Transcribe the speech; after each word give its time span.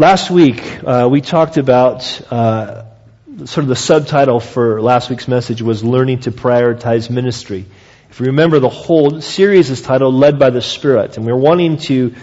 Last 0.00 0.30
week, 0.30 0.62
uh, 0.84 1.08
we 1.10 1.20
talked 1.20 1.56
about 1.56 2.04
uh, 2.30 2.84
sort 3.46 3.64
of 3.64 3.66
the 3.66 3.74
subtitle 3.74 4.38
for 4.38 4.80
last 4.80 5.10
week's 5.10 5.26
message 5.26 5.60
was 5.60 5.82
Learning 5.82 6.20
to 6.20 6.30
Prioritize 6.30 7.10
Ministry. 7.10 7.66
If 8.08 8.20
you 8.20 8.26
remember, 8.26 8.60
the 8.60 8.68
whole 8.68 9.20
series 9.20 9.70
is 9.70 9.82
titled 9.82 10.14
Led 10.14 10.38
by 10.38 10.50
the 10.50 10.62
Spirit, 10.62 11.16
and 11.16 11.26
we're 11.26 11.34
wanting 11.34 11.78
to 11.88 12.14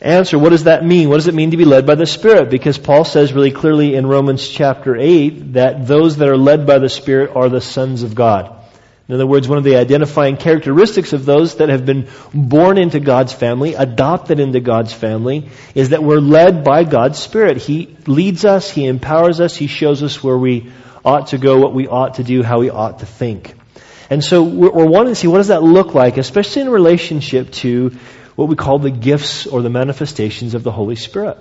answer 0.00 0.40
what 0.40 0.48
does 0.48 0.64
that 0.64 0.84
mean? 0.84 1.08
What 1.08 1.18
does 1.18 1.28
it 1.28 1.34
mean 1.36 1.52
to 1.52 1.56
be 1.56 1.64
led 1.64 1.86
by 1.86 1.94
the 1.94 2.04
Spirit? 2.04 2.50
Because 2.50 2.78
Paul 2.78 3.04
says 3.04 3.32
really 3.32 3.52
clearly 3.52 3.94
in 3.94 4.04
Romans 4.04 4.48
chapter 4.48 4.96
8 4.96 5.52
that 5.52 5.86
those 5.86 6.16
that 6.16 6.26
are 6.26 6.36
led 6.36 6.66
by 6.66 6.80
the 6.80 6.88
Spirit 6.88 7.36
are 7.36 7.48
the 7.48 7.60
sons 7.60 8.02
of 8.02 8.16
God. 8.16 8.57
In 9.08 9.14
other 9.14 9.26
words, 9.26 9.48
one 9.48 9.56
of 9.56 9.64
the 9.64 9.76
identifying 9.76 10.36
characteristics 10.36 11.14
of 11.14 11.24
those 11.24 11.56
that 11.56 11.70
have 11.70 11.86
been 11.86 12.08
born 12.34 12.76
into 12.76 13.00
God's 13.00 13.32
family, 13.32 13.72
adopted 13.72 14.38
into 14.38 14.60
God's 14.60 14.92
family, 14.92 15.48
is 15.74 15.90
that 15.90 16.02
we're 16.02 16.20
led 16.20 16.62
by 16.62 16.84
God's 16.84 17.18
Spirit. 17.18 17.56
He 17.56 17.96
leads 18.06 18.44
us, 18.44 18.70
He 18.70 18.84
empowers 18.84 19.40
us, 19.40 19.56
He 19.56 19.66
shows 19.66 20.02
us 20.02 20.22
where 20.22 20.36
we 20.36 20.70
ought 21.06 21.28
to 21.28 21.38
go, 21.38 21.58
what 21.58 21.72
we 21.72 21.88
ought 21.88 22.14
to 22.14 22.24
do, 22.24 22.42
how 22.42 22.60
we 22.60 22.68
ought 22.68 22.98
to 22.98 23.06
think. 23.06 23.54
And 24.10 24.22
so 24.22 24.42
we're 24.42 24.86
wanting 24.86 25.12
to 25.12 25.20
see 25.20 25.26
what 25.26 25.38
does 25.38 25.48
that 25.48 25.62
look 25.62 25.94
like, 25.94 26.18
especially 26.18 26.62
in 26.62 26.68
relationship 26.68 27.50
to 27.52 27.96
what 28.36 28.48
we 28.48 28.56
call 28.56 28.78
the 28.78 28.90
gifts 28.90 29.46
or 29.46 29.62
the 29.62 29.70
manifestations 29.70 30.52
of 30.52 30.62
the 30.62 30.70
Holy 30.70 30.96
Spirit. 30.96 31.38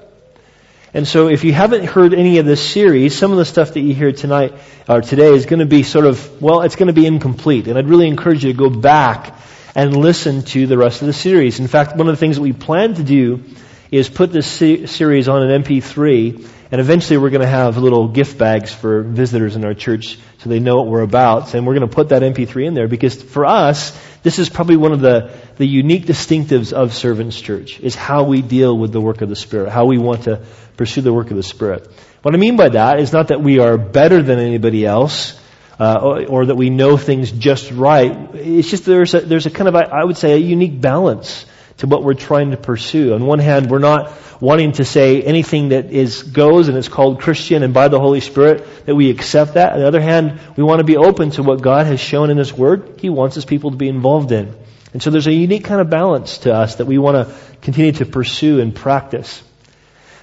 And 0.93 1.07
so 1.07 1.27
if 1.27 1.43
you 1.43 1.53
haven't 1.53 1.85
heard 1.85 2.13
any 2.13 2.37
of 2.37 2.45
this 2.45 2.65
series, 2.65 3.17
some 3.17 3.31
of 3.31 3.37
the 3.37 3.45
stuff 3.45 3.73
that 3.73 3.81
you 3.81 3.93
hear 3.93 4.11
tonight 4.11 4.53
or 4.87 5.01
today 5.01 5.33
is 5.33 5.45
going 5.45 5.59
to 5.59 5.65
be 5.65 5.83
sort 5.83 6.05
of, 6.05 6.41
well, 6.41 6.61
it's 6.61 6.75
going 6.75 6.87
to 6.87 6.93
be 6.93 7.05
incomplete. 7.05 7.67
And 7.67 7.77
I'd 7.77 7.89
really 7.89 8.07
encourage 8.07 8.43
you 8.45 8.53
to 8.53 8.57
go 8.57 8.69
back 8.69 9.35
and 9.75 9.95
listen 9.95 10.43
to 10.43 10.65
the 10.65 10.77
rest 10.77 11.01
of 11.01 11.07
the 11.07 11.13
series. 11.13 11.59
In 11.59 11.67
fact, 11.67 11.95
one 11.95 12.07
of 12.07 12.13
the 12.13 12.19
things 12.19 12.37
that 12.37 12.41
we 12.41 12.53
plan 12.53 12.95
to 12.95 13.03
do 13.03 13.43
is 13.91 14.09
put 14.09 14.31
this 14.31 14.47
series 14.47 15.27
on 15.27 15.49
an 15.49 15.63
MP3 15.63 16.49
and 16.71 16.81
eventually 16.81 17.17
we're 17.17 17.29
going 17.29 17.41
to 17.41 17.47
have 17.47 17.77
little 17.77 18.09
gift 18.09 18.37
bags 18.37 18.73
for 18.73 19.01
visitors 19.01 19.55
in 19.55 19.63
our 19.63 19.73
church 19.73 20.19
so 20.39 20.49
they 20.49 20.59
know 20.59 20.75
what 20.75 20.87
we're 20.87 21.01
about. 21.01 21.53
And 21.53 21.65
we're 21.65 21.75
going 21.75 21.87
to 21.87 21.95
put 21.95 22.09
that 22.09 22.21
MP3 22.21 22.67
in 22.67 22.73
there 22.73 22.89
because 22.89 23.21
for 23.21 23.45
us, 23.45 23.97
this 24.23 24.37
is 24.37 24.49
probably 24.49 24.75
one 24.75 24.91
of 24.91 24.99
the, 24.99 25.33
the 25.57 25.67
unique 25.67 26.05
distinctives 26.05 26.73
of 26.73 26.93
Servants 26.93 27.39
Church 27.39 27.79
is 27.79 27.95
how 27.95 28.23
we 28.23 28.41
deal 28.41 28.77
with 28.77 28.91
the 28.91 29.01
work 29.01 29.21
of 29.21 29.29
the 29.29 29.35
Spirit, 29.35 29.71
how 29.71 29.85
we 29.85 29.97
want 29.97 30.23
to 30.23 30.43
pursue 30.75 31.01
the 31.01 31.13
work 31.13 31.31
of 31.31 31.37
the 31.37 31.43
Spirit. 31.43 31.89
What 32.21 32.33
I 32.33 32.37
mean 32.37 32.57
by 32.57 32.69
that 32.69 32.99
is 32.99 33.11
not 33.11 33.29
that 33.29 33.41
we 33.41 33.59
are 33.59 33.77
better 33.77 34.21
than 34.21 34.39
anybody 34.39 34.85
else, 34.85 35.39
uh, 35.79 35.99
or, 36.01 36.25
or, 36.25 36.45
that 36.47 36.55
we 36.55 36.71
know 36.71 36.97
things 36.97 37.31
just 37.31 37.71
right. 37.71 38.33
It's 38.33 38.69
just 38.69 38.85
there's 38.85 39.13
a, 39.13 39.21
there's 39.21 39.45
a 39.45 39.51
kind 39.51 39.67
of, 39.67 39.75
I 39.75 40.03
would 40.03 40.17
say, 40.17 40.33
a 40.33 40.37
unique 40.37 40.81
balance 40.81 41.45
to 41.77 41.87
what 41.87 42.03
we're 42.03 42.15
trying 42.15 42.51
to 42.51 42.57
pursue. 42.57 43.13
On 43.13 43.25
one 43.25 43.37
hand, 43.37 43.69
we're 43.69 43.77
not 43.77 44.11
wanting 44.41 44.71
to 44.73 44.85
say 44.85 45.21
anything 45.21 45.69
that 45.69 45.91
is 45.91 46.23
goes 46.23 46.67
and 46.67 46.77
is 46.77 46.89
called 46.89 47.21
Christian 47.21 47.61
and 47.61 47.73
by 47.73 47.87
the 47.87 47.99
Holy 47.99 48.21
Spirit 48.21 48.85
that 48.85 48.95
we 48.95 49.11
accept 49.11 49.53
that. 49.53 49.73
On 49.73 49.79
the 49.79 49.87
other 49.87 50.01
hand, 50.01 50.39
we 50.55 50.63
want 50.63 50.79
to 50.79 50.83
be 50.83 50.97
open 50.97 51.29
to 51.31 51.43
what 51.43 51.61
God 51.61 51.85
has 51.85 51.99
shown 51.99 52.31
in 52.31 52.37
His 52.37 52.51
Word. 52.51 52.99
He 52.99 53.09
wants 53.09 53.35
His 53.35 53.45
people 53.45 53.71
to 53.71 53.77
be 53.77 53.87
involved 53.87 54.31
in. 54.31 54.55
And 54.93 55.03
so 55.03 55.09
there's 55.09 55.27
a 55.27 55.33
unique 55.33 55.65
kind 55.65 55.81
of 55.81 55.89
balance 55.89 56.39
to 56.39 56.53
us 56.53 56.75
that 56.75 56.85
we 56.85 56.97
want 56.97 57.27
to 57.27 57.35
continue 57.61 57.91
to 57.93 58.05
pursue 58.05 58.59
and 58.61 58.73
practice. 58.73 59.43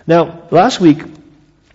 Now, 0.07 0.43
last 0.51 0.81
week, 0.81 1.03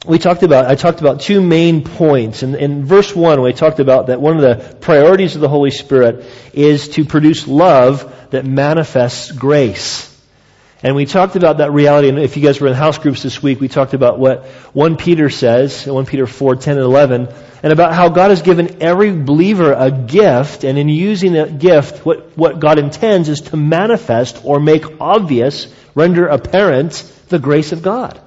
we 0.05 0.17
talked 0.17 0.43
about, 0.43 0.65
I 0.65 0.75
talked 0.75 1.01
about 1.01 1.21
two 1.21 1.41
main 1.41 1.83
points. 1.83 2.41
In, 2.43 2.55
in 2.55 2.85
verse 2.85 3.15
1, 3.15 3.41
we 3.41 3.53
talked 3.53 3.79
about 3.79 4.07
that 4.07 4.21
one 4.21 4.35
of 4.35 4.41
the 4.41 4.75
priorities 4.75 5.35
of 5.35 5.41
the 5.41 5.49
Holy 5.49 5.71
Spirit 5.71 6.25
is 6.53 6.89
to 6.89 7.05
produce 7.05 7.47
love 7.47 8.29
that 8.31 8.45
manifests 8.45 9.31
grace. 9.31 10.05
And 10.81 10.95
we 10.95 11.05
talked 11.05 11.35
about 11.35 11.57
that 11.57 11.73
reality, 11.73 12.07
and 12.07 12.17
if 12.17 12.37
you 12.37 12.43
guys 12.43 12.61
were 12.61 12.67
in 12.67 12.73
house 12.73 12.97
groups 12.97 13.21
this 13.21 13.43
week, 13.43 13.59
we 13.59 13.67
talked 13.67 13.93
about 13.93 14.17
what 14.17 14.45
1 14.71 14.95
Peter 14.95 15.29
says, 15.29 15.85
1 15.85 16.05
Peter 16.05 16.25
4, 16.25 16.55
10 16.55 16.77
and 16.77 16.85
11, 16.85 17.27
and 17.63 17.73
about 17.73 17.93
how 17.93 18.07
God 18.07 18.29
has 18.29 18.41
given 18.41 18.81
every 18.81 19.11
believer 19.11 19.73
a 19.73 19.91
gift, 19.91 20.63
and 20.63 20.77
in 20.77 20.87
using 20.87 21.33
that 21.33 21.59
gift, 21.59 22.05
what, 22.05 22.37
what 22.37 22.61
God 22.61 22.79
intends 22.79 23.27
is 23.27 23.41
to 23.41 23.57
manifest 23.57 24.45
or 24.45 24.61
make 24.61 25.01
obvious, 25.01 25.67
render 25.95 26.27
apparent, 26.27 26.93
the 27.27 27.39
grace 27.39 27.73
of 27.73 27.81
God. 27.81 28.17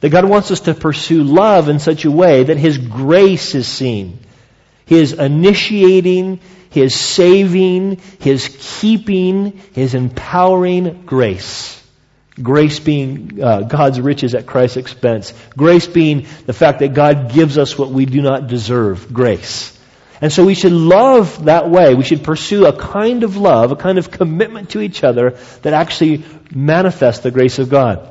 That 0.00 0.08
God 0.08 0.24
wants 0.24 0.50
us 0.50 0.60
to 0.60 0.72
pursue 0.72 1.22
love 1.22 1.68
in 1.68 1.78
such 1.78 2.06
a 2.06 2.10
way 2.10 2.44
that 2.44 2.56
His 2.56 2.78
grace 2.78 3.54
is 3.54 3.68
seen. 3.68 4.18
His 4.86 5.12
initiating, 5.12 6.40
His 6.70 6.98
saving, 6.98 7.98
His 8.18 8.56
keeping, 8.80 9.58
His 9.74 9.94
empowering 9.94 11.02
grace. 11.04 11.81
Grace 12.40 12.78
being 12.80 13.42
uh, 13.42 13.62
God's 13.62 14.00
riches 14.00 14.34
at 14.34 14.46
Christ's 14.46 14.78
expense. 14.78 15.34
Grace 15.56 15.86
being 15.86 16.26
the 16.46 16.54
fact 16.54 16.78
that 16.78 16.94
God 16.94 17.32
gives 17.32 17.58
us 17.58 17.76
what 17.76 17.90
we 17.90 18.06
do 18.06 18.22
not 18.22 18.46
deserve. 18.46 19.12
Grace. 19.12 19.78
And 20.22 20.32
so 20.32 20.46
we 20.46 20.54
should 20.54 20.72
love 20.72 21.44
that 21.46 21.68
way. 21.68 21.94
We 21.94 22.04
should 22.04 22.22
pursue 22.22 22.66
a 22.66 22.72
kind 22.72 23.24
of 23.24 23.36
love, 23.36 23.72
a 23.72 23.76
kind 23.76 23.98
of 23.98 24.10
commitment 24.10 24.70
to 24.70 24.80
each 24.80 25.02
other 25.04 25.30
that 25.62 25.74
actually 25.74 26.24
manifests 26.54 27.22
the 27.22 27.30
grace 27.30 27.58
of 27.58 27.68
God. 27.68 28.08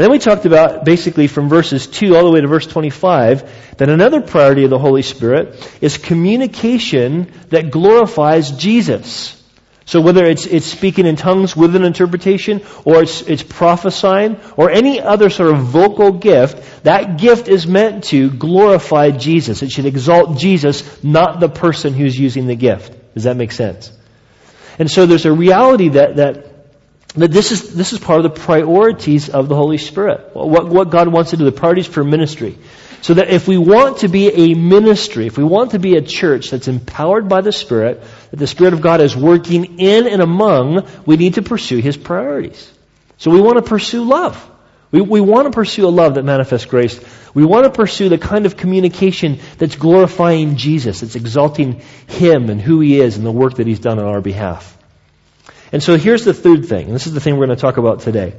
And 0.00 0.04
then 0.04 0.10
we 0.10 0.18
talked 0.18 0.46
about 0.46 0.84
basically 0.84 1.26
from 1.26 1.48
verses 1.48 1.86
2 1.86 2.16
all 2.16 2.24
the 2.24 2.30
way 2.30 2.40
to 2.40 2.48
verse 2.48 2.66
25 2.66 3.76
that 3.76 3.88
another 3.88 4.20
priority 4.20 4.64
of 4.64 4.70
the 4.70 4.78
Holy 4.78 5.02
Spirit 5.02 5.70
is 5.80 5.98
communication 5.98 7.30
that 7.50 7.70
glorifies 7.70 8.50
Jesus. 8.52 9.39
So 9.84 10.00
whether 10.00 10.24
it's, 10.24 10.46
it's 10.46 10.66
speaking 10.66 11.06
in 11.06 11.16
tongues 11.16 11.56
with 11.56 11.74
an 11.74 11.84
interpretation, 11.84 12.62
or 12.84 13.02
it's, 13.02 13.22
it's 13.22 13.42
prophesying, 13.42 14.38
or 14.56 14.70
any 14.70 15.00
other 15.00 15.30
sort 15.30 15.50
of 15.50 15.58
vocal 15.60 16.12
gift, 16.12 16.84
that 16.84 17.18
gift 17.18 17.48
is 17.48 17.66
meant 17.66 18.04
to 18.04 18.30
glorify 18.30 19.10
Jesus. 19.10 19.62
It 19.62 19.70
should 19.72 19.86
exalt 19.86 20.38
Jesus, 20.38 21.02
not 21.02 21.40
the 21.40 21.48
person 21.48 21.94
who's 21.94 22.18
using 22.18 22.46
the 22.46 22.56
gift. 22.56 22.96
Does 23.14 23.24
that 23.24 23.36
make 23.36 23.52
sense? 23.52 23.90
And 24.78 24.90
so 24.90 25.06
there's 25.06 25.26
a 25.26 25.32
reality 25.32 25.88
that, 25.90 26.16
that 26.16 26.46
that 27.16 27.32
this 27.32 27.50
is, 27.50 27.74
this 27.74 27.92
is 27.92 27.98
part 27.98 28.24
of 28.24 28.34
the 28.34 28.40
priorities 28.40 29.28
of 29.28 29.48
the 29.48 29.56
Holy 29.56 29.78
Spirit. 29.78 30.30
What, 30.34 30.68
what 30.68 30.90
God 30.90 31.08
wants 31.08 31.30
to 31.30 31.36
do, 31.36 31.44
the 31.44 31.52
priorities 31.52 31.88
for 31.88 32.04
ministry. 32.04 32.56
So 33.02 33.14
that 33.14 33.30
if 33.30 33.48
we 33.48 33.56
want 33.56 33.98
to 33.98 34.08
be 34.08 34.28
a 34.28 34.54
ministry, 34.54 35.26
if 35.26 35.38
we 35.38 35.44
want 35.44 35.70
to 35.70 35.78
be 35.78 35.96
a 35.96 36.02
church 36.02 36.50
that's 36.50 36.68
empowered 36.68 37.28
by 37.28 37.40
the 37.40 37.52
Spirit, 37.52 38.02
that 38.30 38.36
the 38.36 38.46
Spirit 38.46 38.74
of 38.74 38.82
God 38.82 39.00
is 39.00 39.16
working 39.16 39.78
in 39.78 40.06
and 40.06 40.20
among, 40.20 40.86
we 41.06 41.16
need 41.16 41.34
to 41.34 41.42
pursue 41.42 41.78
His 41.78 41.96
priorities. 41.96 42.70
So 43.16 43.30
we 43.30 43.40
want 43.40 43.56
to 43.56 43.62
pursue 43.62 44.04
love. 44.04 44.46
We, 44.92 45.00
we 45.00 45.20
want 45.20 45.46
to 45.46 45.50
pursue 45.50 45.86
a 45.86 45.88
love 45.88 46.14
that 46.14 46.24
manifests 46.24 46.66
grace. 46.66 47.00
We 47.32 47.44
want 47.44 47.64
to 47.64 47.70
pursue 47.70 48.08
the 48.08 48.18
kind 48.18 48.44
of 48.44 48.56
communication 48.56 49.38
that's 49.56 49.76
glorifying 49.76 50.56
Jesus, 50.56 51.00
that's 51.00 51.14
exalting 51.14 51.80
Him 52.08 52.50
and 52.50 52.60
who 52.60 52.80
He 52.80 53.00
is 53.00 53.16
and 53.16 53.24
the 53.24 53.32
work 53.32 53.54
that 53.54 53.66
He's 53.66 53.78
done 53.78 53.98
on 53.98 54.06
our 54.06 54.20
behalf. 54.20 54.76
And 55.72 55.82
so 55.82 55.96
here's 55.96 56.24
the 56.24 56.34
third 56.34 56.66
thing, 56.66 56.86
and 56.86 56.94
this 56.94 57.06
is 57.06 57.14
the 57.14 57.20
thing 57.20 57.36
we're 57.36 57.46
going 57.46 57.56
to 57.56 57.62
talk 57.62 57.76
about 57.76 58.00
today. 58.00 58.34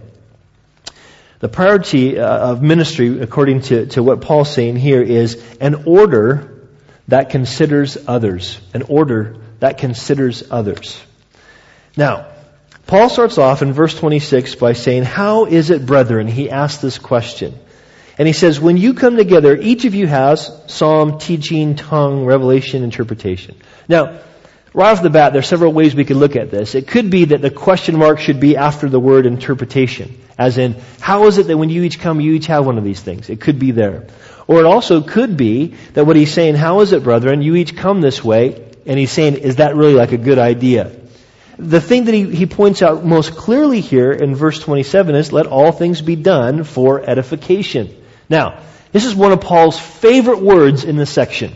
The 1.42 1.50
priority 1.50 2.20
uh, 2.20 2.52
of 2.52 2.62
ministry, 2.62 3.20
according 3.20 3.62
to, 3.62 3.88
to 3.88 4.04
what 4.04 4.22
Paul's 4.22 4.54
saying 4.54 4.76
here, 4.76 5.02
is 5.02 5.44
an 5.60 5.84
order 5.86 6.70
that 7.08 7.32
considers 7.32 7.98
others. 8.08 8.62
An 8.76 8.84
order 8.84 9.38
that 9.60 9.80
considers 9.80 10.44
others. 10.52 11.02
Now, 11.98 12.28
Paul 12.86 13.10
starts 13.10 13.40
off 13.40 13.64
in 13.64 13.74
verse 13.74 13.98
26 13.98 14.54
by 14.56 14.74
saying, 14.74 15.04
How 15.04 15.46
is 15.46 15.72
it, 15.72 15.84
brethren? 15.84 16.28
He 16.28 16.52
asks 16.52 16.80
this 16.80 17.00
question. 17.00 17.58
And 18.20 18.28
he 18.28 18.34
says, 18.34 18.60
When 18.60 18.78
you 18.78 18.94
come 18.94 19.18
together, 19.18 19.58
each 19.58 19.86
of 19.86 19.96
you 19.96 20.06
has 20.06 20.52
psalm, 20.68 21.18
teaching, 21.18 21.76
tongue, 21.76 22.24
revelation, 22.26 22.84
interpretation. 22.84 23.58
Now, 23.88 24.20
Right 24.74 24.92
off 24.92 25.04
the 25.04 25.10
bat, 25.10 25.34
there 25.34 25.40
are 25.40 25.44
several 25.44 25.74
ways 25.74 25.94
we 25.94 26.06
could 26.06 26.16
look 26.16 26.38
at 26.38 26.50
this. 26.50 26.76
It 26.76 26.88
could 26.88 27.10
be 27.10 27.26
that 27.26 27.42
the 27.42 27.50
question 27.50 27.98
mark 27.98 28.20
should 28.20 28.40
be 28.40 28.56
after 28.56 28.88
the 28.88 29.02
word 29.02 29.26
interpretation. 29.26 30.18
As 30.38 30.58
in, 30.58 30.78
how 31.02 31.28
is 31.28 31.38
it 31.38 31.48
that 31.48 31.58
when 31.58 31.70
you 31.70 31.84
each 31.84 32.00
come, 32.00 32.22
you 32.22 32.34
each 32.34 32.48
have 32.48 32.66
one 32.66 32.78
of 32.78 32.86
these 32.86 33.02
things? 33.02 33.30
It 33.30 33.42
could 33.42 33.60
be 33.60 33.72
there. 33.72 34.08
Or 34.48 34.60
it 34.60 34.66
also 34.66 35.02
could 35.02 35.36
be 35.36 35.76
that 35.94 36.06
what 36.06 36.16
he's 36.16 36.34
saying, 36.34 36.56
how 36.56 36.80
is 36.80 36.94
it, 36.94 37.04
brethren, 37.04 37.42
you 37.42 37.56
each 37.56 37.76
come 37.76 38.00
this 38.00 38.24
way, 38.24 38.66
and 38.86 38.98
he's 38.98 39.12
saying, 39.12 39.36
is 39.36 39.58
that 39.58 39.76
really 39.76 39.94
like 39.94 40.14
a 40.14 40.18
good 40.18 40.40
idea? 40.40 40.96
The 41.58 41.82
thing 41.82 42.06
that 42.06 42.14
he, 42.14 42.34
he 42.34 42.46
points 42.46 42.82
out 42.82 43.04
most 43.04 43.36
clearly 43.36 43.82
here 43.82 44.12
in 44.12 44.36
verse 44.36 44.58
27 44.60 45.16
is, 45.16 45.34
let 45.34 45.48
all 45.48 45.74
things 45.74 46.02
be 46.02 46.16
done 46.16 46.64
for 46.64 47.02
edification. 47.02 47.94
Now, 48.30 48.62
this 48.94 49.04
is 49.06 49.14
one 49.14 49.34
of 49.34 49.42
Paul's 49.42 49.78
favorite 49.78 50.42
words 50.42 50.86
in 50.86 50.96
this 50.96 51.10
section. 51.10 51.54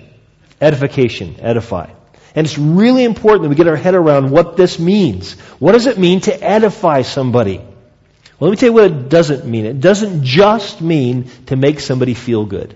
Edification, 0.59 1.37
edify. 1.39 1.91
And 2.35 2.45
it's 2.45 2.57
really 2.57 3.05
important 3.05 3.43
that 3.43 3.49
we 3.49 3.55
get 3.55 3.67
our 3.67 3.77
head 3.77 3.95
around 3.95 4.29
what 4.29 4.57
this 4.57 4.77
means. 4.77 5.33
What 5.57 5.71
does 5.71 5.87
it 5.87 5.97
mean 5.97 6.19
to 6.21 6.43
edify 6.43 7.01
somebody? 7.03 7.57
Well, 7.57 8.49
let 8.49 8.51
me 8.51 8.57
tell 8.57 8.69
you 8.69 8.73
what 8.73 8.91
it 8.91 9.09
doesn't 9.09 9.45
mean. 9.45 9.65
It 9.65 9.79
doesn't 9.79 10.25
just 10.25 10.81
mean 10.81 11.31
to 11.45 11.55
make 11.55 11.79
somebody 11.79 12.13
feel 12.13 12.45
good. 12.45 12.75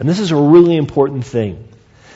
And 0.00 0.08
this 0.08 0.18
is 0.18 0.30
a 0.30 0.36
really 0.36 0.76
important 0.76 1.26
thing. 1.26 1.68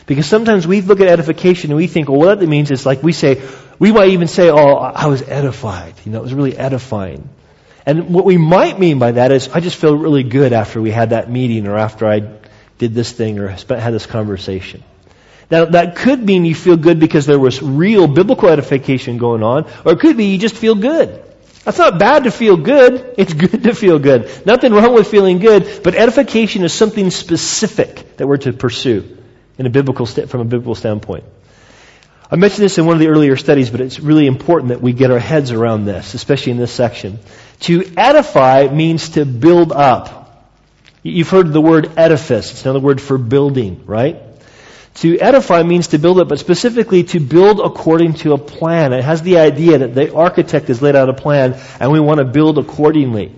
Because 0.06 0.24
sometimes 0.24 0.66
we 0.66 0.80
look 0.80 1.00
at 1.00 1.08
edification 1.08 1.70
and 1.70 1.76
we 1.76 1.86
think, 1.86 2.08
well, 2.08 2.18
what 2.18 2.40
that 2.40 2.46
means 2.46 2.70
is 2.70 2.86
like 2.86 3.02
we 3.02 3.12
say, 3.12 3.46
we 3.78 3.92
might 3.92 4.08
even 4.08 4.26
say, 4.26 4.48
oh, 4.48 4.76
I 4.76 5.06
was 5.06 5.20
edified. 5.20 5.94
You 6.06 6.12
know, 6.12 6.18
it 6.20 6.22
was 6.22 6.32
really 6.32 6.56
edifying. 6.56 7.28
And 7.84 8.08
what 8.08 8.24
we 8.24 8.38
might 8.38 8.78
mean 8.78 8.98
by 8.98 9.12
that 9.12 9.32
is, 9.32 9.48
I 9.48 9.60
just 9.60 9.76
feel 9.76 9.96
really 9.96 10.22
good 10.22 10.54
after 10.54 10.80
we 10.80 10.90
had 10.90 11.10
that 11.10 11.30
meeting 11.30 11.66
or 11.66 11.76
after 11.76 12.06
I 12.06 12.20
did 12.78 12.94
this 12.94 13.12
thing 13.12 13.38
or 13.38 13.48
had 13.48 13.92
this 13.92 14.06
conversation. 14.06 14.82
Now, 15.50 15.64
that 15.64 15.96
could 15.96 16.22
mean 16.22 16.44
you 16.44 16.54
feel 16.54 16.76
good 16.76 17.00
because 17.00 17.24
there 17.24 17.38
was 17.38 17.62
real 17.62 18.06
biblical 18.06 18.48
edification 18.48 19.16
going 19.16 19.42
on, 19.42 19.66
or 19.84 19.92
it 19.92 20.00
could 20.00 20.16
be 20.16 20.26
you 20.26 20.38
just 20.38 20.56
feel 20.56 20.74
good. 20.74 21.24
That's 21.64 21.78
not 21.78 21.98
bad 21.98 22.24
to 22.24 22.30
feel 22.30 22.56
good. 22.56 23.14
It's 23.18 23.32
good 23.32 23.64
to 23.64 23.74
feel 23.74 23.98
good. 23.98 24.46
Nothing 24.46 24.72
wrong 24.72 24.94
with 24.94 25.08
feeling 25.08 25.38
good, 25.38 25.82
but 25.82 25.94
edification 25.94 26.64
is 26.64 26.72
something 26.72 27.10
specific 27.10 28.16
that 28.16 28.26
we're 28.26 28.38
to 28.38 28.52
pursue 28.52 29.18
in 29.58 29.66
a 29.66 29.70
biblical, 29.70 30.06
from 30.06 30.40
a 30.40 30.44
biblical 30.44 30.74
standpoint. 30.74 31.24
I 32.30 32.36
mentioned 32.36 32.64
this 32.64 32.76
in 32.76 32.84
one 32.84 32.96
of 32.96 33.00
the 33.00 33.08
earlier 33.08 33.36
studies, 33.36 33.70
but 33.70 33.80
it's 33.80 34.00
really 34.00 34.26
important 34.26 34.68
that 34.68 34.82
we 34.82 34.92
get 34.92 35.10
our 35.10 35.18
heads 35.18 35.50
around 35.50 35.86
this, 35.86 36.12
especially 36.12 36.52
in 36.52 36.58
this 36.58 36.72
section. 36.72 37.18
To 37.60 37.90
edify 37.96 38.68
means 38.68 39.10
to 39.10 39.24
build 39.24 39.72
up. 39.72 40.46
You've 41.02 41.30
heard 41.30 41.52
the 41.54 41.60
word 41.60 41.90
edifice. 41.96 42.50
It's 42.50 42.64
another 42.64 42.80
word 42.80 43.00
for 43.00 43.16
building, 43.16 43.82
right? 43.86 44.27
To 45.00 45.16
edify 45.16 45.62
means 45.62 45.88
to 45.88 45.98
build 45.98 46.18
up, 46.18 46.28
but 46.28 46.40
specifically 46.40 47.04
to 47.04 47.20
build 47.20 47.60
according 47.60 48.14
to 48.14 48.32
a 48.32 48.38
plan. 48.38 48.92
It 48.92 49.04
has 49.04 49.22
the 49.22 49.38
idea 49.38 49.78
that 49.78 49.94
the 49.94 50.12
architect 50.12 50.66
has 50.66 50.82
laid 50.82 50.96
out 50.96 51.08
a 51.08 51.14
plan 51.14 51.56
and 51.78 51.92
we 51.92 52.00
want 52.00 52.18
to 52.18 52.24
build 52.24 52.58
accordingly. 52.58 53.32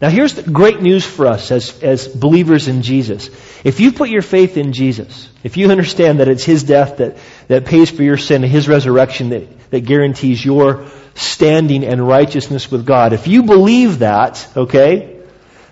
Now 0.00 0.08
here's 0.10 0.34
the 0.34 0.50
great 0.50 0.80
news 0.80 1.04
for 1.04 1.26
us 1.26 1.52
as, 1.52 1.80
as 1.82 2.08
believers 2.08 2.66
in 2.66 2.82
Jesus. 2.82 3.28
If 3.62 3.78
you 3.78 3.92
put 3.92 4.08
your 4.08 4.22
faith 4.22 4.56
in 4.56 4.72
Jesus, 4.72 5.28
if 5.44 5.56
you 5.56 5.70
understand 5.70 6.18
that 6.18 6.28
it's 6.28 6.44
His 6.44 6.64
death 6.64 6.96
that, 6.96 7.16
that 7.46 7.64
pays 7.64 7.90
for 7.90 8.02
your 8.02 8.16
sin 8.16 8.42
and 8.42 8.52
His 8.52 8.68
resurrection 8.68 9.28
that, 9.28 9.70
that 9.70 9.84
guarantees 9.84 10.44
your 10.44 10.86
standing 11.14 11.84
and 11.84 12.06
righteousness 12.06 12.72
with 12.72 12.86
God, 12.86 13.12
if 13.12 13.28
you 13.28 13.44
believe 13.44 14.00
that, 14.00 14.48
okay, 14.56 15.20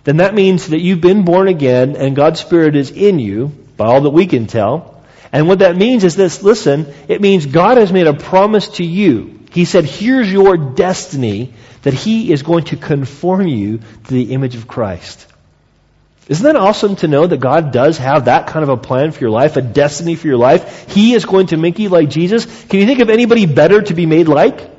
then 0.05 0.19
that 0.19 0.35
means 0.35 0.69
that 0.69 0.81
you've 0.81 1.01
been 1.01 1.25
born 1.25 1.49
again 1.49 1.97
and 1.97 2.15
God's 2.15 2.39
Spirit 2.39 2.77
is 2.77 2.93
in 2.93 3.19
you, 3.19 3.49
by 3.77 3.87
all 3.87 4.03
that 4.03 4.11
we 4.11 4.27
can 4.27 4.47
tell. 4.47 4.96
And 5.37 5.49
what 5.49 5.59
that 5.59 5.77
means 5.77 6.03
is 6.03 6.17
this, 6.17 6.43
listen, 6.43 6.95
it 7.09 7.21
means 7.21 7.45
God 7.45 7.77
has 7.77 7.93
made 7.93 8.07
a 8.07 8.15
promise 8.15 8.69
to 8.79 8.85
you. 8.87 9.39
He 9.53 9.67
said, 9.67 9.85
here's 9.85 10.33
your 10.33 10.57
destiny 10.57 11.53
that 11.83 11.93
He 11.93 12.33
is 12.33 12.43
going 12.43 12.65
to 12.65 12.79
conform 12.79 13.47
you 13.47 13.81
to 14.05 14.15
the 14.15 14.33
image 14.33 14.55
of 14.57 14.67
Christ. 14.67 15.27
Isn't 16.27 16.43
that 16.43 16.57
awesome 16.57 16.97
to 16.97 17.09
know 17.09 17.27
that 17.27 17.37
God 17.37 17.71
does 17.71 17.99
have 17.99 18.25
that 18.25 18.47
kind 18.47 18.63
of 18.63 18.71
a 18.71 18.79
plan 18.79 19.13
for 19.13 19.21
your 19.21 19.31
life, 19.31 19.59
a 19.59 19.61
destiny 19.61 20.15
for 20.15 20.27
your 20.27 20.39
life? 20.39 20.91
He 20.95 21.13
is 21.13 21.27
going 21.27 21.49
to 21.49 21.59
make 21.59 21.79
you 21.79 21.91
like 21.91 22.09
Jesus. 22.09 22.47
Can 22.65 22.81
you 22.81 22.87
think 22.87 23.01
of 23.01 23.11
anybody 23.11 23.45
better 23.45 23.83
to 23.83 23.93
be 23.93 24.07
made 24.07 24.29
like? 24.29 24.71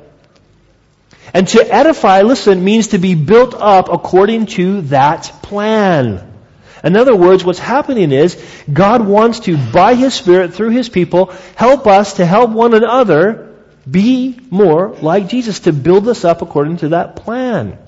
And 1.32 1.46
to 1.46 1.72
edify, 1.72 2.22
listen, 2.22 2.64
means 2.64 2.88
to 2.88 2.98
be 2.98 3.14
built 3.14 3.54
up 3.54 3.90
according 3.92 4.46
to 4.56 4.80
that 4.80 5.22
plan. 5.40 6.27
In 6.84 6.96
other 6.96 7.14
words, 7.14 7.44
what's 7.44 7.58
happening 7.58 8.12
is 8.12 8.42
God 8.72 9.06
wants 9.06 9.40
to, 9.40 9.56
by 9.72 9.94
His 9.94 10.14
Spirit, 10.14 10.54
through 10.54 10.70
His 10.70 10.88
people, 10.88 11.26
help 11.56 11.86
us 11.86 12.14
to 12.14 12.26
help 12.26 12.50
one 12.50 12.74
another 12.74 13.56
be 13.90 14.38
more 14.50 14.90
like 15.00 15.28
Jesus, 15.28 15.60
to 15.60 15.72
build 15.72 16.08
us 16.08 16.24
up 16.24 16.42
according 16.42 16.78
to 16.78 16.90
that 16.90 17.16
plan. 17.16 17.78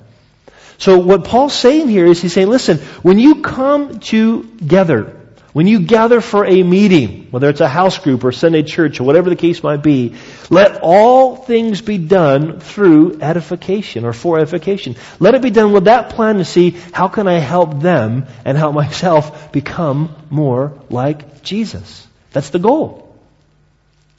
So 0.77 0.97
what 0.97 1.25
Paul's 1.25 1.53
saying 1.53 1.89
here 1.89 2.07
is 2.07 2.21
he's 2.21 2.33
saying, 2.33 2.49
listen, 2.49 2.79
when 3.03 3.19
you 3.19 3.41
come 3.41 3.99
together, 3.99 5.20
when 5.53 5.67
you 5.67 5.79
gather 5.81 6.21
for 6.21 6.45
a 6.45 6.63
meeting, 6.63 7.27
whether 7.29 7.49
it's 7.49 7.59
a 7.59 7.67
house 7.67 7.97
group 7.99 8.23
or 8.23 8.31
Sunday 8.31 8.63
church 8.63 8.99
or 8.99 9.03
whatever 9.03 9.29
the 9.29 9.35
case 9.35 9.61
might 9.63 9.83
be, 9.83 10.15
let 10.49 10.79
all 10.81 11.35
things 11.35 11.81
be 11.81 11.97
done 11.97 12.59
through 12.59 13.19
edification 13.21 14.05
or 14.05 14.13
for 14.13 14.37
edification. 14.37 14.95
Let 15.19 15.35
it 15.35 15.41
be 15.41 15.49
done 15.49 15.73
with 15.73 15.85
that 15.85 16.11
plan 16.11 16.37
to 16.37 16.45
see 16.45 16.71
how 16.93 17.09
can 17.09 17.27
I 17.27 17.39
help 17.39 17.81
them 17.81 18.27
and 18.45 18.57
help 18.57 18.73
myself 18.83 19.51
become 19.51 20.15
more 20.29 20.79
like 20.89 21.43
Jesus. 21.43 22.07
That's 22.31 22.51
the 22.51 22.59
goal. 22.59 23.13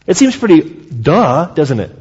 It 0.07 0.17
seems 0.17 0.37
pretty 0.37 0.61
duh, 0.61 1.47
doesn't 1.55 1.81
it? 1.81 1.97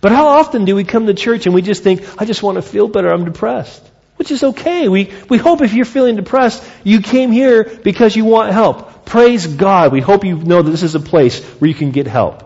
But 0.00 0.12
how 0.12 0.28
often 0.28 0.64
do 0.64 0.74
we 0.74 0.84
come 0.84 1.06
to 1.06 1.14
church 1.14 1.46
and 1.46 1.54
we 1.54 1.62
just 1.62 1.82
think, 1.82 2.02
I 2.20 2.24
just 2.24 2.42
want 2.42 2.56
to 2.56 2.62
feel 2.62 2.88
better, 2.88 3.08
I'm 3.08 3.24
depressed? 3.24 3.89
Which 4.20 4.30
is 4.30 4.44
okay. 4.44 4.86
We, 4.90 5.14
we 5.30 5.38
hope 5.38 5.62
if 5.62 5.72
you're 5.72 5.86
feeling 5.86 6.16
depressed, 6.16 6.62
you 6.84 7.00
came 7.00 7.32
here 7.32 7.64
because 7.64 8.14
you 8.14 8.26
want 8.26 8.52
help. 8.52 9.06
Praise 9.06 9.46
God. 9.46 9.92
We 9.92 10.02
hope 10.02 10.26
you 10.26 10.36
know 10.36 10.60
that 10.60 10.70
this 10.70 10.82
is 10.82 10.94
a 10.94 11.00
place 11.00 11.42
where 11.42 11.68
you 11.68 11.74
can 11.74 11.90
get 11.90 12.06
help. 12.06 12.44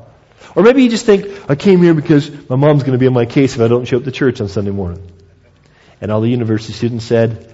Or 0.54 0.62
maybe 0.62 0.84
you 0.84 0.88
just 0.88 1.04
think, 1.04 1.50
I 1.50 1.56
came 1.56 1.82
here 1.82 1.92
because 1.92 2.30
my 2.48 2.54
mom's 2.54 2.84
going 2.84 2.92
to 2.92 2.98
be 2.98 3.08
on 3.08 3.12
my 3.12 3.26
case 3.26 3.56
if 3.56 3.60
I 3.60 3.66
don't 3.66 3.86
show 3.86 3.96
up 3.96 4.04
to 4.04 4.12
church 4.12 4.40
on 4.40 4.46
Sunday 4.46 4.70
morning. 4.70 5.10
And 6.00 6.12
all 6.12 6.20
the 6.20 6.30
university 6.30 6.74
students 6.74 7.06
said, 7.06 7.52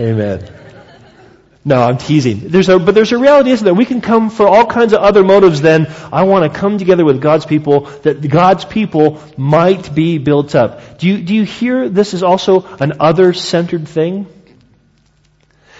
Amen. 0.00 0.63
No, 1.66 1.82
I'm 1.82 1.96
teasing. 1.96 2.40
There's 2.40 2.68
a, 2.68 2.78
but 2.78 2.94
there's 2.94 3.12
a 3.12 3.18
reality, 3.18 3.50
isn't 3.50 3.64
there? 3.64 3.72
We 3.72 3.86
can 3.86 4.02
come 4.02 4.28
for 4.28 4.46
all 4.46 4.66
kinds 4.66 4.92
of 4.92 5.00
other 5.00 5.24
motives 5.24 5.62
than 5.62 5.86
I 6.12 6.24
want 6.24 6.52
to 6.52 6.58
come 6.58 6.76
together 6.76 7.06
with 7.06 7.22
God's 7.22 7.46
people, 7.46 7.86
that 8.02 8.20
God's 8.28 8.66
people 8.66 9.22
might 9.38 9.94
be 9.94 10.18
built 10.18 10.54
up. 10.54 10.98
Do 10.98 11.08
you, 11.08 11.22
do 11.22 11.34
you 11.34 11.44
hear 11.44 11.88
this 11.88 12.12
is 12.12 12.22
also 12.22 12.66
an 12.80 13.00
other-centered 13.00 13.88
thing? 13.88 14.26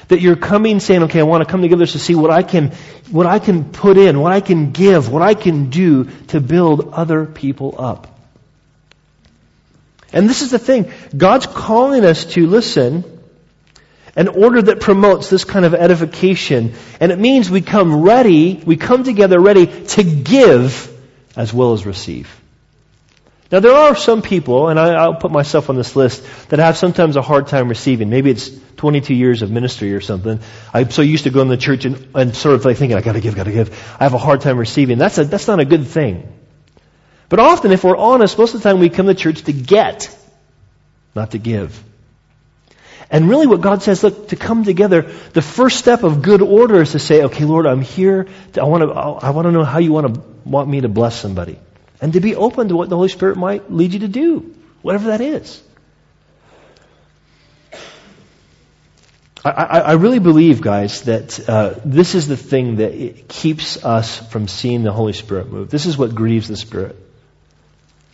That 0.08 0.22
you're 0.22 0.36
coming 0.36 0.80
saying, 0.80 1.02
okay, 1.04 1.20
I 1.20 1.24
want 1.24 1.44
to 1.44 1.50
come 1.50 1.60
together 1.60 1.84
to 1.84 1.98
see 1.98 2.14
what 2.14 2.30
I 2.30 2.42
can, 2.42 2.72
what 3.10 3.26
I 3.26 3.38
can 3.38 3.70
put 3.70 3.98
in, 3.98 4.20
what 4.20 4.32
I 4.32 4.40
can 4.40 4.72
give, 4.72 5.10
what 5.10 5.22
I 5.22 5.34
can 5.34 5.68
do 5.68 6.04
to 6.28 6.40
build 6.40 6.94
other 6.94 7.26
people 7.26 7.74
up. 7.78 8.06
And 10.14 10.30
this 10.30 10.40
is 10.40 10.50
the 10.50 10.58
thing. 10.58 10.90
God's 11.14 11.46
calling 11.46 12.06
us 12.06 12.24
to 12.24 12.46
listen 12.46 13.02
an 14.16 14.28
order 14.28 14.62
that 14.62 14.80
promotes 14.80 15.30
this 15.30 15.44
kind 15.44 15.64
of 15.64 15.74
edification. 15.74 16.74
And 17.00 17.12
it 17.12 17.18
means 17.18 17.50
we 17.50 17.60
come 17.60 18.02
ready, 18.02 18.62
we 18.64 18.76
come 18.76 19.04
together 19.04 19.40
ready 19.40 19.66
to 19.66 20.04
give 20.04 20.90
as 21.36 21.52
well 21.52 21.72
as 21.72 21.84
receive. 21.84 22.40
Now 23.50 23.60
there 23.60 23.74
are 23.74 23.94
some 23.94 24.22
people, 24.22 24.68
and 24.68 24.80
I, 24.80 25.06
will 25.08 25.16
put 25.16 25.30
myself 25.30 25.70
on 25.70 25.76
this 25.76 25.94
list, 25.94 26.24
that 26.48 26.58
have 26.58 26.76
sometimes 26.76 27.16
a 27.16 27.22
hard 27.22 27.46
time 27.46 27.68
receiving. 27.68 28.10
Maybe 28.10 28.30
it's 28.30 28.50
22 28.76 29.14
years 29.14 29.42
of 29.42 29.50
ministry 29.50 29.94
or 29.94 30.00
something. 30.00 30.40
I'm 30.72 30.90
so 30.90 31.02
used 31.02 31.24
to 31.24 31.30
going 31.30 31.48
to 31.50 31.56
church 31.56 31.84
and, 31.84 32.08
and 32.14 32.34
sort 32.34 32.54
of 32.54 32.64
like 32.64 32.76
thinking, 32.78 32.96
I 32.96 33.00
gotta 33.00 33.20
give, 33.20 33.36
gotta 33.36 33.52
give. 33.52 33.70
I 34.00 34.04
have 34.04 34.14
a 34.14 34.18
hard 34.18 34.40
time 34.40 34.58
receiving. 34.58 34.98
That's 34.98 35.18
a, 35.18 35.24
that's 35.24 35.46
not 35.46 35.60
a 35.60 35.64
good 35.64 35.86
thing. 35.86 36.32
But 37.28 37.38
often, 37.38 37.72
if 37.72 37.84
we're 37.84 37.96
honest, 37.96 38.38
most 38.38 38.54
of 38.54 38.62
the 38.62 38.68
time 38.68 38.80
we 38.80 38.90
come 38.90 39.06
to 39.06 39.14
church 39.14 39.42
to 39.42 39.52
get, 39.52 40.16
not 41.14 41.32
to 41.32 41.38
give. 41.38 41.82
And 43.14 43.28
really 43.28 43.46
what 43.46 43.60
God 43.60 43.80
says, 43.80 44.02
look, 44.02 44.30
to 44.30 44.36
come 44.36 44.64
together, 44.64 45.02
the 45.02 45.40
first 45.40 45.78
step 45.78 46.02
of 46.02 46.20
good 46.20 46.42
order 46.42 46.82
is 46.82 46.90
to 46.92 46.98
say, 46.98 47.22
okay, 47.22 47.44
Lord, 47.44 47.64
I'm 47.64 47.80
here. 47.80 48.26
To, 48.54 48.60
I 48.60 48.64
want 48.64 48.82
to, 48.82 48.90
I 48.90 49.30
want 49.30 49.46
to 49.46 49.52
know 49.52 49.62
how 49.62 49.78
you 49.78 49.92
want 49.92 50.12
to, 50.12 50.20
want 50.44 50.68
me 50.68 50.80
to 50.80 50.88
bless 50.88 51.14
somebody. 51.14 51.60
And 52.00 52.14
to 52.14 52.20
be 52.20 52.34
open 52.34 52.70
to 52.70 52.76
what 52.76 52.88
the 52.88 52.96
Holy 52.96 53.08
Spirit 53.08 53.36
might 53.36 53.70
lead 53.70 53.92
you 53.92 54.00
to 54.00 54.08
do, 54.08 54.56
whatever 54.82 55.10
that 55.10 55.20
is. 55.20 55.62
I, 59.44 59.50
I, 59.50 59.92
really 59.92 60.18
believe, 60.18 60.60
guys, 60.60 61.02
that 61.02 61.48
uh, 61.48 61.74
this 61.84 62.16
is 62.16 62.26
the 62.26 62.36
thing 62.36 62.76
that 62.76 63.28
keeps 63.28 63.84
us 63.84 64.18
from 64.28 64.48
seeing 64.48 64.82
the 64.82 64.90
Holy 64.90 65.12
Spirit 65.12 65.52
move. 65.52 65.70
This 65.70 65.86
is 65.86 65.96
what 65.96 66.16
grieves 66.16 66.48
the 66.48 66.56
Spirit. 66.56 66.96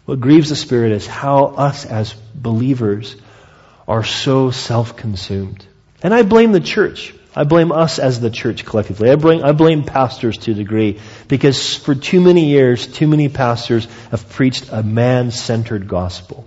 What 0.04 0.20
grieves 0.20 0.50
the 0.50 0.56
Spirit 0.56 0.92
is 0.92 1.06
how 1.06 1.46
us 1.46 1.86
as 1.86 2.12
believers 2.34 3.16
are 3.90 4.04
so 4.04 4.52
self-consumed. 4.52 5.66
And 6.00 6.14
I 6.14 6.22
blame 6.22 6.52
the 6.52 6.60
church. 6.60 7.12
I 7.34 7.42
blame 7.42 7.72
us 7.72 7.98
as 7.98 8.20
the 8.20 8.30
church 8.30 8.64
collectively. 8.64 9.10
I 9.10 9.16
blame, 9.16 9.44
I 9.44 9.50
blame 9.50 9.82
pastors 9.82 10.38
to 10.38 10.52
a 10.52 10.54
degree 10.54 11.00
because 11.26 11.74
for 11.74 11.96
too 11.96 12.20
many 12.20 12.50
years, 12.50 12.86
too 12.86 13.08
many 13.08 13.28
pastors 13.28 13.86
have 14.12 14.28
preached 14.28 14.68
a 14.70 14.84
man-centered 14.84 15.88
gospel. 15.88 16.46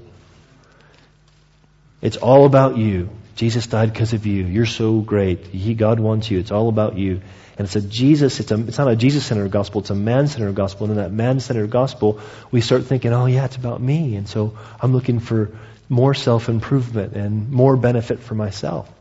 It's 2.02 2.16
all 2.16 2.46
about 2.46 2.78
you. 2.78 3.10
Jesus 3.36 3.68
died 3.68 3.92
because 3.92 4.14
of 4.14 4.26
you. 4.26 4.46
You're 4.46 4.66
so 4.66 5.02
great. 5.02 5.48
He, 5.48 5.74
God 5.74 6.00
wants 6.00 6.32
you. 6.32 6.40
It's 6.40 6.52
all 6.52 6.70
about 6.70 6.98
you. 6.98 7.22
And 7.58 7.66
it's 7.66 7.76
a 7.76 7.82
Jesus, 7.82 8.40
it's, 8.40 8.52
a, 8.52 8.60
it's 8.68 8.78
not 8.78 8.88
a 8.88 8.96
Jesus-centered 8.96 9.52
gospel, 9.52 9.82
it's 9.82 9.90
a 9.90 9.96
man-centered 9.96 10.56
gospel. 10.56 10.86
And 10.86 10.98
in 10.98 11.04
that 11.04 11.12
man-centered 11.12 11.70
gospel, 11.70 12.22
we 12.52 12.62
start 12.62 12.86
thinking, 12.86 13.12
oh 13.12 13.26
yeah, 13.26 13.46
it's 13.46 13.58
about 13.58 13.82
me. 13.82 14.16
And 14.16 14.30
so 14.30 14.58
I'm 14.82 14.94
looking 14.94 15.20
for 15.20 15.52
more 15.90 16.14
self-improvement 16.14 17.14
and 17.14 17.52
more 17.52 17.78
benefit 17.78 18.20
for 18.20 18.36
myself. 18.36 18.92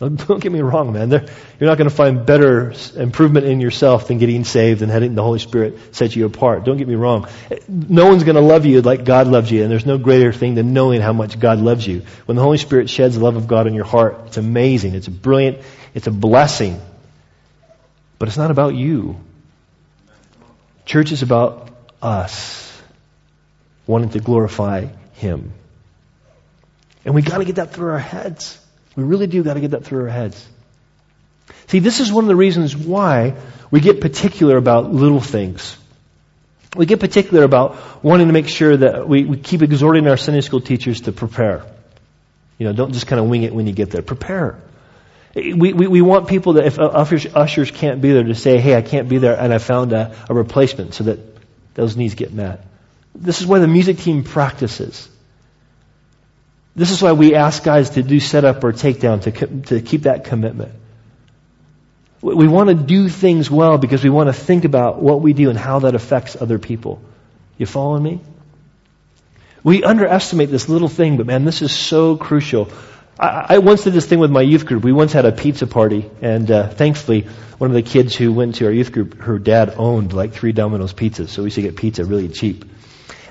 Don't 0.00 0.40
get 0.40 0.50
me 0.50 0.60
wrong, 0.60 0.92
man. 0.92 1.10
you're 1.10 1.20
not 1.60 1.78
going 1.78 1.88
to 1.88 1.94
find 1.94 2.26
better 2.26 2.74
improvement 2.96 3.46
in 3.46 3.60
yourself 3.60 4.08
than 4.08 4.18
getting 4.18 4.44
saved 4.44 4.82
and 4.82 4.90
having 4.90 5.14
the 5.14 5.22
Holy 5.22 5.38
Spirit 5.38 5.94
set 5.94 6.16
you 6.16 6.26
apart. 6.26 6.64
Don't 6.64 6.76
get 6.76 6.88
me 6.88 6.96
wrong. 6.96 7.28
No 7.68 8.06
one's 8.06 8.24
going 8.24 8.36
to 8.36 8.42
love 8.42 8.66
you 8.66 8.82
like 8.82 9.04
God 9.04 9.28
loves 9.28 9.50
you, 9.50 9.62
and 9.62 9.70
there's 9.70 9.86
no 9.86 9.98
greater 9.98 10.32
thing 10.32 10.56
than 10.56 10.72
knowing 10.72 11.00
how 11.00 11.12
much 11.12 11.38
God 11.38 11.60
loves 11.60 11.86
you. 11.86 12.02
When 12.26 12.36
the 12.36 12.42
Holy 12.42 12.58
Spirit 12.58 12.90
sheds 12.90 13.16
the 13.16 13.22
love 13.22 13.36
of 13.36 13.46
God 13.46 13.66
in 13.66 13.74
your 13.74 13.84
heart, 13.84 14.22
it's 14.26 14.36
amazing. 14.36 14.94
It's 14.94 15.08
brilliant. 15.08 15.58
It's 15.94 16.08
a 16.08 16.12
blessing. 16.12 16.80
But 18.18 18.28
it's 18.28 18.38
not 18.38 18.50
about 18.50 18.74
you. 18.74 19.16
Church 20.86 21.12
is 21.12 21.22
about 21.22 21.70
us 22.02 22.82
wanting 23.86 24.10
to 24.10 24.20
glorify 24.20 24.88
Him. 25.14 25.52
And 27.04 27.14
we 27.14 27.22
gotta 27.22 27.44
get 27.44 27.56
that 27.56 27.72
through 27.72 27.90
our 27.90 27.98
heads. 27.98 28.58
We 28.96 29.04
really 29.04 29.26
do 29.26 29.42
gotta 29.42 29.60
get 29.60 29.72
that 29.72 29.84
through 29.84 30.02
our 30.02 30.08
heads. 30.08 30.48
See, 31.68 31.78
this 31.78 32.00
is 32.00 32.12
one 32.12 32.24
of 32.24 32.28
the 32.28 32.36
reasons 32.36 32.76
why 32.76 33.34
we 33.70 33.80
get 33.80 34.00
particular 34.00 34.56
about 34.56 34.92
little 34.92 35.20
things. 35.20 35.76
We 36.76 36.86
get 36.86 37.00
particular 37.00 37.44
about 37.44 38.04
wanting 38.04 38.26
to 38.26 38.32
make 38.32 38.48
sure 38.48 38.76
that 38.76 39.08
we, 39.08 39.24
we 39.24 39.36
keep 39.36 39.62
exhorting 39.62 40.08
our 40.08 40.16
Sunday 40.16 40.40
school 40.40 40.60
teachers 40.60 41.02
to 41.02 41.12
prepare. 41.12 41.64
You 42.58 42.66
know, 42.66 42.72
don't 42.72 42.92
just 42.92 43.06
kind 43.06 43.20
of 43.20 43.28
wing 43.28 43.42
it 43.42 43.54
when 43.54 43.66
you 43.66 43.72
get 43.72 43.90
there. 43.90 44.02
Prepare. 44.02 44.60
We, 45.34 45.72
we, 45.72 45.86
we 45.88 46.00
want 46.00 46.28
people 46.28 46.54
that 46.54 46.66
if 46.66 46.78
ushers, 46.78 47.26
ushers 47.34 47.70
can't 47.70 48.00
be 48.00 48.12
there 48.12 48.22
to 48.22 48.34
say, 48.34 48.58
hey, 48.58 48.76
I 48.76 48.82
can't 48.82 49.08
be 49.08 49.18
there 49.18 49.38
and 49.38 49.52
I 49.52 49.58
found 49.58 49.92
a, 49.92 50.16
a 50.28 50.34
replacement 50.34 50.94
so 50.94 51.04
that 51.04 51.18
those 51.74 51.96
needs 51.96 52.14
get 52.14 52.32
met. 52.32 52.64
This 53.14 53.40
is 53.40 53.46
why 53.46 53.58
the 53.58 53.68
music 53.68 53.98
team 53.98 54.22
practices. 54.22 55.08
This 56.76 56.90
is 56.90 57.00
why 57.00 57.12
we 57.12 57.34
ask 57.34 57.62
guys 57.62 57.90
to 57.90 58.02
do 58.02 58.18
setup 58.18 58.64
or 58.64 58.72
takedown 58.72 59.22
to, 59.22 59.46
to 59.66 59.80
keep 59.80 60.02
that 60.02 60.24
commitment. 60.24 60.72
We 62.20 62.48
want 62.48 62.70
to 62.70 62.74
do 62.74 63.08
things 63.08 63.50
well 63.50 63.78
because 63.78 64.02
we 64.02 64.10
want 64.10 64.28
to 64.28 64.32
think 64.32 64.64
about 64.64 65.00
what 65.00 65.20
we 65.20 65.34
do 65.34 65.50
and 65.50 65.58
how 65.58 65.80
that 65.80 65.94
affects 65.94 66.40
other 66.40 66.58
people. 66.58 67.02
You 67.58 67.66
following 67.66 68.02
me? 68.02 68.20
We 69.62 69.84
underestimate 69.84 70.50
this 70.50 70.68
little 70.68 70.88
thing, 70.88 71.16
but 71.16 71.26
man, 71.26 71.44
this 71.44 71.62
is 71.62 71.70
so 71.70 72.16
crucial. 72.16 72.70
I, 73.18 73.46
I 73.50 73.58
once 73.58 73.84
did 73.84 73.92
this 73.92 74.06
thing 74.06 74.18
with 74.18 74.30
my 74.30 74.42
youth 74.42 74.66
group. 74.66 74.82
We 74.82 74.92
once 74.92 75.12
had 75.12 75.26
a 75.26 75.32
pizza 75.32 75.66
party, 75.66 76.10
and 76.20 76.50
uh, 76.50 76.68
thankfully, 76.68 77.26
one 77.58 77.70
of 77.70 77.74
the 77.74 77.82
kids 77.82 78.16
who 78.16 78.32
went 78.32 78.56
to 78.56 78.66
our 78.66 78.72
youth 78.72 78.90
group, 78.90 79.20
her 79.20 79.38
dad 79.38 79.74
owned 79.76 80.12
like 80.12 80.32
three 80.32 80.52
Domino's 80.52 80.92
pizzas, 80.92 81.28
so 81.28 81.42
we 81.42 81.46
used 81.46 81.56
to 81.56 81.62
get 81.62 81.76
pizza 81.76 82.04
really 82.04 82.28
cheap. 82.28 82.64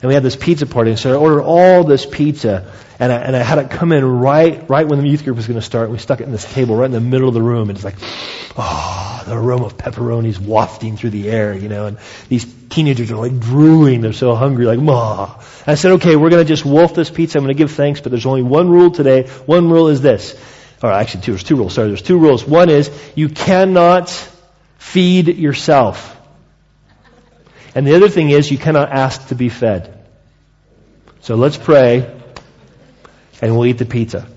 And 0.03 0.10
we 0.10 0.15
had 0.15 0.24
this 0.24 0.36
pizza 0.36 0.65
party, 0.65 0.89
and 0.89 1.00
so 1.00 1.13
I 1.13 1.15
ordered 1.15 1.43
all 1.43 1.86
this 1.86 2.05
pizza, 2.05 2.69
and 3.00 3.10
I, 3.10 3.15
and 3.15 3.38
I 3.38 3.39
had 3.39 3.57
it 3.60 3.69
come 3.69 3.93
in 3.93 4.03
right, 4.03 4.69
right 4.69 4.86
when 4.86 5.00
the 5.00 5.07
youth 5.07 5.24
group 5.24 5.38
was 5.38 5.48
going 5.48 5.57
to 5.57 5.65
start. 5.65 5.89
We 5.89 5.98
stuck 5.98 6.19
it 6.19 6.25
in 6.25 6.33
this 6.33 6.43
table 6.43 6.75
right 6.75 6.88
in 6.88 6.91
the 6.91 7.00
middle 7.00 7.29
of 7.29 7.33
the 7.33 7.41
room, 7.41 7.69
and 7.69 7.77
it's 7.77 7.86
like, 7.86 7.95
oh, 8.57 9.24
the 9.25 9.33
aroma 9.33 9.63
of 9.67 9.77
pepperonis 9.77 10.38
wafting 10.38 10.98
through 10.98 11.12
the 11.12 11.31
air, 11.31 11.57
you 11.57 11.69
know, 11.69 11.86
and 11.86 12.00
these 12.27 12.43
teenagers 12.67 13.12
are 13.12 13.15
like 13.15 13.39
drooling. 13.39 14.01
They're 14.01 14.12
so 14.12 14.36
hungry, 14.36 14.65
like, 14.65 14.77
ma. 14.77 15.36
And 15.36 15.69
I 15.69 15.75
said, 15.75 15.93
okay, 15.93 16.17
we're 16.17 16.29
going 16.29 16.43
to 16.43 16.50
just 16.50 16.65
wolf 16.65 16.93
this 16.93 17.10
pizza. 17.10 17.38
I'm 17.38 17.45
going 17.45 17.55
to 17.55 17.57
give 17.57 17.72
thanks, 17.72 18.01
but 18.01 18.12
there's 18.12 18.25
only 18.25 18.43
one 18.43 18.69
rule 18.69 18.91
today. 18.91 19.29
One 19.45 19.69
rule 19.69 19.88
is 19.88 20.01
this. 20.01 20.38
Or 20.83 20.91
actually, 20.91 21.22
two, 21.22 21.31
there's 21.31 21.43
two 21.43 21.55
rules. 21.55 21.75
Sorry, 21.75 21.88
there's 21.88 22.01
two 22.01 22.19
rules. 22.19 22.43
One 22.45 22.69
is 22.69 22.91
you 23.15 23.29
cannot 23.29 24.10
feed 24.79 25.29
yourself. 25.29 26.12
And 27.75 27.88
the 27.88 27.96
other 27.96 28.10
thing 28.10 28.30
is 28.30 28.51
you 28.51 28.58
cannot 28.58 28.92
ask 28.92 29.27
to 29.30 29.36
be 29.36 29.50
fed. 29.50 30.06
So 31.22 31.36
let's 31.36 31.58
pray 31.58 32.20
and 33.42 33.58
we'll 33.58 33.65
eat 33.65 33.77
the 33.77 33.86
pizza. 33.86 34.27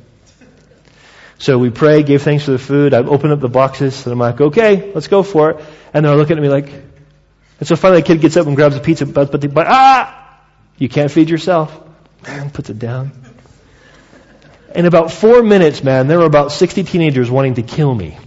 So 1.38 1.58
we 1.58 1.70
pray, 1.70 2.02
gave 2.02 2.22
thanks 2.22 2.44
for 2.44 2.52
the 2.52 2.58
food. 2.58 2.94
I 2.94 2.98
open 2.98 3.30
up 3.30 3.40
the 3.40 3.48
boxes 3.48 4.06
and 4.06 4.12
I'm 4.12 4.18
like, 4.18 4.40
okay, 4.40 4.92
let's 4.94 5.08
go 5.08 5.22
for 5.22 5.50
it. 5.50 5.64
And 5.92 6.04
they're 6.04 6.16
looking 6.16 6.36
at 6.36 6.42
me 6.42 6.48
like, 6.48 6.68
and 6.68 7.68
so 7.68 7.76
finally 7.76 8.00
the 8.00 8.06
kid 8.06 8.20
gets 8.20 8.36
up 8.36 8.46
and 8.46 8.56
grabs 8.56 8.76
a 8.76 8.80
pizza, 8.80 9.04
but, 9.04 9.30
but, 9.30 9.52
but 9.52 9.66
ah, 9.66 10.40
you 10.78 10.88
can't 10.88 11.10
feed 11.10 11.28
yourself. 11.28 11.78
Man, 12.26 12.50
puts 12.50 12.70
it 12.70 12.78
down. 12.78 13.12
In 14.74 14.86
about 14.86 15.12
four 15.12 15.42
minutes, 15.42 15.82
man, 15.84 16.06
there 16.06 16.18
were 16.18 16.26
about 16.26 16.52
60 16.52 16.84
teenagers 16.84 17.30
wanting 17.30 17.54
to 17.54 17.62
kill 17.62 17.94
me. 17.94 18.18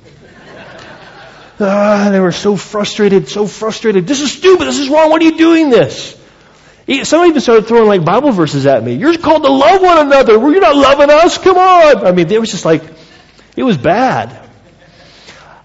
Ah, 1.60 2.10
they 2.12 2.20
were 2.20 2.32
so 2.32 2.56
frustrated, 2.56 3.28
so 3.28 3.46
frustrated. 3.46 4.08
This 4.08 4.22
is 4.22 4.32
stupid. 4.32 4.66
This 4.66 4.80
is 4.80 4.89
wrong. 4.89 5.10
What 5.10 5.22
are 5.22 5.25
you 5.25 5.38
doing 5.38 5.70
this? 5.70 6.18
Some 7.04 7.25
even 7.28 7.42
started 7.42 7.68
throwing 7.68 7.88
like 7.88 8.04
Bible 8.04 8.32
verses 8.32 8.66
at 8.66 8.84
me. 8.84 8.94
You're 8.94 9.18
called 9.18 9.44
to 9.44 9.51
love 9.51 9.82
one 9.82 10.08
another. 10.08 10.34
You're 10.34 10.62
not 10.62 10.75
loving 10.75 11.10
us. 11.12 11.38
Come 11.38 11.58
on. 11.58 12.08
I 12.08 12.12
mean, 12.13 12.32
it 12.32 12.39
was 12.39 12.50
just 12.50 12.66
like, 12.66 12.82
it 13.56 13.63
was 13.63 13.78
bad. 13.78 14.50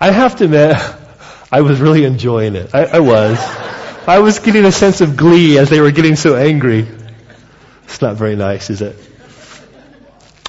I 0.00 0.10
have 0.10 0.36
to 0.36 0.44
admit, 0.44 0.76
I 1.52 1.62
was 1.62 1.80
really 1.80 2.04
enjoying 2.04 2.56
it. 2.56 2.74
I, 2.74 2.84
I 2.84 2.98
was. 3.00 3.38
I 4.06 4.18
was 4.18 4.40
getting 4.40 4.66
a 4.66 4.72
sense 4.72 5.00
of 5.00 5.16
glee 5.16 5.56
as 5.56 5.70
they 5.70 5.80
were 5.80 5.92
getting 5.92 6.16
so 6.16 6.36
angry. 6.36 6.86
It's 7.84 8.02
not 8.02 8.16
very 8.16 8.36
nice, 8.36 8.68
is 8.68 8.82
it? 8.82 8.96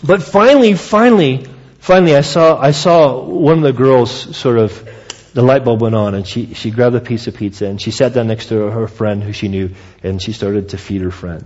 But 0.03 0.23
finally, 0.23 0.73
finally, 0.73 1.45
finally, 1.79 2.15
I 2.17 2.21
saw, 2.21 2.59
I 2.59 2.71
saw 2.71 3.23
one 3.23 3.57
of 3.59 3.63
the 3.63 3.71
girls 3.71 4.35
sort 4.35 4.57
of 4.57 4.94
the 5.35 5.43
light 5.43 5.65
bulb 5.65 5.81
went 5.81 5.95
on 5.95 6.15
and 6.15 6.25
she, 6.25 6.53
she 6.53 6.71
grabbed 6.71 6.95
a 6.95 7.01
piece 7.01 7.27
of 7.27 7.35
pizza 7.35 7.65
and 7.65 7.79
she 7.79 7.91
sat 7.91 8.13
down 8.13 8.27
next 8.27 8.47
to 8.47 8.55
her 8.55 8.71
her 8.71 8.87
friend 8.87 9.21
who 9.21 9.33
she 9.33 9.49
knew 9.49 9.75
and 10.01 10.21
she 10.21 10.31
started 10.31 10.69
to 10.69 10.77
feed 10.77 11.01
her 11.01 11.11
friend. 11.11 11.45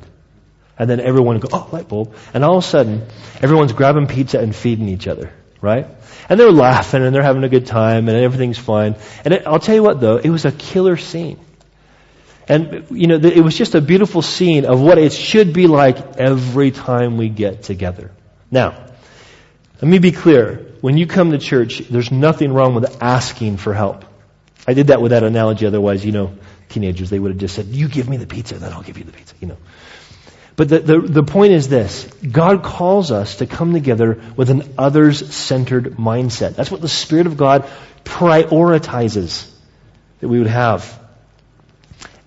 And 0.77 0.88
then 0.88 1.00
everyone 1.00 1.39
go, 1.39 1.50
oh, 1.51 1.67
light 1.72 1.89
bulb. 1.89 2.15
And 2.34 2.46
all 2.46 2.60
of 2.60 2.63
a 2.63 2.67
sudden, 2.67 3.08
everyone's 3.41 3.74
grabbing 3.74 4.05
pizza 4.05 4.39
and 4.39 4.55
feeding 4.55 4.88
each 4.88 5.08
other, 5.08 5.34
right? 5.60 5.88
And 6.29 6.39
they're 6.39 6.51
laughing 6.51 7.03
and 7.03 7.13
they're 7.15 7.24
having 7.24 7.43
a 7.43 7.50
good 7.50 7.65
time 7.65 8.08
and 8.08 8.15
everything's 8.15 8.60
fine. 8.60 8.96
And 9.25 9.34
it, 9.34 9.48
I'll 9.48 9.60
tell 9.60 9.75
you 9.75 9.84
what 9.84 10.00
though, 10.00 10.17
it 10.17 10.29
was 10.29 10.46
a 10.46 10.51
killer 10.51 10.96
scene. 10.96 11.39
And, 12.48 12.86
you 12.91 13.08
know, 13.08 13.15
it 13.15 13.43
was 13.43 13.58
just 13.58 13.74
a 13.74 13.81
beautiful 13.81 14.22
scene 14.22 14.65
of 14.65 14.79
what 14.79 15.00
it 15.00 15.13
should 15.13 15.51
be 15.51 15.65
like 15.65 16.17
every 16.17 16.69
time 16.69 17.17
we 17.17 17.29
get 17.29 17.63
together. 17.63 18.12
Now, 18.51 18.88
let 19.81 19.88
me 19.89 20.00
be 20.00 20.12
clear 20.12 20.65
when 20.81 20.98
you 20.98 21.07
come 21.07 21.31
to 21.31 21.38
church, 21.38 21.79
there's 21.79 22.12
nothing 22.12 22.53
wrong 22.53 22.75
with 22.75 23.01
asking 23.01 23.57
for 23.57 23.74
help. 23.74 24.05
I 24.67 24.74
did 24.74 24.88
that 24.88 25.01
with 25.01 25.12
that 25.12 25.24
analogy, 25.24 25.65
otherwise, 25.65 26.05
you 26.05 26.12
know, 26.12 26.38
teenagers, 26.69 27.09
they 27.09 27.19
would 27.19 27.31
have 27.31 27.39
just 27.39 27.55
said, 27.55 27.67
you 27.67 27.88
give 27.88 28.07
me 28.07 28.17
the 28.17 28.27
pizza, 28.27 28.55
then 28.55 28.71
I'll 28.74 28.83
give 28.83 28.98
you 28.98 29.03
the 29.03 29.12
pizza, 29.12 29.36
you 29.39 29.48
know. 29.48 29.57
But 30.55 30.67
the, 30.67 30.79
the, 30.79 31.00
the 31.00 31.24
point 31.24 31.53
is 31.53 31.69
this. 31.69 32.05
God 32.29 32.63
calls 32.63 33.12
us 33.12 33.38
to 33.38 33.45
come 33.45 33.71
together 33.71 34.21
with 34.36 34.50
an 34.50 34.74
others-centered 34.77 35.95
mindset. 35.95 36.55
That's 36.55 36.69
what 36.69 36.81
the 36.81 36.89
Spirit 36.89 37.27
of 37.27 37.38
God 37.38 37.69
prioritizes 38.03 39.50
that 40.19 40.27
we 40.27 40.38
would 40.38 40.48
have. 40.48 41.00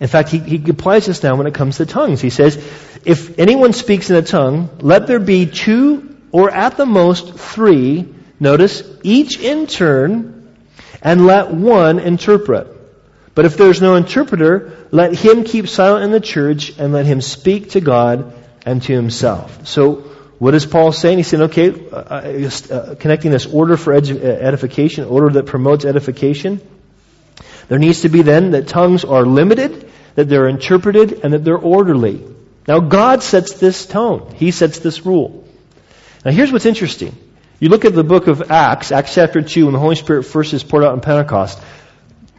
In 0.00 0.09
fact, 0.09 0.30
he, 0.30 0.38
he 0.38 0.71
applies 0.71 1.04
this 1.06 1.23
now 1.23 1.37
when 1.37 1.47
it 1.47 1.54
comes 1.54 1.76
to 1.76 1.87
tongues. 1.87 2.23
He 2.23 2.30
says, 2.30 2.56
if 3.04 3.38
anyone 3.38 3.75
speaks 3.75 4.09
in 4.09 4.16
a 4.16 4.23
tongue, 4.23 4.71
let 4.80 5.06
there 5.06 5.21
be 5.21 5.47
two 5.47 6.12
or 6.33 6.51
at 6.51 6.77
the 6.77 6.87
most 6.87 7.35
three 7.35 8.09
Notice, 8.43 8.83
each 9.05 9.39
in 9.39 9.69
turn, 9.69 10.49
and 11.01 11.27
let 11.27 11.55
one 11.55 12.01
interpret. 12.01 12.67
But 13.37 13.45
if 13.45 13.57
there's 13.57 13.81
no 13.81 13.95
interpreter, 13.95 14.89
let 14.91 15.15
him 15.15 15.45
keep 15.45 15.69
silent 15.69 16.07
in 16.07 16.11
the 16.11 16.19
church 16.19 16.77
and 16.77 16.93
let 16.93 17.07
him 17.07 17.21
speak 17.21 17.71
to 17.71 17.81
God 17.81 18.35
and 18.67 18.83
to 18.83 18.93
himself. 18.93 19.69
So, 19.69 19.95
what 20.41 20.57
is 20.57 20.67
Paul 20.67 20.91
saying? 20.91 21.19
He's 21.19 21.29
saying, 21.29 21.45
okay, 21.45 21.71
uh, 21.71 21.97
uh, 21.97 22.51
uh 22.75 22.95
connecting 22.97 23.31
this 23.31 23.47
order 23.47 23.77
for 23.77 23.93
edu- 23.93 24.21
uh, 24.21 24.27
edification, 24.27 25.05
order 25.05 25.31
that 25.35 25.47
promotes 25.47 25.85
edification. 25.85 26.61
There 27.69 27.79
needs 27.79 28.01
to 28.01 28.09
be 28.09 28.23
then 28.23 28.51
that 28.51 28.67
tongues 28.67 29.05
are 29.05 29.25
limited, 29.25 29.89
that 30.17 30.29
they're 30.29 30.49
interpreted, 30.49 31.21
and 31.23 31.33
that 31.33 31.45
they're 31.45 31.57
orderly. 31.57 32.27
Now, 32.67 32.81
God 32.81 33.23
sets 33.23 33.53
this 33.53 33.87
tone. 33.87 34.35
He 34.35 34.51
sets 34.51 34.81
this 34.81 35.07
rule. 35.07 35.42
Now, 36.25 36.31
here's 36.31 36.52
what's 36.52 36.67
interesting. 36.67 37.17
You 37.59 37.69
look 37.69 37.85
at 37.85 37.95
the 37.95 38.05
book 38.05 38.26
of 38.26 38.50
Acts, 38.50 38.93
Acts 38.93 39.14
chapter 39.14 39.43
2, 39.43 39.67
when 39.67 39.73
the 39.73 39.81
Holy 39.81 39.95
Spirit 39.95 40.25
first 40.25 40.52
is 40.52 40.62
poured 40.62 40.85
out 40.85 40.95
in 40.95 41.00
Pentecost. 41.00 41.61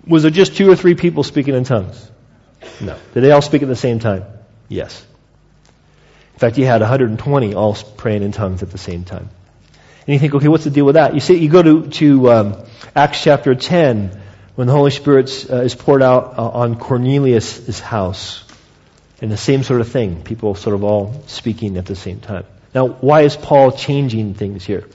Was 0.05 0.23
there 0.23 0.31
just 0.31 0.55
two 0.55 0.69
or 0.69 0.75
three 0.75 0.95
people 0.95 1.23
speaking 1.23 1.55
in 1.55 1.63
tongues? 1.63 2.11
No. 2.81 2.97
Did 3.13 3.21
they 3.21 3.31
all 3.31 3.41
speak 3.41 3.61
at 3.61 3.67
the 3.67 3.75
same 3.75 3.99
time? 3.99 4.25
Yes. 4.67 5.05
In 6.33 6.39
fact, 6.39 6.57
you 6.57 6.65
had 6.65 6.81
120 6.81 7.53
all 7.53 7.75
praying 7.75 8.23
in 8.23 8.31
tongues 8.31 8.63
at 8.63 8.71
the 8.71 8.77
same 8.77 9.05
time. 9.05 9.29
And 10.05 10.13
you 10.13 10.19
think, 10.19 10.35
okay, 10.35 10.47
what's 10.47 10.65
the 10.65 10.69
deal 10.69 10.85
with 10.85 10.95
that? 10.95 11.13
You 11.13 11.19
see, 11.19 11.37
you 11.37 11.49
go 11.49 11.61
to, 11.61 11.87
to 11.89 12.31
um, 12.31 12.65
Acts 12.95 13.23
chapter 13.23 13.55
10, 13.55 14.21
when 14.55 14.67
the 14.67 14.73
Holy 14.73 14.91
Spirit 14.91 15.45
uh, 15.49 15.61
is 15.61 15.75
poured 15.75 16.01
out 16.01 16.37
uh, 16.37 16.49
on 16.49 16.75
Cornelius' 16.75 17.79
house. 17.79 18.43
And 19.21 19.31
the 19.31 19.37
same 19.37 19.63
sort 19.63 19.79
of 19.79 19.89
thing. 19.89 20.23
People 20.23 20.55
sort 20.55 20.75
of 20.75 20.83
all 20.83 21.23
speaking 21.27 21.77
at 21.77 21.85
the 21.85 21.95
same 21.95 22.19
time. 22.19 22.45
Now, 22.73 22.87
why 22.87 23.21
is 23.21 23.35
Paul 23.35 23.71
changing 23.71 24.33
things 24.33 24.65
here? 24.65 24.87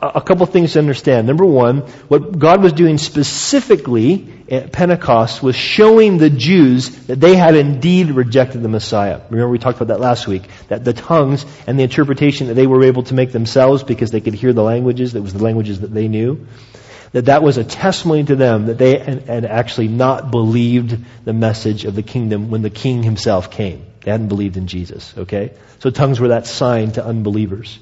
a 0.00 0.20
couple 0.20 0.46
things 0.46 0.72
to 0.72 0.78
understand. 0.78 1.26
Number 1.26 1.44
one, 1.44 1.80
what 2.08 2.38
God 2.38 2.62
was 2.62 2.72
doing 2.72 2.98
specifically 2.98 4.32
at 4.50 4.72
Pentecost 4.72 5.42
was 5.42 5.56
showing 5.56 6.18
the 6.18 6.30
Jews 6.30 7.06
that 7.06 7.20
they 7.20 7.34
had 7.34 7.56
indeed 7.56 8.10
rejected 8.10 8.62
the 8.62 8.68
Messiah. 8.68 9.20
Remember 9.30 9.50
we 9.50 9.58
talked 9.58 9.80
about 9.80 9.92
that 9.92 10.00
last 10.00 10.26
week, 10.26 10.44
that 10.68 10.84
the 10.84 10.92
tongues 10.92 11.44
and 11.66 11.78
the 11.78 11.82
interpretation 11.82 12.48
that 12.48 12.54
they 12.54 12.66
were 12.66 12.84
able 12.84 13.02
to 13.04 13.14
make 13.14 13.32
themselves 13.32 13.82
because 13.82 14.10
they 14.10 14.20
could 14.20 14.34
hear 14.34 14.52
the 14.52 14.62
languages, 14.62 15.14
that 15.14 15.22
was 15.22 15.32
the 15.32 15.42
languages 15.42 15.80
that 15.80 15.92
they 15.92 16.08
knew, 16.08 16.46
that 17.12 17.26
that 17.26 17.42
was 17.42 17.58
a 17.58 17.64
testimony 17.64 18.24
to 18.24 18.36
them 18.36 18.66
that 18.66 18.78
they 18.78 18.98
had 18.98 19.44
actually 19.44 19.88
not 19.88 20.30
believed 20.30 20.98
the 21.24 21.32
message 21.32 21.84
of 21.84 21.94
the 21.94 22.02
kingdom 22.02 22.50
when 22.50 22.62
the 22.62 22.70
king 22.70 23.02
himself 23.02 23.50
came. 23.50 23.84
They 24.02 24.10
hadn't 24.10 24.28
believed 24.28 24.56
in 24.56 24.66
Jesus, 24.66 25.14
okay? 25.16 25.52
So 25.78 25.90
tongues 25.90 26.20
were 26.20 26.28
that 26.28 26.46
sign 26.46 26.92
to 26.92 27.04
unbelievers. 27.04 27.78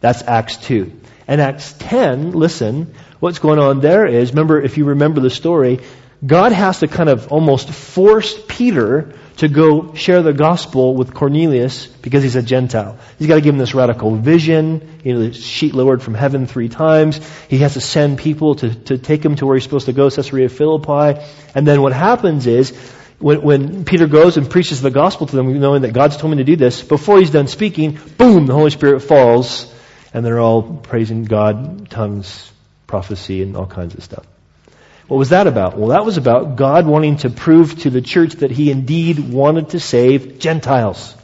That's 0.00 0.22
Acts 0.22 0.56
2. 0.58 0.92
And 1.28 1.40
Acts 1.40 1.74
10, 1.78 2.32
listen, 2.32 2.94
what's 3.20 3.38
going 3.38 3.58
on 3.58 3.80
there 3.80 4.06
is, 4.06 4.30
remember, 4.30 4.60
if 4.60 4.78
you 4.78 4.86
remember 4.86 5.20
the 5.20 5.30
story, 5.30 5.80
God 6.26 6.52
has 6.52 6.80
to 6.80 6.88
kind 6.88 7.08
of 7.08 7.32
almost 7.32 7.70
force 7.70 8.38
Peter 8.48 9.14
to 9.38 9.48
go 9.48 9.94
share 9.94 10.22
the 10.22 10.34
gospel 10.34 10.94
with 10.94 11.14
Cornelius 11.14 11.86
because 11.86 12.22
he's 12.22 12.36
a 12.36 12.42
Gentile. 12.42 12.98
He's 13.18 13.26
got 13.26 13.36
to 13.36 13.40
give 13.40 13.54
him 13.54 13.58
this 13.58 13.74
radical 13.74 14.14
vision. 14.16 15.00
You 15.02 15.14
know, 15.14 15.20
the 15.20 15.32
sheet 15.32 15.72
lowered 15.72 16.02
from 16.02 16.12
heaven 16.12 16.46
three 16.46 16.68
times. 16.68 17.20
He 17.48 17.58
has 17.58 17.72
to 17.72 17.80
send 17.80 18.18
people 18.18 18.56
to, 18.56 18.74
to 18.74 18.98
take 18.98 19.24
him 19.24 19.36
to 19.36 19.46
where 19.46 19.56
he's 19.56 19.64
supposed 19.64 19.86
to 19.86 19.94
go, 19.94 20.10
Caesarea 20.10 20.50
Philippi. 20.50 21.22
And 21.54 21.66
then 21.66 21.80
what 21.80 21.94
happens 21.94 22.46
is, 22.46 22.78
when, 23.20 23.42
when 23.42 23.84
Peter 23.84 24.06
goes 24.06 24.36
and 24.36 24.48
preaches 24.48 24.80
the 24.80 24.90
gospel 24.90 25.26
to 25.26 25.36
them, 25.36 25.60
knowing 25.60 25.82
that 25.82 25.92
God's 25.92 26.16
told 26.16 26.32
me 26.32 26.38
to 26.38 26.44
do 26.44 26.56
this, 26.56 26.82
before 26.82 27.18
he's 27.18 27.30
done 27.30 27.46
speaking, 27.46 27.98
boom, 28.16 28.46
the 28.46 28.54
Holy 28.54 28.70
Spirit 28.70 29.00
falls, 29.00 29.72
and 30.12 30.24
they're 30.24 30.40
all 30.40 30.62
praising 30.62 31.24
God, 31.24 31.90
tongues, 31.90 32.50
prophecy, 32.86 33.42
and 33.42 33.56
all 33.56 33.66
kinds 33.66 33.94
of 33.94 34.02
stuff. 34.02 34.26
What 35.06 35.18
was 35.18 35.30
that 35.30 35.46
about? 35.46 35.76
Well, 35.76 35.88
that 35.88 36.04
was 36.04 36.16
about 36.16 36.56
God 36.56 36.86
wanting 36.86 37.18
to 37.18 37.30
prove 37.30 37.80
to 37.80 37.90
the 37.90 38.00
church 38.00 38.34
that 38.36 38.50
He 38.50 38.70
indeed 38.70 39.18
wanted 39.18 39.70
to 39.70 39.80
save 39.80 40.38
Gentiles. 40.38 41.14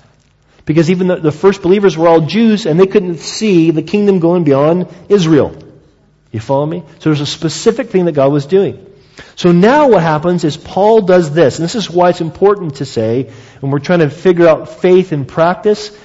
Because 0.67 0.91
even 0.91 1.07
the, 1.07 1.17
the 1.17 1.33
first 1.33 1.63
believers 1.63 1.97
were 1.97 2.09
all 2.09 2.21
Jews 2.23 2.67
and 2.67 2.79
they 2.79 2.89
couldn't 2.89 3.19
see 3.19 3.71
the 3.71 3.83
kingdom 3.83 4.19
going 4.19 4.45
beyond 4.45 4.89
Israel. 5.09 5.57
You 6.33 6.41
follow 6.41 6.67
me? 6.67 6.83
So 6.99 7.11
there's 7.11 7.21
a 7.21 7.27
specific 7.27 7.91
thing 7.91 8.05
that 8.07 8.13
God 8.13 8.33
was 8.33 8.47
doing. 8.47 8.86
So 9.35 9.53
now 9.53 9.89
what 9.89 10.03
happens 10.03 10.45
is 10.45 10.57
Paul 10.57 11.03
does 11.03 11.33
this, 11.33 11.59
and 11.59 11.65
this 11.65 11.75
is 11.75 11.91
why 11.91 12.11
it's 12.11 12.21
important 12.21 12.77
to 12.77 12.85
say, 12.85 13.31
when 13.61 13.73
we're 13.73 13.79
trying 13.79 14.01
to 14.01 14.11
figure 14.11 14.49
out 14.49 14.81
faith 14.81 15.13
in 15.13 15.25
practice, 15.25 15.97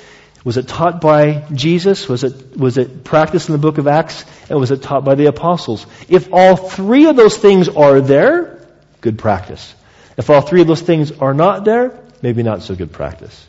was 0.44 0.58
it 0.58 0.68
taught 0.68 1.02
by 1.02 1.46
Jesus? 1.54 2.10
Was 2.10 2.24
it, 2.24 2.58
was 2.58 2.78
it 2.78 3.04
practiced 3.04 3.50
in 3.50 3.54
the 3.54 3.60
book 3.60 3.78
of 3.78 3.88
Acts? 3.88 4.26
And 4.50 4.60
was 4.60 4.72
it 4.72 4.82
taught 4.82 5.06
by 5.06 5.16
the 5.16 5.28
apostles? 5.28 5.86
If 6.10 6.34
all 6.34 6.56
three 6.56 7.08
of 7.08 7.16
those 7.16 7.38
things 7.38 7.70
are 7.70 8.02
there, 8.02 8.66
good 9.02 9.20
practice. 9.20 9.76
If 10.18 10.30
all 10.30 10.42
three 10.42 10.62
of 10.62 10.68
those 10.68 10.82
things 10.82 11.12
are 11.12 11.34
not 11.34 11.64
there, 11.64 12.00
maybe 12.22 12.44
not 12.44 12.64
so 12.64 12.76
good 12.76 12.92
practice. 12.92 13.48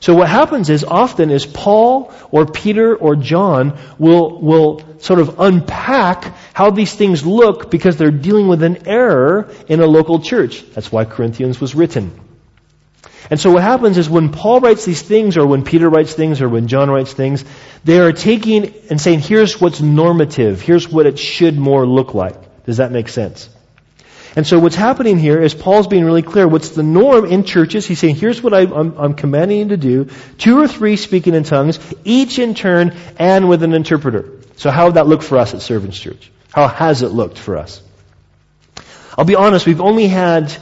So 0.00 0.14
what 0.14 0.28
happens 0.28 0.70
is 0.70 0.84
often 0.84 1.30
is 1.30 1.44
Paul 1.44 2.12
or 2.30 2.46
Peter 2.46 2.94
or 2.94 3.16
John 3.16 3.78
will, 3.98 4.40
will 4.40 5.00
sort 5.00 5.18
of 5.18 5.40
unpack 5.40 6.36
how 6.54 6.70
these 6.70 6.94
things 6.94 7.26
look 7.26 7.70
because 7.70 7.96
they're 7.96 8.10
dealing 8.10 8.48
with 8.48 8.62
an 8.62 8.86
error 8.86 9.50
in 9.68 9.80
a 9.80 9.86
local 9.86 10.20
church. 10.20 10.64
That's 10.70 10.92
why 10.92 11.04
Corinthians 11.04 11.60
was 11.60 11.74
written. 11.74 12.12
And 13.30 13.38
so 13.38 13.50
what 13.50 13.62
happens 13.62 13.98
is 13.98 14.08
when 14.08 14.30
Paul 14.30 14.60
writes 14.60 14.84
these 14.84 15.02
things, 15.02 15.36
or 15.36 15.46
when 15.46 15.62
Peter 15.62 15.90
writes 15.90 16.14
things, 16.14 16.40
or 16.40 16.48
when 16.48 16.66
John 16.66 16.88
writes 16.88 17.12
things, 17.12 17.44
they 17.84 17.98
are 17.98 18.12
taking 18.12 18.72
and 18.88 19.00
saying, 19.00 19.20
here's 19.20 19.60
what's 19.60 19.80
normative. 19.80 20.62
Here's 20.62 20.88
what 20.88 21.06
it 21.06 21.18
should 21.18 21.58
more 21.58 21.86
look 21.86 22.14
like. 22.14 22.64
Does 22.64 22.78
that 22.78 22.90
make 22.90 23.08
sense? 23.08 23.50
And 24.38 24.46
so 24.46 24.60
what's 24.60 24.76
happening 24.76 25.18
here 25.18 25.42
is 25.42 25.52
Paul's 25.52 25.88
being 25.88 26.04
really 26.04 26.22
clear. 26.22 26.46
What's 26.46 26.68
the 26.68 26.84
norm 26.84 27.24
in 27.24 27.42
churches? 27.42 27.88
He's 27.88 27.98
saying, 27.98 28.14
here's 28.14 28.40
what 28.40 28.54
I, 28.54 28.60
am 28.60 29.14
commanding 29.14 29.58
you 29.58 29.68
to 29.70 29.76
do. 29.76 30.08
Two 30.38 30.60
or 30.60 30.68
three 30.68 30.94
speaking 30.94 31.34
in 31.34 31.42
tongues, 31.42 31.80
each 32.04 32.38
in 32.38 32.54
turn 32.54 32.96
and 33.18 33.48
with 33.48 33.64
an 33.64 33.74
interpreter. 33.74 34.30
So 34.54 34.70
how 34.70 34.86
would 34.86 34.94
that 34.94 35.08
look 35.08 35.22
for 35.22 35.38
us 35.38 35.54
at 35.54 35.60
Servants 35.60 35.98
Church? 35.98 36.30
How 36.52 36.68
has 36.68 37.02
it 37.02 37.08
looked 37.08 37.36
for 37.36 37.56
us? 37.56 37.82
I'll 39.18 39.24
be 39.24 39.34
honest, 39.34 39.66
we've 39.66 39.80
only 39.80 40.06
had 40.06 40.56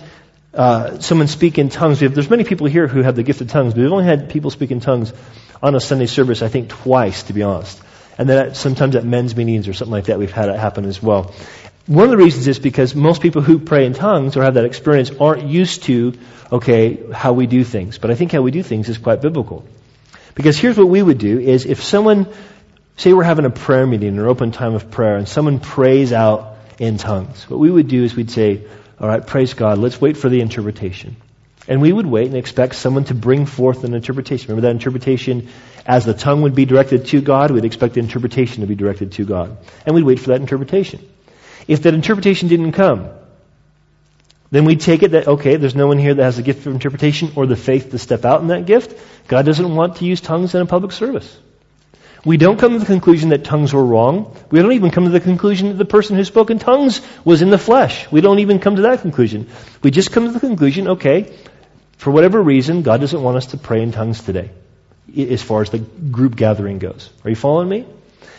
uh, 0.54 0.98
someone 1.00 1.26
speak 1.26 1.58
in 1.58 1.68
tongues. 1.68 2.00
Have, 2.00 2.14
there's 2.14 2.30
many 2.30 2.44
people 2.44 2.68
here 2.68 2.86
who 2.86 3.02
have 3.02 3.14
the 3.14 3.24
gift 3.24 3.42
of 3.42 3.50
tongues, 3.50 3.74
but 3.74 3.82
we've 3.82 3.92
only 3.92 4.06
had 4.06 4.30
people 4.30 4.50
speak 4.50 4.70
in 4.70 4.80
tongues 4.80 5.12
on 5.62 5.74
a 5.74 5.80
Sunday 5.80 6.06
service, 6.06 6.40
I 6.40 6.48
think 6.48 6.70
twice, 6.70 7.24
to 7.24 7.34
be 7.34 7.42
honest. 7.42 7.78
And 8.16 8.26
then 8.26 8.54
sometimes 8.54 8.96
at 8.96 9.04
men's 9.04 9.36
meetings 9.36 9.68
or 9.68 9.74
something 9.74 9.92
like 9.92 10.06
that, 10.06 10.18
we've 10.18 10.32
had 10.32 10.48
it 10.48 10.58
happen 10.58 10.86
as 10.86 11.02
well. 11.02 11.34
One 11.86 12.04
of 12.04 12.10
the 12.10 12.16
reasons 12.16 12.48
is 12.48 12.58
because 12.58 12.96
most 12.96 13.22
people 13.22 13.42
who 13.42 13.60
pray 13.60 13.86
in 13.86 13.94
tongues 13.94 14.36
or 14.36 14.42
have 14.42 14.54
that 14.54 14.64
experience 14.64 15.12
aren't 15.20 15.44
used 15.44 15.84
to, 15.84 16.14
okay, 16.50 16.98
how 17.12 17.32
we 17.32 17.46
do 17.46 17.62
things. 17.62 17.98
But 17.98 18.10
I 18.10 18.16
think 18.16 18.32
how 18.32 18.42
we 18.42 18.50
do 18.50 18.64
things 18.64 18.88
is 18.88 18.98
quite 18.98 19.20
biblical. 19.20 19.64
Because 20.34 20.58
here's 20.58 20.76
what 20.76 20.88
we 20.88 21.00
would 21.00 21.18
do 21.18 21.38
is 21.38 21.64
if 21.64 21.84
someone, 21.84 22.26
say 22.96 23.12
we're 23.12 23.22
having 23.22 23.44
a 23.44 23.50
prayer 23.50 23.86
meeting 23.86 24.18
or 24.18 24.26
open 24.26 24.50
time 24.50 24.74
of 24.74 24.90
prayer 24.90 25.16
and 25.16 25.28
someone 25.28 25.60
prays 25.60 26.12
out 26.12 26.56
in 26.78 26.98
tongues, 26.98 27.48
what 27.48 27.60
we 27.60 27.70
would 27.70 27.86
do 27.86 28.02
is 28.02 28.16
we'd 28.16 28.32
say, 28.32 28.66
all 28.98 29.06
right, 29.08 29.24
praise 29.24 29.54
God. 29.54 29.78
Let's 29.78 30.00
wait 30.00 30.16
for 30.16 30.28
the 30.28 30.40
interpretation. 30.40 31.16
And 31.68 31.80
we 31.80 31.92
would 31.92 32.06
wait 32.06 32.26
and 32.26 32.36
expect 32.36 32.74
someone 32.74 33.04
to 33.04 33.14
bring 33.14 33.46
forth 33.46 33.84
an 33.84 33.94
interpretation. 33.94 34.48
Remember 34.48 34.68
that 34.68 34.74
interpretation, 34.74 35.50
as 35.84 36.04
the 36.04 36.14
tongue 36.14 36.42
would 36.42 36.54
be 36.56 36.64
directed 36.64 37.06
to 37.06 37.20
God, 37.20 37.52
we'd 37.52 37.64
expect 37.64 37.94
the 37.94 38.00
interpretation 38.00 38.62
to 38.62 38.66
be 38.66 38.74
directed 38.74 39.12
to 39.12 39.24
God. 39.24 39.56
And 39.84 39.94
we'd 39.94 40.04
wait 40.04 40.18
for 40.18 40.28
that 40.28 40.40
interpretation. 40.40 41.00
If 41.68 41.82
that 41.82 41.94
interpretation 41.94 42.48
didn't 42.48 42.72
come, 42.72 43.08
then 44.50 44.64
we'd 44.64 44.80
take 44.80 45.02
it 45.02 45.12
that, 45.12 45.26
okay, 45.26 45.56
there's 45.56 45.74
no 45.74 45.88
one 45.88 45.98
here 45.98 46.14
that 46.14 46.22
has 46.22 46.36
the 46.36 46.42
gift 46.42 46.66
of 46.66 46.72
interpretation 46.72 47.32
or 47.34 47.46
the 47.46 47.56
faith 47.56 47.90
to 47.90 47.98
step 47.98 48.24
out 48.24 48.40
in 48.40 48.48
that 48.48 48.66
gift. 48.66 48.96
God 49.26 49.44
doesn't 49.44 49.74
want 49.74 49.96
to 49.96 50.04
use 50.04 50.20
tongues 50.20 50.54
in 50.54 50.60
a 50.60 50.66
public 50.66 50.92
service. 50.92 51.36
We 52.24 52.36
don't 52.36 52.58
come 52.58 52.72
to 52.72 52.78
the 52.78 52.86
conclusion 52.86 53.28
that 53.30 53.44
tongues 53.44 53.72
were 53.72 53.84
wrong. 53.84 54.36
We 54.50 54.60
don't 54.60 54.72
even 54.72 54.90
come 54.90 55.04
to 55.04 55.10
the 55.10 55.20
conclusion 55.20 55.68
that 55.68 55.74
the 55.74 55.84
person 55.84 56.16
who 56.16 56.24
spoke 56.24 56.50
in 56.50 56.58
tongues 56.58 57.00
was 57.24 57.42
in 57.42 57.50
the 57.50 57.58
flesh. 57.58 58.10
We 58.10 58.20
don't 58.20 58.40
even 58.40 58.58
come 58.58 58.76
to 58.76 58.82
that 58.82 59.00
conclusion. 59.00 59.48
We 59.82 59.90
just 59.90 60.12
come 60.12 60.26
to 60.26 60.32
the 60.32 60.40
conclusion, 60.40 60.88
okay, 60.88 61.32
for 61.98 62.10
whatever 62.10 62.42
reason, 62.42 62.82
God 62.82 63.00
doesn't 63.00 63.22
want 63.22 63.36
us 63.36 63.46
to 63.46 63.58
pray 63.58 63.82
in 63.82 63.92
tongues 63.92 64.22
today, 64.22 64.50
as 65.16 65.42
far 65.42 65.62
as 65.62 65.70
the 65.70 65.78
group 65.78 66.36
gathering 66.36 66.78
goes. 66.78 67.10
Are 67.24 67.30
you 67.30 67.36
following 67.36 67.68
me? 67.68 67.86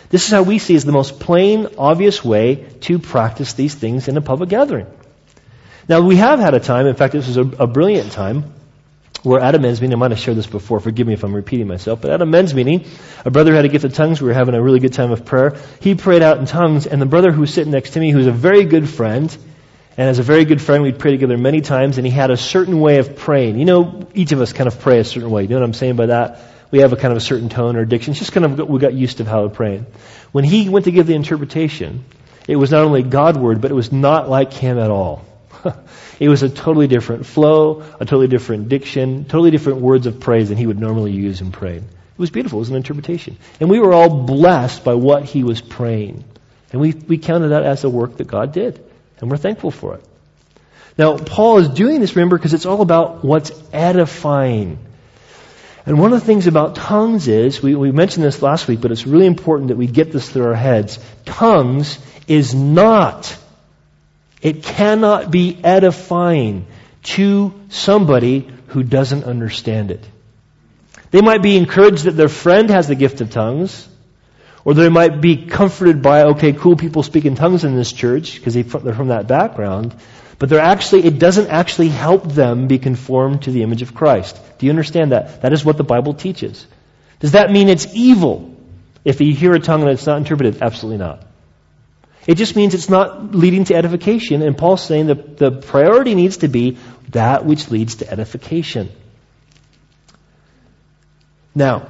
This 0.09 0.25
is 0.25 0.31
how 0.31 0.43
we 0.43 0.59
see 0.59 0.75
as 0.75 0.85
the 0.85 0.91
most 0.91 1.19
plain, 1.19 1.67
obvious 1.77 2.23
way 2.23 2.65
to 2.81 2.99
practice 2.99 3.53
these 3.53 3.75
things 3.75 4.07
in 4.07 4.15
a 4.17 4.21
public 4.21 4.49
gathering. 4.49 4.87
Now, 5.89 6.01
we 6.01 6.17
have 6.17 6.39
had 6.39 6.53
a 6.53 6.59
time, 6.59 6.87
in 6.87 6.95
fact, 6.95 7.13
this 7.13 7.27
was 7.27 7.37
a, 7.37 7.41
a 7.41 7.67
brilliant 7.67 8.11
time, 8.11 8.53
we're 9.23 9.39
at 9.39 9.55
a 9.55 9.59
men's 9.59 9.81
meeting. 9.81 9.93
I 9.93 9.97
might 9.97 10.11
have 10.11 10.19
shared 10.19 10.37
this 10.37 10.47
before. 10.47 10.79
Forgive 10.79 11.07
me 11.07 11.13
if 11.13 11.23
I'm 11.23 11.35
repeating 11.35 11.67
myself. 11.67 12.01
But 12.01 12.11
at 12.11 12.21
a 12.21 12.25
men's 12.25 12.53
meeting, 12.53 12.85
a 13.25 13.31
brother 13.31 13.53
had 13.53 13.65
a 13.65 13.67
gift 13.67 13.83
of 13.83 13.93
tongues. 13.93 14.21
We 14.21 14.27
were 14.27 14.33
having 14.33 14.55
a 14.55 14.61
really 14.61 14.79
good 14.79 14.93
time 14.93 15.11
of 15.11 15.25
prayer. 15.25 15.57
He 15.81 15.95
prayed 15.95 16.21
out 16.21 16.37
in 16.37 16.45
tongues, 16.45 16.87
and 16.87 17.01
the 17.01 17.05
brother 17.05 17.31
who 17.31 17.41
was 17.41 17.53
sitting 17.53 17.71
next 17.71 17.91
to 17.91 17.99
me, 17.99 18.11
who 18.11 18.19
was 18.19 18.27
a 18.27 18.31
very 18.31 18.63
good 18.63 18.87
friend, 18.87 19.35
and 19.97 20.07
as 20.07 20.19
a 20.19 20.23
very 20.23 20.45
good 20.45 20.61
friend, 20.61 20.83
we'd 20.83 20.99
pray 20.99 21.11
together 21.11 21.37
many 21.37 21.61
times, 21.61 21.97
and 21.97 22.05
he 22.05 22.13
had 22.13 22.29
a 22.29 22.37
certain 22.37 22.79
way 22.79 22.99
of 22.99 23.17
praying. 23.17 23.57
You 23.57 23.65
know, 23.65 24.07
each 24.13 24.31
of 24.31 24.39
us 24.39 24.53
kind 24.53 24.67
of 24.67 24.79
pray 24.79 24.99
a 24.99 25.03
certain 25.03 25.31
way. 25.31 25.43
You 25.43 25.49
know 25.49 25.55
what 25.55 25.63
I'm 25.63 25.73
saying 25.73 25.95
by 25.95 26.05
that? 26.07 26.39
We 26.71 26.79
have 26.79 26.93
a 26.93 26.97
kind 26.97 27.11
of 27.11 27.17
a 27.17 27.21
certain 27.21 27.49
tone 27.49 27.75
or 27.75 27.85
diction. 27.85 28.11
It's 28.11 28.19
just 28.19 28.31
kind 28.31 28.45
of, 28.45 28.69
we 28.69 28.79
got 28.79 28.93
used 28.93 29.17
to 29.17 29.25
how 29.25 29.43
to 29.43 29.49
pray. 29.49 29.83
When 30.31 30.43
he 30.43 30.69
went 30.69 30.85
to 30.85 30.91
give 30.91 31.07
the 31.07 31.15
interpretation, 31.15 32.03
it 32.47 32.55
was 32.55 32.71
not 32.71 32.83
only 32.83 33.03
God 33.03 33.37
word, 33.37 33.61
but 33.61 33.71
it 33.71 33.73
was 33.73 33.91
not 33.91 34.29
like 34.29 34.53
him 34.53 34.77
at 34.77 34.91
all. 34.91 35.25
It 36.19 36.29
was 36.29 36.41
a 36.41 36.49
totally 36.49 36.87
different 36.87 37.25
flow, 37.25 37.83
a 37.99 38.05
totally 38.05 38.27
different 38.27 38.69
diction, 38.69 39.25
totally 39.25 39.51
different 39.51 39.81
words 39.81 40.07
of 40.07 40.19
praise 40.19 40.49
than 40.49 40.57
he 40.57 40.65
would 40.65 40.79
normally 40.79 41.11
use 41.11 41.41
in 41.41 41.51
praying. 41.51 41.83
It 41.83 42.19
was 42.19 42.31
beautiful. 42.31 42.57
It 42.57 42.61
was 42.61 42.69
an 42.69 42.75
interpretation. 42.75 43.37
And 43.59 43.69
we 43.69 43.79
were 43.79 43.93
all 43.93 44.23
blessed 44.23 44.83
by 44.83 44.95
what 44.95 45.25
he 45.25 45.43
was 45.43 45.61
praying. 45.61 46.23
And 46.71 46.81
we, 46.81 46.93
we 46.93 47.19
counted 47.19 47.49
that 47.49 47.63
as 47.63 47.83
a 47.83 47.89
work 47.89 48.17
that 48.17 48.25
God 48.25 48.51
did. 48.51 48.83
And 49.19 49.29
we're 49.29 49.37
thankful 49.37 49.69
for 49.69 49.95
it. 49.95 50.03
Now, 50.97 51.17
Paul 51.17 51.59
is 51.59 51.69
doing 51.69 52.01
this, 52.01 52.15
remember, 52.15 52.37
because 52.37 52.55
it's 52.55 52.65
all 52.65 52.81
about 52.81 53.23
what's 53.23 53.51
edifying. 53.71 54.79
And 55.87 55.97
one 55.99 56.13
of 56.13 56.19
the 56.19 56.25
things 56.25 56.45
about 56.45 56.75
tongues 56.75 57.27
is, 57.27 57.63
we, 57.63 57.73
we 57.73 57.91
mentioned 57.91 58.23
this 58.23 58.43
last 58.43 58.67
week, 58.67 58.81
but 58.81 58.91
it's 58.91 59.07
really 59.07 59.25
important 59.25 59.69
that 59.69 59.77
we 59.77 59.87
get 59.87 60.11
this 60.11 60.29
through 60.29 60.45
our 60.45 60.53
heads. 60.53 60.99
Tongues 61.25 61.97
is 62.27 62.53
not 62.53 63.35
it 64.41 64.63
cannot 64.63 65.31
be 65.31 65.59
edifying 65.63 66.67
to 67.03 67.53
somebody 67.69 68.47
who 68.67 68.83
doesn't 68.83 69.23
understand 69.23 69.91
it. 69.91 70.05
They 71.11 71.21
might 71.21 71.41
be 71.41 71.57
encouraged 71.57 72.03
that 72.03 72.11
their 72.11 72.29
friend 72.29 72.69
has 72.69 72.87
the 72.87 72.95
gift 72.95 73.21
of 73.21 73.31
tongues, 73.31 73.87
or 74.65 74.73
they 74.73 74.89
might 74.89 75.21
be 75.21 75.45
comforted 75.47 76.01
by, 76.01 76.23
okay, 76.23 76.51
cool 76.53 76.75
people 76.75 77.01
speak 77.01 77.25
in 77.25 77.35
tongues 77.35 77.63
in 77.63 77.75
this 77.75 77.91
church 77.91 78.35
because 78.35 78.53
they're 78.53 78.93
from 78.93 79.07
that 79.07 79.27
background, 79.27 79.95
but 80.39 80.49
they're 80.49 80.59
actually, 80.59 81.05
it 81.05 81.19
doesn't 81.19 81.47
actually 81.47 81.89
help 81.89 82.31
them 82.31 82.67
be 82.67 82.77
conformed 82.77 83.43
to 83.43 83.51
the 83.51 83.63
image 83.63 83.81
of 83.81 83.95
Christ. 83.95 84.39
Do 84.59 84.65
you 84.65 84.71
understand 84.71 85.11
that? 85.11 85.41
That 85.41 85.53
is 85.53 85.65
what 85.65 85.77
the 85.77 85.83
Bible 85.83 86.13
teaches. 86.13 86.67
Does 87.19 87.31
that 87.31 87.51
mean 87.51 87.69
it's 87.69 87.87
evil 87.93 88.55
if 89.03 89.19
you 89.19 89.33
hear 89.33 89.53
a 89.53 89.59
tongue 89.59 89.81
and 89.81 89.91
it's 89.91 90.05
not 90.05 90.17
interpreted? 90.17 90.61
Absolutely 90.61 90.99
not. 90.99 91.23
It 92.27 92.35
just 92.35 92.55
means 92.55 92.73
it's 92.73 92.89
not 92.89 93.33
leading 93.33 93.63
to 93.65 93.75
edification, 93.75 94.41
and 94.41 94.57
Paul's 94.57 94.83
saying 94.83 95.07
that 95.07 95.37
the 95.37 95.51
priority 95.51 96.13
needs 96.13 96.37
to 96.37 96.49
be 96.49 96.77
that 97.09 97.45
which 97.45 97.71
leads 97.71 97.95
to 97.95 98.11
edification. 98.11 98.91
Now, 101.55 101.87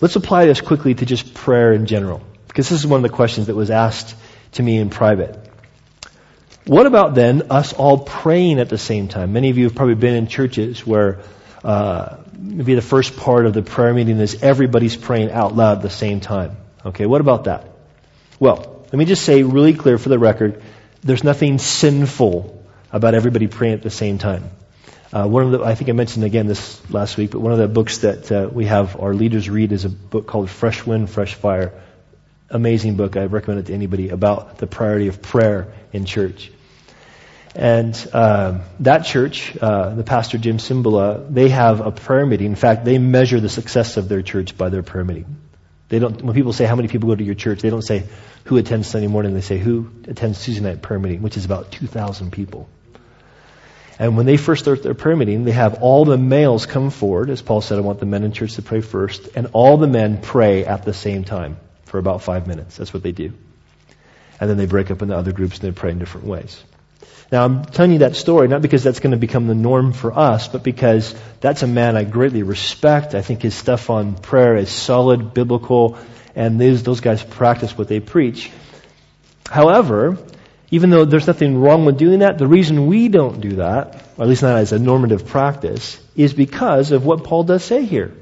let's 0.00 0.14
apply 0.14 0.46
this 0.46 0.60
quickly 0.60 0.94
to 0.94 1.04
just 1.04 1.34
prayer 1.34 1.72
in 1.72 1.86
general, 1.86 2.22
because 2.46 2.68
this 2.68 2.78
is 2.78 2.86
one 2.86 2.98
of 2.98 3.10
the 3.10 3.14
questions 3.14 3.48
that 3.48 3.56
was 3.56 3.70
asked 3.70 4.14
to 4.52 4.62
me 4.62 4.78
in 4.78 4.88
private. 4.88 5.47
What 6.68 6.84
about 6.84 7.14
then 7.14 7.50
us 7.50 7.72
all 7.72 7.96
praying 7.96 8.60
at 8.60 8.68
the 8.68 8.76
same 8.76 9.08
time? 9.08 9.32
Many 9.32 9.48
of 9.48 9.56
you 9.56 9.64
have 9.64 9.74
probably 9.74 9.94
been 9.94 10.14
in 10.14 10.26
churches 10.26 10.86
where 10.86 11.20
uh, 11.64 12.18
maybe 12.38 12.74
the 12.74 12.82
first 12.82 13.16
part 13.16 13.46
of 13.46 13.54
the 13.54 13.62
prayer 13.62 13.94
meeting 13.94 14.18
is 14.18 14.42
everybody's 14.42 14.94
praying 14.94 15.30
out 15.30 15.56
loud 15.56 15.78
at 15.78 15.82
the 15.82 15.88
same 15.88 16.20
time. 16.20 16.58
Okay, 16.84 17.06
what 17.06 17.22
about 17.22 17.44
that? 17.44 17.68
Well, 18.38 18.84
let 18.84 18.92
me 18.92 19.06
just 19.06 19.24
say 19.24 19.44
really 19.44 19.72
clear 19.72 19.96
for 19.96 20.10
the 20.10 20.18
record 20.18 20.62
there's 21.02 21.24
nothing 21.24 21.56
sinful 21.56 22.62
about 22.92 23.14
everybody 23.14 23.46
praying 23.46 23.72
at 23.72 23.82
the 23.82 23.88
same 23.88 24.18
time. 24.18 24.50
Uh, 25.10 25.26
one 25.26 25.44
of 25.44 25.50
the, 25.52 25.64
I 25.64 25.74
think 25.74 25.88
I 25.88 25.94
mentioned 25.94 26.26
again 26.26 26.48
this 26.48 26.82
last 26.90 27.16
week, 27.16 27.30
but 27.30 27.40
one 27.40 27.52
of 27.52 27.58
the 27.58 27.68
books 27.68 27.98
that 27.98 28.30
uh, 28.30 28.46
we 28.52 28.66
have 28.66 29.00
our 29.00 29.14
leaders 29.14 29.48
read 29.48 29.72
is 29.72 29.86
a 29.86 29.88
book 29.88 30.26
called 30.26 30.50
Fresh 30.50 30.84
Wind, 30.84 31.08
Fresh 31.08 31.32
Fire. 31.32 31.72
Amazing 32.50 32.96
book. 32.96 33.16
I 33.16 33.24
recommend 33.24 33.60
it 33.60 33.66
to 33.68 33.72
anybody 33.72 34.10
about 34.10 34.58
the 34.58 34.66
priority 34.66 35.08
of 35.08 35.22
prayer 35.22 35.72
in 35.94 36.04
church. 36.04 36.52
And 37.58 38.10
uh, 38.12 38.60
that 38.80 39.04
church, 39.04 39.56
uh, 39.60 39.96
the 39.96 40.04
pastor 40.04 40.38
Jim 40.38 40.58
Cymbala, 40.58 41.26
they 41.28 41.48
have 41.48 41.80
a 41.80 41.90
prayer 41.90 42.24
meeting. 42.24 42.46
In 42.46 42.54
fact, 42.54 42.84
they 42.84 42.98
measure 42.98 43.40
the 43.40 43.48
success 43.48 43.96
of 43.96 44.08
their 44.08 44.22
church 44.22 44.56
by 44.56 44.68
their 44.68 44.84
prayer 44.84 45.04
meeting. 45.04 45.40
They 45.88 45.98
don't. 45.98 46.22
When 46.22 46.36
people 46.36 46.52
say 46.52 46.66
how 46.66 46.76
many 46.76 46.86
people 46.86 47.08
go 47.08 47.16
to 47.16 47.24
your 47.24 47.34
church, 47.34 47.60
they 47.60 47.70
don't 47.70 47.82
say 47.82 48.04
who 48.44 48.58
attends 48.58 48.86
Sunday 48.86 49.08
morning. 49.08 49.34
They 49.34 49.40
say 49.40 49.58
who 49.58 49.90
attends 50.06 50.44
Tuesday 50.44 50.62
night 50.62 50.82
prayer 50.82 51.00
meeting, 51.00 51.20
which 51.20 51.36
is 51.36 51.44
about 51.44 51.72
two 51.72 51.88
thousand 51.88 52.30
people. 52.30 52.68
And 53.98 54.16
when 54.16 54.26
they 54.26 54.36
first 54.36 54.62
start 54.62 54.84
their 54.84 54.94
prayer 54.94 55.16
meeting, 55.16 55.42
they 55.44 55.50
have 55.50 55.82
all 55.82 56.04
the 56.04 56.16
males 56.16 56.64
come 56.64 56.90
forward. 56.90 57.28
As 57.28 57.42
Paul 57.42 57.60
said, 57.60 57.78
I 57.78 57.80
want 57.80 57.98
the 57.98 58.06
men 58.06 58.22
in 58.22 58.30
church 58.30 58.54
to 58.54 58.62
pray 58.62 58.82
first. 58.82 59.30
And 59.34 59.48
all 59.52 59.78
the 59.78 59.88
men 59.88 60.20
pray 60.22 60.64
at 60.64 60.84
the 60.84 60.94
same 60.94 61.24
time 61.24 61.56
for 61.86 61.98
about 61.98 62.22
five 62.22 62.46
minutes. 62.46 62.76
That's 62.76 62.94
what 62.94 63.02
they 63.02 63.10
do. 63.10 63.32
And 64.40 64.48
then 64.48 64.56
they 64.56 64.66
break 64.66 64.92
up 64.92 65.02
into 65.02 65.16
other 65.16 65.32
groups 65.32 65.58
and 65.58 65.66
they 65.66 65.72
pray 65.72 65.90
in 65.90 65.98
different 65.98 66.28
ways. 66.28 66.62
Now, 67.30 67.44
I'm 67.44 67.64
telling 67.64 67.92
you 67.92 67.98
that 67.98 68.16
story 68.16 68.48
not 68.48 68.62
because 68.62 68.82
that's 68.82 69.00
going 69.00 69.10
to 69.10 69.18
become 69.18 69.46
the 69.46 69.54
norm 69.54 69.92
for 69.92 70.16
us, 70.18 70.48
but 70.48 70.62
because 70.62 71.14
that's 71.40 71.62
a 71.62 71.66
man 71.66 71.96
I 71.96 72.04
greatly 72.04 72.42
respect. 72.42 73.14
I 73.14 73.20
think 73.20 73.42
his 73.42 73.54
stuff 73.54 73.90
on 73.90 74.14
prayer 74.14 74.56
is 74.56 74.70
solid, 74.70 75.34
biblical, 75.34 75.98
and 76.34 76.60
those, 76.60 76.82
those 76.82 77.00
guys 77.00 77.22
practice 77.22 77.76
what 77.76 77.88
they 77.88 78.00
preach. 78.00 78.50
However, 79.50 80.18
even 80.70 80.90
though 80.90 81.04
there's 81.04 81.26
nothing 81.26 81.58
wrong 81.58 81.84
with 81.84 81.98
doing 81.98 82.20
that, 82.20 82.38
the 82.38 82.46
reason 82.46 82.86
we 82.86 83.08
don't 83.08 83.40
do 83.40 83.56
that, 83.56 84.02
or 84.16 84.22
at 84.22 84.28
least 84.28 84.42
not 84.42 84.58
as 84.58 84.72
a 84.72 84.78
normative 84.78 85.26
practice, 85.26 86.00
is 86.16 86.32
because 86.32 86.92
of 86.92 87.04
what 87.04 87.24
Paul 87.24 87.44
does 87.44 87.64
say 87.64 87.84
here. 87.84 88.12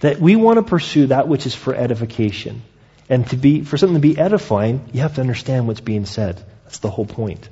That 0.00 0.18
we 0.18 0.34
want 0.34 0.56
to 0.56 0.62
pursue 0.62 1.08
that 1.08 1.28
which 1.28 1.46
is 1.46 1.54
for 1.54 1.74
edification. 1.74 2.62
And 3.08 3.26
to 3.28 3.36
be, 3.36 3.62
for 3.62 3.76
something 3.76 4.00
to 4.00 4.00
be 4.00 4.18
edifying, 4.18 4.88
you 4.92 5.00
have 5.00 5.16
to 5.16 5.20
understand 5.20 5.66
what's 5.66 5.80
being 5.80 6.06
said. 6.06 6.42
That's 6.64 6.78
the 6.78 6.90
whole 6.90 7.06
point. 7.06 7.48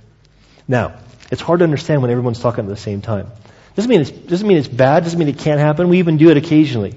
Now, 0.69 0.99
it's 1.33 1.41
hard 1.41 1.61
to 1.61 1.65
understand 1.65 2.03
when 2.03 2.11
everyone's 2.11 2.41
talking 2.41 2.65
at 2.65 2.69
the 2.69 2.77
same 2.77 3.01
time. 3.01 3.29
Doesn't 3.75 3.89
mean 3.89 4.03
it's, 4.03 4.11
doesn't 4.11 4.47
mean 4.47 4.59
it's 4.59 4.69
bad, 4.69 5.05
doesn't 5.05 5.19
mean 5.19 5.29
it 5.29 5.39
can't 5.39 5.61
happen. 5.61 5.89
We 5.89 5.99
even 5.99 6.19
do 6.19 6.31
it 6.31 6.37
occasionally. 6.37 6.97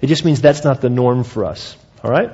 It 0.00 0.08
just 0.08 0.24
means 0.24 0.40
that's 0.40 0.64
not 0.64 0.80
the 0.80 0.90
norm 0.90 1.22
for 1.22 1.44
us. 1.44 1.76
Alright? 2.04 2.30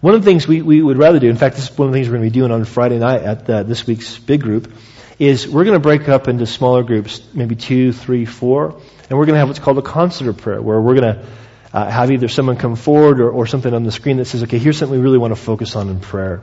One 0.00 0.14
of 0.14 0.22
the 0.22 0.24
things 0.24 0.48
we, 0.48 0.62
we 0.62 0.82
would 0.82 0.98
rather 0.98 1.18
do, 1.18 1.28
in 1.28 1.36
fact, 1.36 1.56
this 1.56 1.70
is 1.70 1.78
one 1.78 1.88
of 1.88 1.92
the 1.92 1.98
things 1.98 2.08
we're 2.08 2.18
going 2.18 2.28
to 2.28 2.32
be 2.32 2.40
doing 2.40 2.50
on 2.50 2.64
Friday 2.64 2.98
night 2.98 3.22
at 3.22 3.48
uh, 3.50 3.62
this 3.62 3.86
week's 3.86 4.18
big 4.18 4.42
group, 4.42 4.72
is 5.18 5.48
we're 5.48 5.64
going 5.64 5.76
to 5.76 5.80
break 5.80 6.08
up 6.08 6.28
into 6.28 6.46
smaller 6.46 6.82
groups, 6.82 7.22
maybe 7.32 7.56
two, 7.56 7.92
three, 7.92 8.24
four, 8.24 8.80
and 9.08 9.18
we're 9.18 9.24
going 9.24 9.34
to 9.34 9.38
have 9.38 9.48
what's 9.48 9.58
called 9.58 9.78
a 9.78 9.82
concert 9.82 10.28
of 10.28 10.36
prayer, 10.36 10.60
where 10.60 10.80
we're 10.80 10.94
going 10.94 11.14
to 11.14 11.26
uh, 11.72 11.90
have 11.90 12.10
either 12.10 12.28
someone 12.28 12.56
come 12.56 12.76
forward 12.76 13.20
or, 13.20 13.30
or 13.30 13.46
something 13.46 13.72
on 13.72 13.84
the 13.84 13.92
screen 13.92 14.18
that 14.18 14.26
says, 14.26 14.42
okay, 14.42 14.58
here's 14.58 14.78
something 14.78 14.98
we 14.98 15.02
really 15.02 15.18
want 15.18 15.32
to 15.32 15.40
focus 15.40 15.76
on 15.76 15.88
in 15.88 16.00
prayer. 16.00 16.42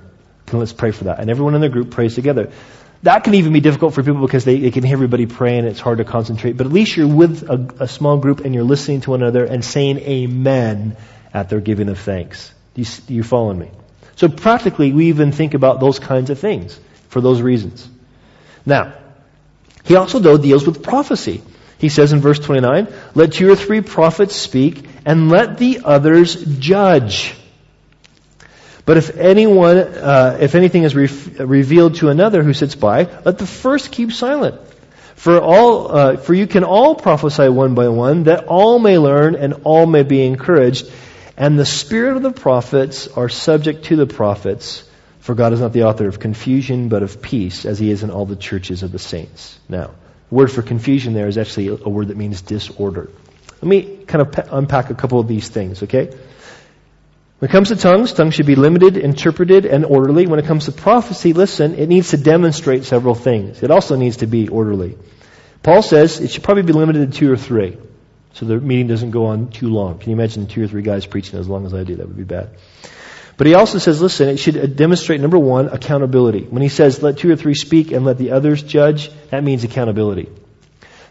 And 0.53 0.59
let's 0.59 0.73
pray 0.73 0.91
for 0.91 1.05
that. 1.05 1.19
And 1.19 1.29
everyone 1.29 1.55
in 1.55 1.61
the 1.61 1.69
group 1.69 1.91
prays 1.91 2.15
together. 2.15 2.51
That 3.03 3.25
can 3.25 3.33
even 3.33 3.51
be 3.51 3.59
difficult 3.59 3.93
for 3.93 4.01
people 4.01 4.21
because 4.21 4.45
they, 4.45 4.59
they 4.59 4.71
can 4.71 4.83
hear 4.83 4.95
everybody 4.95 5.25
praying. 5.25 5.59
And 5.59 5.67
it's 5.67 5.79
hard 5.79 5.97
to 5.97 6.05
concentrate. 6.05 6.53
But 6.53 6.67
at 6.67 6.73
least 6.73 6.95
you're 6.95 7.07
with 7.07 7.49
a, 7.49 7.83
a 7.83 7.87
small 7.87 8.17
group 8.17 8.41
and 8.41 8.53
you're 8.53 8.63
listening 8.63 9.01
to 9.01 9.11
one 9.11 9.21
another 9.21 9.43
and 9.43 9.63
saying 9.63 9.99
amen 9.99 10.95
at 11.33 11.49
their 11.49 11.59
giving 11.59 11.89
of 11.89 11.99
thanks. 11.99 12.53
Do 12.75 12.81
you, 12.81 12.87
do 13.07 13.13
you 13.13 13.23
follow 13.23 13.53
me? 13.53 13.71
So 14.15 14.29
practically, 14.29 14.93
we 14.93 15.07
even 15.07 15.31
think 15.31 15.53
about 15.53 15.79
those 15.79 15.99
kinds 15.99 16.29
of 16.29 16.39
things 16.39 16.79
for 17.09 17.19
those 17.19 17.41
reasons. 17.41 17.87
Now, 18.65 18.93
he 19.83 19.95
also, 19.95 20.19
though, 20.19 20.37
deals 20.37 20.65
with 20.65 20.83
prophecy. 20.83 21.41
He 21.77 21.89
says 21.89 22.13
in 22.13 22.21
verse 22.21 22.39
29, 22.39 22.87
let 23.15 23.33
two 23.33 23.51
or 23.51 23.55
three 23.55 23.81
prophets 23.81 24.35
speak 24.35 24.85
and 25.05 25.29
let 25.29 25.57
the 25.57 25.81
others 25.83 26.35
judge. 26.59 27.35
But 28.85 28.97
if 28.97 29.15
anyone, 29.17 29.77
uh, 29.77 30.37
if 30.41 30.55
anything 30.55 30.83
is 30.83 30.95
re- 30.95 31.45
revealed 31.45 31.95
to 31.95 32.09
another 32.09 32.43
who 32.43 32.53
sits 32.53 32.75
by, 32.75 33.07
let 33.23 33.37
the 33.37 33.47
first 33.47 33.91
keep 33.91 34.11
silent. 34.11 34.59
For 35.15 35.39
all, 35.39 35.95
uh, 35.95 36.17
for 36.17 36.33
you 36.33 36.47
can 36.47 36.65
all 36.65 36.95
prophesy 36.95 37.47
one 37.47 37.75
by 37.75 37.87
one, 37.87 38.23
that 38.23 38.45
all 38.45 38.79
may 38.79 38.97
learn 38.97 39.35
and 39.35 39.61
all 39.63 39.85
may 39.85 40.03
be 40.03 40.25
encouraged. 40.25 40.91
And 41.37 41.57
the 41.57 41.65
spirit 41.65 42.17
of 42.17 42.23
the 42.23 42.31
prophets 42.31 43.07
are 43.07 43.29
subject 43.29 43.85
to 43.85 43.95
the 43.95 44.05
prophets, 44.05 44.83
for 45.19 45.33
God 45.33 45.53
is 45.53 45.61
not 45.61 45.71
the 45.71 45.83
author 45.83 46.07
of 46.09 46.19
confusion, 46.19 46.89
but 46.89 47.03
of 47.03 47.21
peace, 47.21 47.65
as 47.65 47.79
he 47.79 47.89
is 47.89 48.03
in 48.03 48.11
all 48.11 48.25
the 48.25 48.35
churches 48.35 48.83
of 48.83 48.91
the 48.91 48.99
saints. 48.99 49.57
Now, 49.69 49.91
the 50.29 50.35
word 50.35 50.51
for 50.51 50.61
confusion 50.61 51.13
there 51.13 51.27
is 51.27 51.37
actually 51.37 51.69
a 51.69 51.89
word 51.89 52.09
that 52.09 52.17
means 52.17 52.41
disorder. 52.41 53.09
Let 53.61 53.69
me 53.69 53.99
kind 54.05 54.21
of 54.21 54.47
unpack 54.51 54.89
a 54.89 54.93
couple 54.93 55.19
of 55.19 55.27
these 55.29 55.47
things, 55.47 55.83
okay? 55.83 56.13
When 57.43 57.49
it 57.49 57.51
comes 57.51 57.67
to 57.67 57.75
tongues, 57.75 58.13
tongues 58.13 58.35
should 58.35 58.45
be 58.45 58.55
limited, 58.55 58.95
interpreted, 58.95 59.65
and 59.65 59.83
orderly. 59.83 60.27
When 60.27 60.39
it 60.39 60.45
comes 60.45 60.63
to 60.67 60.71
prophecy, 60.71 61.33
listen, 61.33 61.75
it 61.75 61.89
needs 61.89 62.11
to 62.11 62.17
demonstrate 62.17 62.85
several 62.85 63.15
things. 63.15 63.61
It 63.61 63.69
also 63.69 63.97
needs 63.97 64.15
to 64.23 64.27
be 64.27 64.47
orderly. 64.47 64.97
Paul 65.61 65.81
says 65.81 66.21
it 66.21 66.31
should 66.31 66.43
probably 66.43 66.63
be 66.63 66.71
limited 66.71 67.11
to 67.11 67.17
two 67.19 67.29
or 67.29 67.35
three. 67.35 67.77
So 68.31 68.45
the 68.45 68.61
meeting 68.61 68.87
doesn't 68.87 69.11
go 69.11 69.25
on 69.25 69.49
too 69.49 69.67
long. 69.67 69.99
Can 69.99 70.11
you 70.11 70.15
imagine 70.15 70.47
two 70.47 70.63
or 70.63 70.69
three 70.69 70.83
guys 70.83 71.05
preaching 71.05 71.37
as 71.37 71.49
long 71.49 71.65
as 71.65 71.73
I 71.73 71.83
do? 71.83 71.97
That 71.97 72.07
would 72.07 72.15
be 72.15 72.23
bad. 72.23 72.51
But 73.35 73.47
he 73.47 73.55
also 73.55 73.77
says, 73.77 74.01
listen, 74.01 74.29
it 74.29 74.37
should 74.37 74.55
uh, 74.55 74.65
demonstrate, 74.65 75.19
number 75.19 75.37
one, 75.37 75.67
accountability. 75.67 76.43
When 76.43 76.61
he 76.61 76.69
says, 76.69 77.03
let 77.03 77.17
two 77.17 77.29
or 77.29 77.35
three 77.35 77.55
speak 77.55 77.91
and 77.91 78.05
let 78.05 78.17
the 78.17 78.31
others 78.31 78.63
judge, 78.63 79.11
that 79.31 79.43
means 79.43 79.65
accountability. 79.65 80.29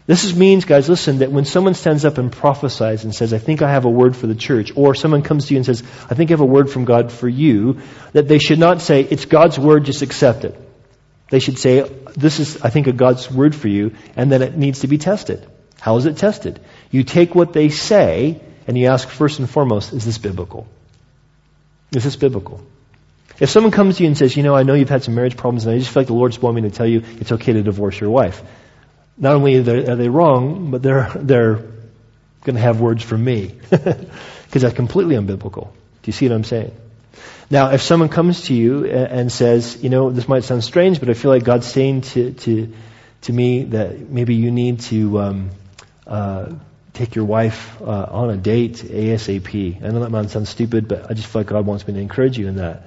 This 0.05 0.25
is, 0.25 0.35
means, 0.35 0.65
guys, 0.65 0.89
listen, 0.89 1.19
that 1.19 1.31
when 1.31 1.45
someone 1.45 1.75
stands 1.75 2.03
up 2.03 2.17
and 2.17 2.29
prophesies 2.29 3.05
and 3.05 3.15
says, 3.15 3.33
I 3.33 3.37
think 3.37 3.61
I 3.61 3.71
have 3.71 3.85
a 3.85 3.89
word 3.89 4.17
for 4.17 4.27
the 4.27 4.35
church, 4.35 4.73
or 4.75 4.95
someone 4.95 5.21
comes 5.21 5.45
to 5.45 5.53
you 5.53 5.59
and 5.59 5.65
says, 5.65 5.81
I 6.09 6.13
think 6.13 6.29
I 6.29 6.33
have 6.33 6.41
a 6.41 6.45
word 6.45 6.69
from 6.69 6.83
God 6.83 7.09
for 7.09 7.29
you, 7.29 7.79
that 8.11 8.27
they 8.27 8.37
should 8.37 8.59
not 8.59 8.81
say, 8.81 9.01
it's 9.01 9.25
God's 9.25 9.57
word, 9.57 9.85
just 9.85 10.01
accept 10.01 10.43
it. 10.43 10.59
They 11.29 11.39
should 11.39 11.57
say, 11.57 11.89
this 12.17 12.39
is, 12.39 12.61
I 12.61 12.69
think, 12.69 12.87
a 12.87 12.91
God's 12.91 13.31
word 13.31 13.55
for 13.55 13.69
you, 13.69 13.95
and 14.17 14.29
then 14.29 14.41
it 14.41 14.57
needs 14.57 14.81
to 14.81 14.87
be 14.87 14.97
tested. 14.97 15.47
How 15.79 15.97
is 15.97 16.05
it 16.05 16.17
tested? 16.17 16.59
You 16.91 17.03
take 17.03 17.33
what 17.33 17.53
they 17.53 17.69
say 17.69 18.41
and 18.67 18.77
you 18.77 18.87
ask 18.87 19.07
first 19.07 19.39
and 19.39 19.49
foremost, 19.49 19.93
is 19.93 20.05
this 20.05 20.17
biblical? 20.17 20.67
Is 21.93 22.03
this 22.03 22.15
biblical? 22.15 22.61
If 23.39 23.49
someone 23.49 23.71
comes 23.71 23.97
to 23.97 24.03
you 24.03 24.07
and 24.07 24.17
says, 24.17 24.37
you 24.37 24.43
know, 24.43 24.55
I 24.55 24.63
know 24.63 24.75
you've 24.75 24.89
had 24.89 25.03
some 25.03 25.15
marriage 25.15 25.35
problems 25.35 25.65
and 25.65 25.75
I 25.75 25.79
just 25.79 25.91
feel 25.91 26.01
like 26.01 26.07
the 26.07 26.13
Lord's 26.13 26.41
wanting 26.41 26.63
me 26.63 26.69
to 26.69 26.75
tell 26.75 26.87
you 26.87 27.03
it's 27.19 27.31
okay 27.31 27.53
to 27.53 27.63
divorce 27.63 27.99
your 27.99 28.11
wife. 28.11 28.41
Not 29.17 29.35
only 29.35 29.57
are 29.57 29.95
they, 29.95 30.09
wrong, 30.09 30.71
but 30.71 30.81
they're, 30.81 31.11
they're 31.15 31.55
going 32.43 32.55
to 32.55 32.61
have 32.61 32.81
words 32.81 33.03
from 33.03 33.23
me. 33.23 33.55
Because 34.53 34.61
that's 34.61 34.75
completely 34.75 35.15
unbiblical. 35.15 35.71
Do 35.71 36.05
you 36.05 36.13
see 36.13 36.29
what 36.29 36.35
I'm 36.35 36.43
saying? 36.43 36.75
Now, 37.49 37.71
if 37.71 37.81
someone 37.81 38.09
comes 38.09 38.41
to 38.41 38.53
you 38.53 38.85
and 38.85 39.31
says, 39.31 39.83
you 39.83 39.89
know, 39.89 40.11
this 40.11 40.27
might 40.27 40.43
sound 40.43 40.63
strange, 40.63 40.99
but 40.99 41.09
I 41.09 41.15
feel 41.15 41.31
like 41.31 41.43
God's 41.43 41.65
saying 41.65 42.01
to, 42.01 42.33
to, 42.33 42.71
to 43.21 43.33
me 43.33 43.63
that 43.63 43.99
maybe 44.11 44.35
you 44.35 44.51
need 44.51 44.81
to, 44.81 45.19
um, 45.19 45.49
uh, 46.05 46.53
take 46.93 47.15
your 47.15 47.25
wife 47.25 47.81
uh, 47.81 48.05
on 48.11 48.29
a 48.29 48.37
date 48.37 48.75
ASAP. 48.75 49.83
I 49.83 49.87
know 49.89 50.01
that 50.01 50.11
might 50.11 50.29
sound 50.29 50.47
stupid, 50.47 50.87
but 50.87 51.09
I 51.09 51.15
just 51.15 51.27
feel 51.27 51.41
like 51.41 51.47
God 51.47 51.65
wants 51.65 51.87
me 51.87 51.95
to 51.95 51.99
encourage 51.99 52.37
you 52.37 52.47
in 52.47 52.57
that. 52.57 52.83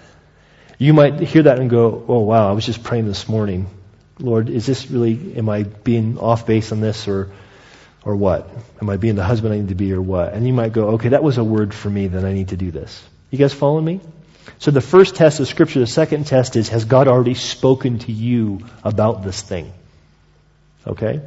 You 0.79 0.95
might 0.95 1.19
hear 1.21 1.43
that 1.45 1.59
and 1.59 1.69
go, 1.69 2.05
oh 2.07 2.21
wow, 2.21 2.49
I 2.49 2.53
was 2.53 2.65
just 2.65 2.85
praying 2.85 3.07
this 3.07 3.29
morning. 3.29 3.69
Lord, 4.19 4.49
is 4.49 4.67
this 4.67 4.91
really, 4.91 5.37
am 5.37 5.49
I 5.49 5.65
being 5.65 6.19
off 6.19 6.47
base 6.47 6.73
on 6.73 6.81
this 6.81 7.07
or, 7.07 7.31
or 8.05 8.17
what? 8.17 8.49
Am 8.81 8.89
I 8.89 8.97
being 8.97 9.15
the 9.15 9.25
husband 9.25 9.53
I 9.53 9.59
need 9.59 9.69
to 9.69 9.75
be 9.75 9.93
or 9.93 10.01
what? 10.01 10.33
And 10.33 10.47
you 10.47 10.53
might 10.53 10.73
go, 10.73 10.91
okay, 10.91 11.11
that 11.11 11.23
was 11.23 11.39
a 11.39 11.45
word 11.45 11.75
for 11.75 11.91
me, 11.91 12.07
then 12.07 12.25
I 12.25 12.33
need 12.33 12.49
to 12.49 12.57
do 12.57 12.71
this. 12.71 13.03
You 13.31 13.39
guys 13.39 13.53
following 13.53 13.85
me? 13.85 14.01
So 14.59 14.71
the 14.71 14.81
first 14.81 15.17
test 15.17 15.41
of 15.41 15.49
scripture, 15.49 15.81
the 15.81 15.87
second 15.87 16.27
test 16.27 16.57
is, 16.57 16.71
has 16.71 16.85
God 16.85 17.09
already 17.09 17.35
spoken 17.35 17.99
to 18.01 18.13
you 18.13 18.61
about 18.85 19.23
this 19.23 19.43
thing? 19.43 19.73
Okay? 20.87 21.21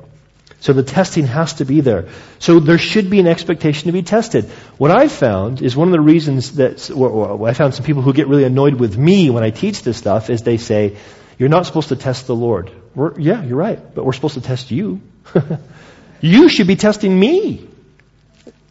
So 0.62 0.74
the 0.74 0.84
testing 0.84 1.28
has 1.28 1.54
to 1.56 1.66
be 1.66 1.82
there. 1.82 2.10
So 2.40 2.60
there 2.60 2.78
should 2.78 3.10
be 3.10 3.20
an 3.20 3.28
expectation 3.28 3.86
to 3.88 3.92
be 3.92 4.02
tested. 4.02 4.46
What 4.78 4.92
I 4.92 5.08
found 5.08 5.62
is 5.62 5.76
one 5.76 5.88
of 5.88 5.92
the 5.92 6.02
reasons 6.02 6.56
that, 6.56 6.90
or 6.90 7.48
I 7.48 7.54
found 7.54 7.76
some 7.76 7.86
people 7.86 8.02
who 8.02 8.14
get 8.14 8.28
really 8.28 8.44
annoyed 8.46 8.76
with 8.76 8.98
me 8.98 9.30
when 9.30 9.44
I 9.44 9.52
teach 9.52 9.84
this 9.84 9.98
stuff 9.98 10.30
is 10.30 10.42
they 10.42 10.58
say, 10.58 10.98
you're 11.38 11.50
not 11.50 11.66
supposed 11.66 11.90
to 11.90 11.96
test 11.96 12.28
the 12.28 12.36
Lord. 12.36 12.72
We're, 13.00 13.18
yeah, 13.18 13.42
you're 13.42 13.56
right, 13.56 13.80
but 13.96 14.04
we're 14.04 14.12
supposed 14.12 14.34
to 14.34 14.42
test 14.42 14.72
you. 14.72 15.00
you 16.22 16.50
should 16.50 16.68
be 16.68 16.76
testing 16.76 17.18
me. 17.18 17.66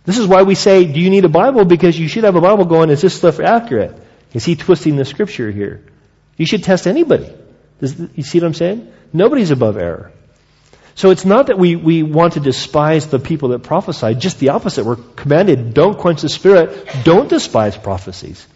This 0.05 0.19
is 0.19 0.27
why 0.27 0.43
we 0.43 0.55
say, 0.55 0.85
do 0.85 1.01
you 1.01 1.09
need 1.09 1.25
a 1.25 1.31
Bible? 1.31 1.64
Because 1.64 1.99
you 1.99 2.09
should 2.09 2.25
have 2.25 2.37
a 2.37 2.41
Bible 2.43 2.67
going, 2.67 2.91
is 2.91 3.01
this 3.01 3.14
stuff 3.14 3.41
accurate? 3.41 3.97
Is 4.35 4.45
he 4.45 4.55
twisting 4.55 4.97
the 4.97 5.07
scripture 5.07 5.51
here? 5.51 5.83
You 6.37 6.45
should 6.45 6.62
test 6.62 6.87
anybody. 6.87 7.33
Does, 7.81 7.99
you 8.14 8.23
see 8.23 8.38
what 8.41 8.49
I'm 8.49 8.53
saying? 8.53 8.93
Nobody's 9.14 9.51
above 9.51 9.79
error. 9.79 10.12
So 10.95 11.09
it's 11.09 11.25
not 11.25 11.47
that 11.47 11.59
we, 11.59 11.77
we 11.77 12.03
want 12.03 12.35
to 12.35 12.41
despise 12.41 13.07
the 13.07 13.19
people 13.19 13.51
that 13.51 13.61
prophesy, 13.61 14.14
just 14.14 14.41
the 14.41 14.51
opposite. 14.51 14.85
We're 14.85 14.97
commanded, 14.97 15.73
don't 15.73 15.97
quench 15.97 16.21
the 16.21 16.29
spirit, 16.29 16.87
don't 17.05 17.31
despise 17.31 17.79
prophecies. 17.79 18.47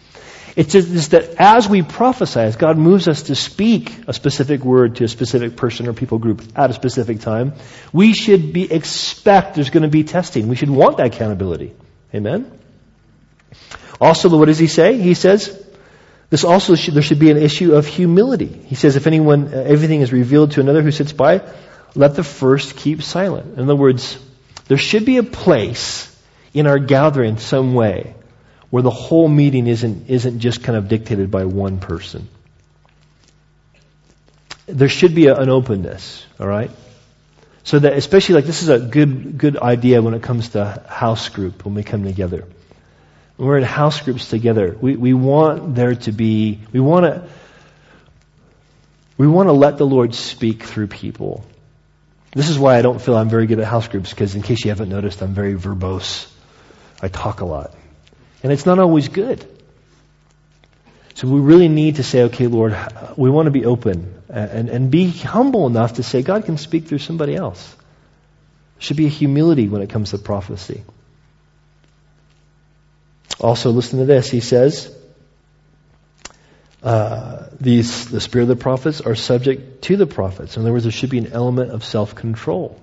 It's 0.55 0.73
just 0.73 1.13
that 1.13 1.37
as 1.39 1.67
we 1.67 1.81
prophesy, 1.83 2.41
as 2.41 2.57
God 2.57 2.77
moves 2.77 3.09
us 3.09 3.25
to 3.25 3.35
speak 3.35 4.07
a 4.07 4.13
specific 4.13 4.65
word 4.65 4.97
to 4.97 5.05
a 5.05 5.09
specific 5.09 5.57
person 5.57 5.89
or 5.89 5.95
people 5.95 6.19
group 6.19 6.43
at 6.55 6.69
a 6.69 6.75
specific 6.75 7.21
time, 7.21 7.55
we 7.93 8.13
should 8.13 8.53
be 8.53 8.71
expect 8.71 9.55
there's 9.55 9.71
going 9.71 9.85
to 9.85 9.89
be 9.89 10.05
testing. 10.05 10.49
We 10.49 10.57
should 10.57 10.69
want 10.69 10.99
that 10.99 11.07
accountability. 11.07 11.75
Amen? 12.15 12.59
Also, 13.99 14.29
what 14.37 14.47
does 14.47 14.59
he 14.59 14.67
say? 14.67 14.99
He 14.99 15.15
says, 15.15 15.59
this 16.29 16.45
also 16.45 16.75
should, 16.75 16.95
there 16.95 17.03
should 17.03 17.19
be 17.19 17.31
an 17.31 17.39
issue 17.39 17.75
of 17.75 17.87
humility. 17.87 18.49
He 18.49 18.75
says, 18.75 18.97
if 18.97 19.07
anyone, 19.07 19.55
uh, 19.55 19.57
everything 19.57 20.03
is 20.03 20.13
revealed 20.13 20.53
to 20.53 20.61
another 20.61 20.83
who 20.83 20.91
sits 20.91 21.13
by, 21.13 21.41
let 21.95 22.15
the 22.15 22.25
first 22.25 22.77
keep 22.77 23.03
silent. 23.03 23.55
In 23.57 23.65
other 23.65 23.77
words, 23.77 24.19
there 24.67 24.79
should 24.79 25.07
be 25.07 25.17
a 25.17 25.23
place 25.23 26.15
in 26.53 26.67
our 26.67 26.79
gathering 26.79 27.39
some 27.39 27.73
way 27.73 28.15
where 28.73 28.83
the 28.83 28.89
whole 28.89 29.29
meeting 29.29 29.67
isn't, 29.67 30.09
isn't 30.09 30.39
just 30.39 30.65
kind 30.65 30.79
of 30.79 30.89
dictated 30.89 31.31
by 31.31 31.45
one 31.45 31.79
person. 31.79 32.27
There 34.65 34.89
should 34.89 35.15
be 35.15 35.27
a, 35.27 35.37
an 35.37 35.51
openness, 35.51 36.25
all 36.41 36.47
right? 36.47 36.71
So 37.65 37.81
that, 37.81 37.93
especially 37.93 38.37
like 38.37 38.47
this 38.47 38.63
is 38.63 38.71
a 38.71 38.79
good, 38.79 39.37
good 39.37 39.59
idea 39.59 40.01
when 40.01 40.15
it 40.15 40.23
comes 40.23 40.49
to 40.51 40.83
house 40.89 41.29
group 41.29 41.67
when 41.67 41.75
we 41.75 41.83
come 41.83 42.03
together. 42.03 42.47
When 43.37 43.47
we're 43.47 43.59
in 43.59 43.63
house 43.63 44.01
groups 44.01 44.31
together, 44.31 44.75
we, 44.81 44.97
we 44.97 45.13
want 45.13 45.75
there 45.75 45.95
to 45.95 46.13
be, 46.13 46.59
we 46.73 46.81
want 46.81 47.05
to, 47.05 47.29
we 49.19 49.27
want 49.27 49.51
to 49.51 49.53
let 49.53 49.77
the 49.77 49.87
Lord 49.87 50.15
speak 50.15 50.63
through 50.63 50.87
people. 50.87 51.45
This 52.35 52.49
is 52.49 52.59
why 52.59 52.79
I 52.79 52.81
don't 52.81 53.03
feel 53.03 53.19
I'm 53.19 53.29
very 53.29 53.47
good 53.47 53.59
at 53.59 53.67
house 53.67 53.87
groups, 53.87 54.09
because 54.09 54.35
in 54.35 54.41
case 54.41 54.65
you 54.65 54.71
haven't 54.71 54.89
noticed, 54.89 55.21
I'm 55.21 55.35
very 55.35 55.57
verbose. 55.57 56.27
I 57.03 57.09
talk 57.09 57.43
a 57.43 57.45
lot. 57.45 57.75
And 58.43 58.53
it's 58.53 58.67
not 58.67 58.79
always 58.79 59.09
good. 59.09 59.47
So 61.15 61.29
we 61.29 61.41
really 61.41 61.69
need 61.69 61.97
to 61.97 62.03
say, 62.03 62.23
okay, 62.25 62.47
Lord, 62.47 62.77
we 63.17 63.31
want 63.31 63.47
to 63.47 63.51
be 63.51 63.65
open 63.65 64.23
and, 64.29 64.69
and 64.69 64.91
be 64.91 65.11
humble 65.11 65.67
enough 65.67 65.95
to 65.95 66.03
say, 66.03 66.23
God 66.23 66.45
can 66.47 66.59
speak 66.59 66.87
through 66.87 66.99
somebody 66.99 67.37
else. 67.37 67.75
There 68.77 68.83
should 68.83 68.97
be 68.97 69.07
a 69.07 69.11
humility 69.11 69.69
when 69.69 69.83
it 69.83 69.91
comes 69.91 70.11
to 70.11 70.19
prophecy. 70.19 70.83
Also, 73.39 73.71
listen 73.71 73.99
to 74.01 74.05
this. 74.05 74.31
He 74.31 74.41
says, 74.41 74.93
uh, 76.83 77.47
these, 77.61 78.09
the 78.09 78.21
spirit 78.21 78.45
of 78.45 78.49
the 78.49 78.57
prophets 78.57 79.01
are 79.01 79.15
subject 79.15 79.83
to 79.83 79.97
the 79.97 80.07
prophets. 80.07 80.57
In 80.57 80.63
other 80.63 80.73
words, 80.73 80.85
there 80.85 80.93
should 80.93 81.11
be 81.11 81.19
an 81.19 81.33
element 81.33 81.71
of 81.71 81.85
self-control. 81.85 82.82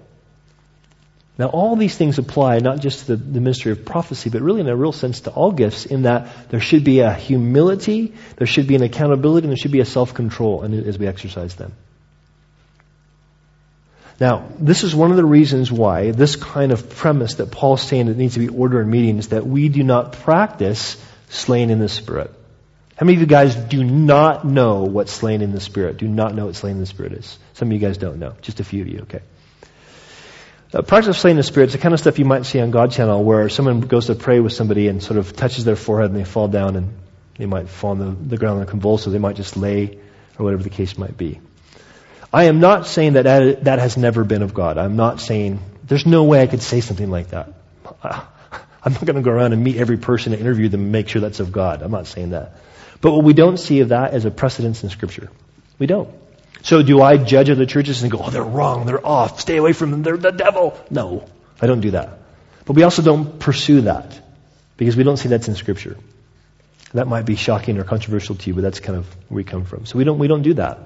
Now, 1.40 1.48
all 1.48 1.78
these 1.78 1.96
things 1.96 2.20
apply 2.20 2.60
not 2.60 2.82
just 2.82 3.06
to 3.06 3.16
the, 3.16 3.24
the, 3.24 3.40
ministry 3.40 3.72
of 3.72 3.86
prophecy, 3.86 4.30
but 4.30 4.42
really 4.42 4.60
in 4.60 4.68
a 4.68 4.76
real 4.76 4.92
sense 4.92 5.22
to 5.22 5.32
all 5.32 5.54
gifts, 5.54 5.86
in 5.86 6.02
that 6.02 6.50
there 6.50 6.60
should 6.60 6.84
be 6.84 7.00
a 7.00 7.14
humility, 7.14 8.14
there 8.36 8.46
should 8.46 8.68
be 8.68 8.76
an 8.76 8.84
accountability, 8.84 9.46
and 9.46 9.52
there 9.52 9.58
should 9.58 9.72
be 9.72 9.80
a 9.80 9.86
self-control 9.86 10.66
as 10.86 11.00
we 11.00 11.08
exercise 11.08 11.56
them. 11.56 11.72
Now, 14.20 14.50
this 14.60 14.84
is 14.84 14.94
one 14.94 15.12
of 15.12 15.18
the 15.18 15.24
reasons 15.24 15.72
why 15.72 16.12
this 16.12 16.36
kind 16.36 16.74
of 16.74 16.90
premise 16.90 17.36
that 17.36 17.52
Paul's 17.52 17.82
saying 17.82 18.08
that 18.08 18.18
needs 18.18 18.34
to 18.34 18.42
be 18.42 18.50
order 18.50 18.82
in 18.82 18.90
meetings, 18.90 19.26
is 19.26 19.30
that 19.30 19.48
we 19.48 19.70
do 19.70 19.82
not 19.82 20.12
practice 20.12 21.02
slaying 21.30 21.70
in 21.70 21.80
the 21.80 21.88
Spirit. 21.88 22.32
How 22.98 23.06
many 23.06 23.16
of 23.16 23.22
you 23.22 23.28
guys 23.28 23.56
do 23.56 23.82
not 23.82 24.44
know 24.44 24.84
what 24.84 25.08
slain 25.08 25.42
in 25.42 25.54
the 25.54 25.62
Spirit? 25.62 25.96
Do 25.96 26.08
not 26.10 26.36
know 26.36 26.48
what 26.48 26.58
slain 26.58 26.74
in 26.74 26.80
the 26.82 26.86
Spirit 26.86 27.14
is? 27.14 27.40
Some 27.54 27.70
of 27.70 27.72
you 27.72 27.80
guys 27.80 27.98
don't 27.98 28.20
know. 28.20 28.36
Just 28.42 28.60
a 28.60 28.66
few 28.66 28.82
of 28.82 28.90
you, 28.90 29.00
okay. 29.04 29.22
Uh, 30.72 30.84
practice 30.84 31.24
of 31.24 31.36
the 31.36 31.42
spirit 31.42 31.68
is 31.68 31.74
the 31.74 31.80
kind 31.80 31.96
of 31.96 32.00
stuff 32.00 32.20
you 32.20 32.26
might 32.26 32.46
see 32.46 32.60
on 32.60 32.70
God 32.70 32.92
channel 32.92 33.24
where 33.24 33.50
someone 33.50 33.82
goes 33.82 34.06
to 34.06 34.14
pray 34.14 34.40
with 34.40 34.54
somebody 34.54 34.88
and 34.88 35.02
sort 35.02 35.18
of 35.18 35.36
touches 35.36 35.66
their 35.66 35.76
forehead 35.76 36.12
and 36.12 36.20
they 36.20 36.24
fall 36.24 36.48
down 36.48 36.76
and 36.76 36.96
they 37.38 37.48
might 37.48 37.70
fall 37.70 37.92
on 37.92 38.00
the, 38.00 38.30
the 38.30 38.38
ground 38.38 38.60
and 38.60 38.70
convulse 38.70 39.08
or 39.08 39.10
they 39.10 39.18
might 39.18 39.36
just 39.36 39.58
lay 39.58 39.98
or 40.38 40.46
whatever 40.46 40.62
the 40.62 40.70
case 40.70 40.96
might 40.96 41.18
be. 41.18 41.40
I 42.32 42.44
am 42.44 42.60
not 42.60 42.86
saying 42.86 43.14
that 43.14 43.64
that 43.64 43.80
has 43.80 43.98
never 43.98 44.24
been 44.24 44.44
of 44.44 44.54
God. 44.54 44.78
I'm 44.78 44.96
not 44.96 45.20
saying, 45.20 45.60
there's 45.86 46.06
no 46.06 46.26
way 46.26 46.42
I 46.42 46.46
could 46.46 46.62
say 46.62 46.82
something 46.82 47.10
like 47.10 47.30
that. 47.30 47.52
I'm 48.04 48.94
not 48.94 49.06
going 49.06 49.16
to 49.16 49.24
go 49.24 49.32
around 49.32 49.54
and 49.54 49.64
meet 49.64 49.78
every 49.78 49.98
person 49.98 50.34
and 50.34 50.40
interview 50.42 50.70
them 50.70 50.82
and 50.82 50.92
make 50.92 51.10
sure 51.10 51.20
that's 51.20 51.40
of 51.40 51.52
God. 51.52 51.82
I'm 51.82 51.92
not 51.92 52.06
saying 52.06 52.30
that. 52.30 52.58
But 53.02 53.12
what 53.14 53.24
we 53.24 53.34
don't 53.34 53.58
see 53.58 53.80
of 53.80 53.90
that 53.90 54.14
is 54.14 54.26
a 54.26 54.32
precedence 54.32 54.84
in 54.84 54.90
Scripture. 54.90 55.32
We 55.80 55.88
don't. 55.88 56.10
So 56.62 56.84
do 56.84 57.02
I 57.02 57.18
judge 57.18 57.50
other 57.50 57.66
churches 57.66 58.04
and 58.04 58.12
go, 58.12 58.20
oh, 58.22 58.30
they're 58.30 58.44
wrong, 58.44 58.86
they're 58.86 59.06
off, 59.06 59.40
stay 59.40 59.58
away 59.58 59.74
from 59.74 59.92
them, 59.92 60.04
they're 60.04 60.18
the 60.18 60.32
devil? 60.32 60.80
No, 60.90 61.26
I 61.62 61.68
don't 61.68 61.80
do 61.80 61.92
that. 61.92 62.20
But 62.66 62.76
we 62.76 62.84
also 62.84 63.02
don't 63.02 63.40
pursue 63.40 63.82
that 63.82 64.20
because 64.78 64.96
we 64.96 65.04
don't 65.04 65.18
see 65.18 65.30
that's 65.30 65.48
in 65.48 65.56
Scripture. 65.56 65.98
That 66.94 67.08
might 67.08 67.26
be 67.26 67.36
shocking 67.36 67.78
or 67.78 67.84
controversial 67.84 68.36
to 68.36 68.48
you, 68.50 68.54
but 68.54 68.62
that's 68.62 68.80
kind 68.80 68.98
of 68.98 69.08
where 69.30 69.38
we 69.38 69.44
come 69.44 69.66
from. 69.66 69.86
So 69.86 69.98
we 69.98 70.04
don't, 70.04 70.20
we 70.20 70.28
don't 70.28 70.42
do 70.42 70.56
that. 70.56 70.80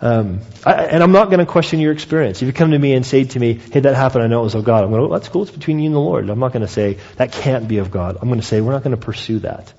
Um, 0.00 0.40
I, 0.64 0.84
and 0.84 1.02
I'm 1.02 1.12
not 1.12 1.26
going 1.26 1.38
to 1.38 1.46
question 1.46 1.80
your 1.80 1.92
experience. 1.92 2.42
If 2.42 2.46
you 2.46 2.52
come 2.52 2.72
to 2.72 2.78
me 2.78 2.92
and 2.92 3.04
say 3.04 3.24
to 3.24 3.40
me, 3.40 3.54
hey, 3.54 3.80
that 3.80 3.94
happened, 3.94 4.24
I 4.24 4.26
know 4.26 4.40
it 4.40 4.44
was 4.44 4.54
of 4.54 4.64
God, 4.64 4.84
I'm 4.84 4.90
going, 4.90 5.02
oh, 5.02 5.12
that's 5.12 5.28
cool, 5.28 5.42
it's 5.42 5.50
between 5.50 5.78
you 5.78 5.86
and 5.86 5.94
the 5.94 6.00
Lord. 6.00 6.28
I'm 6.28 6.38
not 6.38 6.52
going 6.52 6.66
to 6.66 6.72
say, 6.72 6.98
that 7.16 7.32
can't 7.32 7.66
be 7.66 7.78
of 7.78 7.90
God. 7.90 8.18
I'm 8.20 8.28
going 8.28 8.40
to 8.40 8.46
say, 8.46 8.60
we're 8.60 8.72
not 8.72 8.82
going 8.82 8.96
to 8.96 9.02
pursue 9.02 9.38
that 9.40 9.72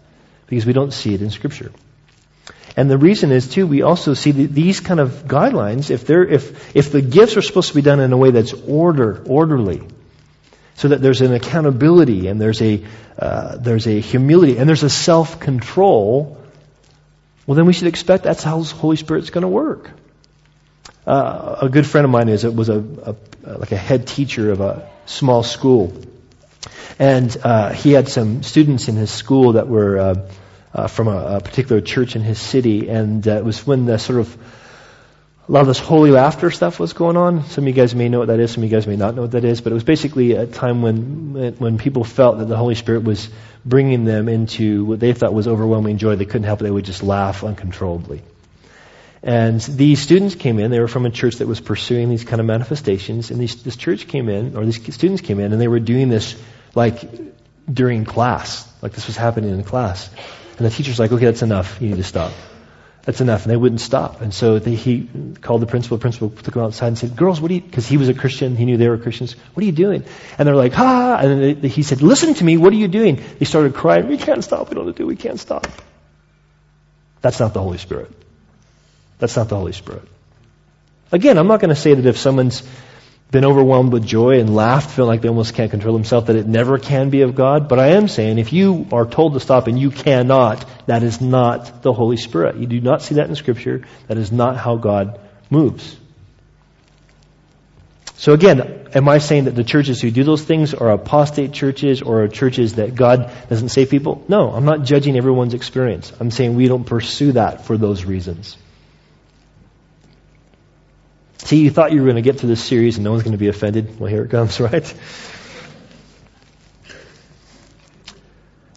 because 0.47 0.65
we 0.65 0.73
don't 0.73 0.91
see 0.91 1.13
it 1.13 1.21
in 1.21 1.29
Scripture. 1.29 1.71
And 2.77 2.91
the 2.91 2.97
reason 2.97 3.31
is 3.31 3.47
too, 3.47 3.65
we 3.65 3.81
also 3.81 4.13
see 4.13 4.29
that 4.29 4.53
these 4.53 4.81
kind 4.81 4.99
of 4.99 5.23
guidelines, 5.25 5.89
if 5.89 6.05
they're, 6.05 6.23
if, 6.23 6.75
if 6.75 6.91
the 6.91 7.01
gifts 7.01 7.35
are 7.35 7.41
supposed 7.41 7.69
to 7.69 7.75
be 7.75 7.81
done 7.81 7.99
in 7.99 8.13
a 8.13 8.17
way 8.17 8.29
that's 8.29 8.53
order, 8.53 9.23
orderly, 9.25 9.81
so 10.75 10.89
that 10.89 11.01
there's 11.01 11.21
an 11.21 11.33
accountability 11.33 12.27
and 12.27 12.39
there's 12.39 12.61
a, 12.61 12.85
uh, 13.17 13.57
there's 13.57 13.87
a 13.87 13.99
humility 13.99 14.57
and 14.59 14.69
there's 14.69 14.83
a 14.83 14.91
self-control, 14.91 16.39
well 17.47 17.55
then 17.55 17.65
we 17.65 17.73
should 17.73 17.87
expect 17.87 18.23
that's 18.23 18.43
how 18.43 18.59
the 18.59 18.75
Holy 18.75 18.95
Spirit's 18.95 19.31
to 19.31 19.47
work. 19.47 19.89
Uh, 21.07 21.57
a 21.61 21.69
good 21.69 21.87
friend 21.87 22.05
of 22.05 22.11
mine 22.11 22.29
is 22.29 22.45
was 22.45 22.69
a, 22.69 22.77
a, 23.43 23.57
like 23.57 23.71
a 23.71 23.77
head 23.77 24.05
teacher 24.05 24.51
of 24.51 24.61
a 24.61 24.87
small 25.05 25.41
school, 25.41 25.99
and 26.99 27.35
uh, 27.43 27.71
he 27.71 27.93
had 27.93 28.09
some 28.09 28.43
students 28.43 28.89
in 28.89 28.95
his 28.95 29.09
school 29.09 29.53
that 29.53 29.67
were 29.69 29.97
uh, 29.97 30.29
uh, 30.73 30.87
from 30.87 31.07
a, 31.07 31.37
a, 31.37 31.41
particular 31.41 31.81
church 31.81 32.15
in 32.15 32.21
his 32.21 32.39
city, 32.39 32.89
and 32.89 33.27
uh, 33.27 33.31
it 33.31 33.45
was 33.45 33.65
when 33.65 33.85
the 33.85 33.97
sort 33.97 34.19
of 34.19 34.37
a 35.47 35.51
lot 35.51 35.61
of 35.61 35.67
this 35.67 35.79
holy 35.79 36.11
laughter 36.11 36.51
stuff 36.51 36.77
was 36.77 36.91
going 36.91 37.15
on. 37.15 37.45
Some 37.45 37.63
of 37.63 37.67
you 37.69 37.73
guys 37.73 37.95
may 37.95 38.09
know 38.09 38.19
what 38.19 38.27
that 38.27 38.39
is. 38.39 38.51
Some 38.51 38.63
of 38.63 38.69
you 38.69 38.75
guys 38.75 38.85
may 38.85 38.97
not 38.97 39.15
know 39.15 39.21
what 39.21 39.31
that 39.31 39.45
is. 39.45 39.61
But 39.61 39.71
it 39.71 39.75
was 39.75 39.85
basically 39.85 40.33
a 40.33 40.45
time 40.45 40.81
when 40.81 41.55
when 41.57 41.77
people 41.77 42.03
felt 42.03 42.39
that 42.39 42.49
the 42.49 42.57
Holy 42.57 42.75
Spirit 42.75 43.03
was 43.03 43.29
bringing 43.65 44.03
them 44.03 44.27
into 44.27 44.83
what 44.83 44.99
they 44.99 45.13
thought 45.13 45.33
was 45.33 45.47
overwhelming 45.47 45.97
joy. 45.97 46.15
They 46.15 46.25
couldn't 46.25 46.43
help 46.43 46.59
it. 46.59 46.63
They 46.65 46.71
would 46.71 46.85
just 46.85 47.01
laugh 47.01 47.43
uncontrollably. 47.45 48.23
And 49.23 49.59
these 49.61 49.99
students 49.99 50.35
came 50.35 50.59
in. 50.59 50.69
They 50.69 50.79
were 50.79 50.87
from 50.87 51.05
a 51.05 51.09
church 51.09 51.35
that 51.37 51.47
was 51.47 51.59
pursuing 51.59 52.09
these 52.09 52.23
kind 52.23 52.39
of 52.39 52.45
manifestations. 52.45 53.31
And 53.31 53.39
these, 53.39 53.63
this 53.63 53.75
church 53.75 54.07
came 54.07 54.29
in, 54.29 54.55
or 54.55 54.65
these 54.65 54.93
students 54.93 55.21
came 55.21 55.39
in, 55.39 55.51
and 55.51 55.61
they 55.61 55.67
were 55.67 55.79
doing 55.79 56.09
this 56.09 56.41
like 56.75 57.01
during 57.71 58.05
class. 58.05 58.71
Like 58.81 58.93
this 58.93 59.07
was 59.07 59.17
happening 59.17 59.51
in 59.51 59.63
class. 59.63 60.09
And 60.57 60.65
the 60.65 60.71
teacher's 60.71 60.99
like, 60.99 61.11
okay, 61.11 61.25
that's 61.25 61.41
enough. 61.41 61.81
You 61.81 61.89
need 61.89 61.97
to 61.97 62.03
stop. 62.03 62.31
That's 63.03 63.21
enough. 63.21 63.43
And 63.43 63.51
they 63.51 63.57
wouldn't 63.57 63.79
stop. 63.79 64.21
And 64.21 64.33
so 64.33 64.59
they, 64.59 64.75
he 64.75 65.07
called 65.41 65.61
the 65.61 65.65
principal. 65.65 65.97
The 65.97 66.01
principal 66.01 66.29
took 66.29 66.53
them 66.53 66.63
outside 66.63 66.87
and 66.87 66.97
said, 66.97 67.15
girls, 67.15 67.39
what 67.39 67.51
are 67.51 67.53
you, 67.53 67.61
because 67.61 67.87
he 67.87 67.95
was 67.95 68.09
a 68.09 68.13
Christian. 68.13 68.57
He 68.57 68.65
knew 68.65 68.75
they 68.75 68.89
were 68.89 68.97
Christians. 68.97 69.33
What 69.53 69.63
are 69.63 69.65
you 69.65 69.71
doing? 69.71 70.03
And 70.37 70.47
they're 70.47 70.55
like, 70.55 70.73
ha! 70.73 71.17
And 71.21 71.41
then 71.41 71.61
they, 71.61 71.67
he 71.69 71.83
said, 71.83 72.01
listen 72.01 72.33
to 72.33 72.43
me. 72.43 72.57
What 72.57 72.73
are 72.73 72.75
you 72.75 72.89
doing? 72.89 73.23
They 73.39 73.45
started 73.45 73.75
crying. 73.75 74.07
We 74.07 74.17
can't 74.17 74.43
stop. 74.43 74.69
We 74.69 74.75
don't 74.75 74.83
know 74.83 74.89
what 74.89 74.97
to 74.97 75.03
do. 75.03 75.07
We 75.07 75.15
can't 75.15 75.39
stop. 75.39 75.67
That's 77.21 77.39
not 77.39 77.53
the 77.53 77.61
Holy 77.61 77.77
Spirit. 77.77 78.11
That's 79.19 79.35
not 79.35 79.47
the 79.47 79.55
Holy 79.55 79.73
Spirit. 79.73 80.03
Again, 81.11 81.37
I'm 81.37 81.47
not 81.47 81.61
going 81.61 81.69
to 81.69 81.75
say 81.75 81.93
that 81.93 82.05
if 82.05 82.17
someone's 82.17 82.61
been 83.29 83.43
overwhelmed 83.43 83.91
with 83.91 84.05
joy 84.05 84.39
and 84.39 84.55
laughed, 84.55 84.91
feeling 84.91 85.09
like 85.09 85.21
they 85.21 85.27
almost 85.29 85.53
can't 85.53 85.69
control 85.69 85.93
themselves, 85.93 86.27
that 86.27 86.35
it 86.35 86.47
never 86.47 86.79
can 86.79 87.09
be 87.09 87.21
of 87.21 87.35
God. 87.35 87.67
But 87.67 87.79
I 87.79 87.89
am 87.89 88.07
saying 88.07 88.37
if 88.37 88.53
you 88.53 88.87
are 88.91 89.05
told 89.05 89.33
to 89.33 89.39
stop 89.39 89.67
and 89.67 89.77
you 89.77 89.91
cannot, 89.91 90.65
that 90.87 91.03
is 91.03 91.19
not 91.19 91.81
the 91.81 91.91
Holy 91.91 92.17
Spirit. 92.17 92.55
You 92.55 92.67
do 92.67 92.79
not 92.79 93.01
see 93.01 93.15
that 93.15 93.27
in 93.27 93.35
Scripture. 93.35 93.83
That 94.07 94.17
is 94.17 94.31
not 94.31 94.55
how 94.55 94.77
God 94.77 95.19
moves. 95.49 95.97
So 98.15 98.33
again, 98.33 98.87
am 98.95 99.07
I 99.09 99.19
saying 99.19 99.43
that 99.43 99.55
the 99.55 99.63
churches 99.63 100.01
who 100.01 100.09
do 100.09 100.23
those 100.23 100.43
things 100.43 100.73
are 100.73 100.89
apostate 100.89 101.51
churches 101.51 102.01
or 102.01 102.23
are 102.23 102.27
churches 102.27 102.75
that 102.75 102.95
God 102.95 103.31
doesn't 103.47 103.69
save 103.69 103.91
people? 103.91 104.23
No, 104.27 104.51
I'm 104.51 104.65
not 104.65 104.83
judging 104.83 105.17
everyone's 105.17 105.53
experience. 105.53 106.11
I'm 106.19 106.31
saying 106.31 106.55
we 106.55 106.67
don't 106.67 106.85
pursue 106.85 107.33
that 107.33 107.65
for 107.65 107.77
those 107.77 108.05
reasons. 108.05 108.57
See, 111.39 111.63
you 111.63 111.69
thought 111.69 111.91
you 111.91 111.99
were 111.99 112.05
going 112.05 112.15
to 112.15 112.21
get 112.21 112.39
through 112.39 112.49
this 112.49 112.63
series 112.63 112.97
and 112.97 113.03
no 113.03 113.11
one's 113.11 113.23
going 113.23 113.33
to 113.33 113.37
be 113.37 113.47
offended. 113.47 113.99
Well, 113.99 114.09
here 114.09 114.25
it 114.25 114.31
comes, 114.31 114.59
right? 114.59 114.93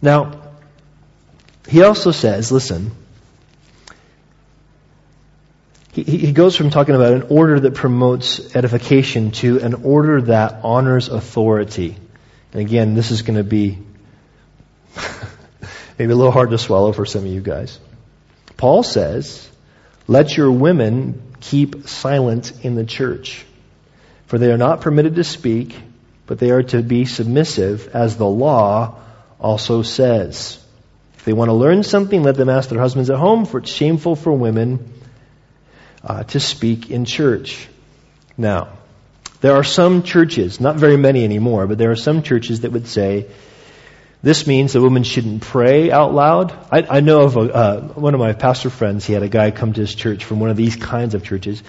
Now, 0.03 0.41
he 1.69 1.83
also 1.83 2.11
says, 2.11 2.51
listen, 2.51 2.93
he, 5.93 6.03
he 6.03 6.33
goes 6.33 6.57
from 6.57 6.71
talking 6.71 6.95
about 6.95 7.13
an 7.13 7.23
order 7.23 7.61
that 7.61 7.75
promotes 7.75 8.55
edification 8.55 9.33
to 9.33 9.61
an 9.61 9.75
order 9.75 10.23
that 10.23 10.61
honors 10.65 11.09
authority. 11.09 11.97
And 12.53 12.61
again, 12.61 12.95
this 12.95 13.11
is 13.11 13.23
going 13.23 13.37
to 13.37 13.45
be 13.45 13.79
Maybe 15.99 16.13
a 16.13 16.17
little 16.17 16.33
hard 16.33 16.51
to 16.51 16.59
swallow 16.59 16.93
for 16.93 17.05
some 17.07 17.25
of 17.25 17.31
you 17.31 17.41
guys. 17.41 17.79
Paul 18.57 18.83
says, 18.83 19.49
let 20.07 20.37
your 20.37 20.51
women 20.51 21.30
keep 21.41 21.89
silent 21.89 22.53
in 22.63 22.75
the 22.75 22.85
church, 22.85 23.45
for 24.27 24.39
they 24.39 24.53
are 24.53 24.59
not 24.59 24.81
permitted 24.81 25.17
to 25.17 25.25
speak, 25.25 25.77
but 26.27 26.39
they 26.39 26.51
are 26.51 26.63
to 26.63 26.83
be 26.83 27.05
submissive, 27.05 27.89
as 27.95 28.17
the 28.17 28.27
law 28.27 28.97
also 29.41 29.83
says. 29.83 30.65
If 31.15 31.25
they 31.25 31.33
want 31.33 31.49
to 31.49 31.55
learn 31.55 31.83
something, 31.83 32.23
let 32.23 32.37
them 32.37 32.49
ask 32.49 32.69
their 32.69 32.81
husbands 32.81 33.11
at 33.11 33.19
home, 33.19 33.45
for 33.45 33.59
it's 33.59 33.71
shameful 33.71 34.17
for 34.17 34.33
women 34.33 34.93
uh, 36.05 36.25
to 36.25 36.41
speak 36.41 36.91
in 36.91 37.05
church. 37.05 37.69
Now, 38.39 38.69
there 39.41 39.55
are 39.55 39.65
some 39.65 40.03
churches, 40.03 40.61
not 40.61 40.77
very 40.77 40.97
many 40.97 41.25
anymore, 41.25 41.67
but 41.67 41.79
there 41.79 41.91
are 41.91 41.97
some 41.97 42.23
churches 42.23 42.61
that 42.61 42.73
would 42.73 42.87
say 42.87 43.27
this 44.23 44.47
means 44.47 44.75
a 44.75 44.81
woman 44.81 45.03
shouldn't 45.03 45.43
pray 45.43 45.91
out 45.91 46.13
loud. 46.13 46.53
I, 46.71 46.83
I 46.83 47.01
know 47.01 47.23
of 47.23 47.37
a, 47.37 47.41
uh, 47.41 47.81
one 47.81 48.13
of 48.13 48.21
my 48.21 48.35
pastor 48.35 48.69
friends. 48.69 49.07
He 49.07 49.15
had 49.15 49.23
a 49.23 49.29
guy 49.29 49.51
come 49.51 49.73
to 49.73 49.81
his 49.81 49.95
church 49.95 50.25
from 50.25 50.41
one 50.41 50.51
of 50.51 50.59
these 50.59 50.77
kinds 50.77 51.15
of 51.15 51.25
churches, 51.25 51.63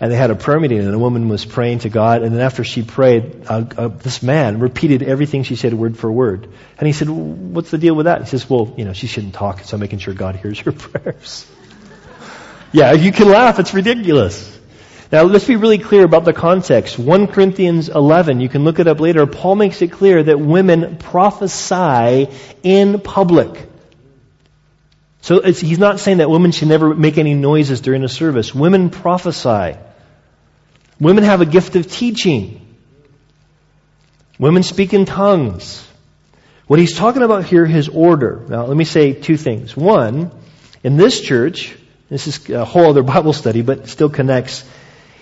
and 0.00 0.12
they 0.12 0.16
had 0.16 0.30
a 0.30 0.34
prayer 0.34 0.60
meeting, 0.60 0.80
and 0.80 0.94
a 0.94 0.98
woman 0.98 1.30
was 1.30 1.46
praying 1.46 1.78
to 1.80 1.88
God. 1.88 2.22
And 2.22 2.34
then 2.34 2.42
after 2.42 2.62
she 2.62 2.82
prayed, 2.82 3.46
uh, 3.48 3.64
uh, 3.76 3.88
this 3.88 4.22
man 4.22 4.60
repeated 4.60 5.02
everything 5.02 5.44
she 5.44 5.56
said 5.56 5.72
word 5.72 5.96
for 5.96 6.12
word. 6.12 6.46
And 6.78 6.86
he 6.86 6.92
said, 6.92 7.08
"What's 7.08 7.70
the 7.70 7.78
deal 7.78 7.94
with 7.94 8.04
that?" 8.04 8.20
He 8.20 8.26
says, 8.26 8.50
"Well, 8.50 8.74
you 8.76 8.84
know, 8.84 8.92
she 8.92 9.06
shouldn't 9.06 9.32
talk, 9.32 9.60
so 9.60 9.76
I'm 9.76 9.80
making 9.80 10.00
sure 10.00 10.12
God 10.12 10.36
hears 10.36 10.58
her 10.60 10.72
prayers." 10.72 11.50
yeah, 12.72 12.92
you 12.92 13.12
can 13.12 13.28
laugh. 13.28 13.58
It's 13.58 13.72
ridiculous. 13.72 14.53
Now 15.14 15.22
let's 15.22 15.46
be 15.46 15.54
really 15.54 15.78
clear 15.78 16.04
about 16.04 16.24
the 16.24 16.32
context. 16.32 16.98
1 16.98 17.28
Corinthians 17.28 17.88
11, 17.88 18.40
you 18.40 18.48
can 18.48 18.64
look 18.64 18.80
it 18.80 18.88
up 18.88 18.98
later. 18.98 19.24
Paul 19.28 19.54
makes 19.54 19.80
it 19.80 19.92
clear 19.92 20.20
that 20.20 20.40
women 20.40 20.96
prophesy 20.96 22.28
in 22.64 22.98
public. 22.98 23.68
So 25.20 25.40
he's 25.40 25.78
not 25.78 26.00
saying 26.00 26.18
that 26.18 26.28
women 26.28 26.50
should 26.50 26.66
never 26.66 26.92
make 26.92 27.16
any 27.16 27.34
noises 27.34 27.80
during 27.80 28.02
a 28.02 28.08
service. 28.08 28.52
Women 28.52 28.90
prophesy. 28.90 29.78
Women 30.98 31.22
have 31.22 31.40
a 31.40 31.46
gift 31.46 31.76
of 31.76 31.88
teaching. 31.88 32.76
Women 34.40 34.64
speak 34.64 34.94
in 34.94 35.04
tongues. 35.04 35.86
What 36.66 36.80
he's 36.80 36.96
talking 36.96 37.22
about 37.22 37.44
here 37.44 37.64
is 37.64 37.88
order. 37.88 38.44
Now 38.48 38.64
let 38.64 38.76
me 38.76 38.84
say 38.84 39.12
two 39.12 39.36
things. 39.36 39.76
One, 39.76 40.32
in 40.82 40.96
this 40.96 41.20
church, 41.20 41.72
this 42.10 42.26
is 42.26 42.50
a 42.50 42.64
whole 42.64 42.86
other 42.86 43.02
Bible 43.14 43.32
study, 43.32 43.62
but 43.62 43.86
still 43.86 44.10
connects 44.10 44.64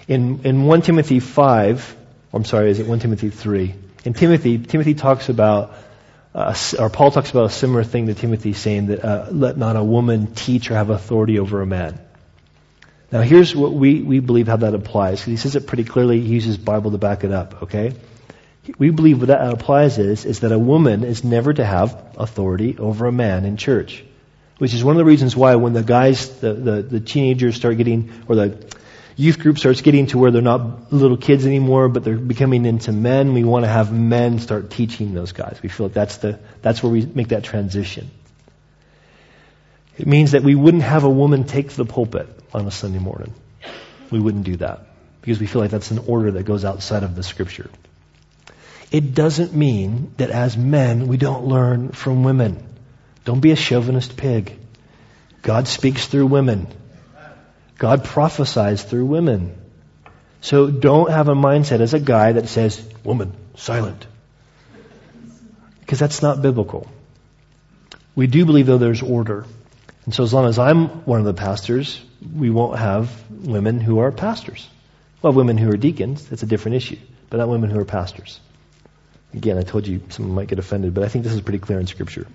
in, 0.09 0.45
in 0.45 0.65
1 0.65 0.83
Timothy 0.83 1.21
5, 1.21 1.97
I'm 2.33 2.45
sorry, 2.45 2.71
is 2.71 2.79
it 2.79 2.87
1 2.87 2.99
Timothy 3.01 3.31
3? 3.31 3.75
In 4.05 4.15
Timothy, 4.15 4.59
Timothy 4.59 4.95
talks 4.95 5.29
about, 5.29 5.75
uh, 6.35 6.57
or 6.79 6.91
Paul 6.91 7.11
talks 7.11 7.31
about 7.31 7.45
a 7.45 7.51
similar 7.51 7.85
thing 7.85 8.07
to 8.07 8.15
Timothy 8.15 8.53
saying 8.53 8.87
that 8.87 9.05
uh, 9.05 9.29
let 9.31 9.57
not 9.57 9.77
a 9.77 9.85
woman 9.85 10.35
teach 10.35 10.71
or 10.71 10.75
have 10.75 10.91
authority 10.91 11.39
over 11.39 11.63
a 11.63 11.67
man. 11.67 12.01
Now 13.13 13.21
here's 13.21 13.55
what 13.55 13.73
we, 13.73 14.01
we 14.03 14.21
believe 14.21 14.49
how 14.49 14.57
that 14.57 14.75
applies. 14.75 15.23
He 15.23 15.37
says 15.37 15.55
it 15.55 15.67
pretty 15.67 15.85
clearly. 15.85 16.21
He 16.21 16.35
uses 16.35 16.57
Bible 16.57 16.91
to 16.93 16.99
back 16.99 17.25
it 17.25 17.31
up, 17.31 17.65
okay? 17.65 17.95
We 18.79 18.91
believe 18.91 19.19
what 19.19 19.29
that 19.29 19.53
applies 19.53 19.99
is, 19.99 20.25
is 20.25 20.41
that 20.41 20.53
a 20.53 20.59
woman 20.59 21.05
is 21.05 21.23
never 21.23 21.53
to 21.53 21.65
have 21.65 22.15
authority 22.17 22.79
over 22.79 23.07
a 23.07 23.13
man 23.13 23.45
in 23.45 23.57
church. 23.57 24.05
Which 24.59 24.73
is 24.73 24.85
one 24.85 24.95
of 24.95 24.99
the 24.99 25.05
reasons 25.05 25.37
why 25.37 25.57
when 25.57 25.73
the 25.73 25.83
guys, 25.83 26.39
the, 26.41 26.55
the, 26.55 26.83
the 26.83 27.01
teenagers 27.01 27.57
start 27.57 27.77
getting, 27.77 28.13
or 28.29 28.37
the 28.37 28.65
youth 29.17 29.39
group 29.39 29.59
starts 29.59 29.81
getting 29.81 30.07
to 30.09 30.19
where 30.19 30.31
they're 30.31 30.43
not 30.43 30.93
little 30.93 31.17
kids 31.17 31.47
anymore, 31.47 31.89
but 31.89 32.05
they're 32.05 32.17
becoming 32.17 32.65
into 32.65 32.93
men, 32.93 33.35
we 33.35 33.45
want 33.45 33.65
to 33.65 33.69
have 33.69 33.93
men 33.93 34.39
start 34.39 34.71
teaching 34.71 35.15
those 35.15 35.33
guys. 35.33 35.59
We 35.63 35.69
feel 35.69 35.87
like 35.87 35.95
that's 35.95 36.19
the, 36.19 36.39
that's 36.63 36.83
where 36.83 36.93
we 36.93 37.05
make 37.05 37.29
that 37.29 37.45
transition. 37.45 38.11
It 39.99 40.07
means 40.07 40.33
that 40.33 40.43
we 40.43 40.55
wouldn't 40.55 40.83
have 40.83 41.05
a 41.05 41.11
woman 41.11 41.45
take 41.45 41.71
the 41.71 41.85
pulpit 41.85 42.29
on 42.55 42.67
a 42.67 42.71
Sunday 42.71 42.99
morning. 42.99 43.35
We 44.11 44.21
wouldn't 44.21 44.45
do 44.45 44.57
that 44.57 44.87
because 45.21 45.39
we 45.39 45.47
feel 45.47 45.63
like 45.63 45.71
that's 45.71 45.91
an 45.91 46.01
order 46.07 46.33
that 46.33 46.45
goes 46.45 46.65
outside 46.65 47.03
of 47.03 47.15
the 47.15 47.23
scripture. 47.23 47.71
It 48.91 49.15
doesn't 49.15 49.55
mean 49.55 50.13
that 50.19 50.31
as 50.31 50.57
men 50.57 51.09
we 51.09 51.17
don't 51.17 51.47
learn 51.47 51.93
from 51.93 52.25
women. 52.25 52.67
Don't 53.25 53.41
be 53.41 53.53
a 53.53 53.57
chauvinist 53.57 54.17
pig. 54.17 54.59
God 55.43 55.67
speaks 55.67 56.07
through 56.07 56.27
women. 56.27 56.67
God 57.83 58.05
prophesies 58.05 58.85
through 58.85 59.07
women. 59.07 59.61
So 60.41 60.71
don't 60.71 61.11
have 61.11 61.27
a 61.27 61.35
mindset 61.35 61.81
as 61.81 61.95
a 61.95 61.99
guy 61.99 62.31
that 62.31 62.49
says, 62.49 62.81
woman, 63.03 63.33
silent. 63.57 64.07
Because 65.81 65.99
that's 65.99 66.23
not 66.23 66.43
biblical. 66.43 66.87
We 68.15 68.29
do 68.29 68.47
believe 68.47 68.67
though 68.67 68.79
there's 68.79 69.03
order. 69.03 69.47
And 70.05 70.15
so 70.15 70.23
as 70.23 70.33
long 70.33 70.47
as 70.47 70.61
I'm 70.61 70.87
one 71.07 71.19
of 71.19 71.25
the 71.25 71.35
pastors, 71.35 72.01
we 72.33 72.51
won't 72.51 72.79
have 72.79 73.11
women 73.29 73.81
who 73.81 73.99
are 73.99 74.13
pastors. 74.13 74.69
Well, 75.21 75.33
women 75.33 75.59
who 75.59 75.69
are 75.69 75.77
deacons, 75.77 76.29
that's 76.29 76.45
a 76.45 76.47
different 76.47 76.77
issue, 76.77 76.99
but 77.31 77.39
not 77.39 77.49
women 77.49 77.69
who 77.69 77.81
are 77.81 77.85
pastors. 77.85 78.39
Again, 79.35 79.59
I 79.59 79.63
told 79.63 79.89
you 79.89 80.03
someone 80.11 80.37
might 80.37 80.47
get 80.47 80.61
offended, 80.61 80.95
but 80.95 81.03
I 81.03 81.09
think 81.09 81.25
this 81.25 81.35
is 81.35 81.41
pretty 81.41 81.59
clear 81.59 81.81
in 81.81 81.89
scripture. 81.89 82.29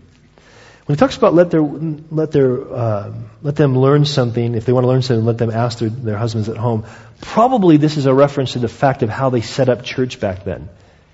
When 0.87 0.95
he 0.95 0.99
talks 0.99 1.17
about 1.17 1.33
let 1.33 1.51
their 1.51 1.61
let 1.61 2.31
their 2.31 2.73
uh, 2.73 3.13
let 3.41 3.57
them 3.57 3.77
learn 3.77 4.05
something, 4.05 4.55
if 4.55 4.65
they 4.65 4.71
want 4.71 4.85
to 4.85 4.87
learn 4.87 5.01
something, 5.01 5.25
let 5.25 5.37
them 5.37 5.51
ask 5.51 5.79
their, 5.79 5.89
their 5.89 6.17
husbands 6.17 6.47
at 6.47 6.55
home. 6.55 6.85
Probably 7.19 7.75
this 7.75 7.97
is 7.97 8.05
a 8.05 8.13
reference 8.13 8.53
to 8.53 8.59
the 8.59 8.69
fact 8.69 9.03
of 9.03 9.09
how 9.09 9.29
they 9.29 9.41
set 9.41 9.67
up 9.67 9.83
church 9.83 10.21
back 10.21 10.45
then. 10.45 10.69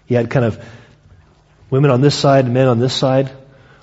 He 0.06 0.14
had 0.14 0.30
kind 0.30 0.46
of 0.46 0.64
women 1.72 1.90
on 1.90 2.02
this 2.02 2.14
side, 2.14 2.48
men 2.48 2.68
on 2.68 2.78
this 2.78 2.94
side. 2.94 3.32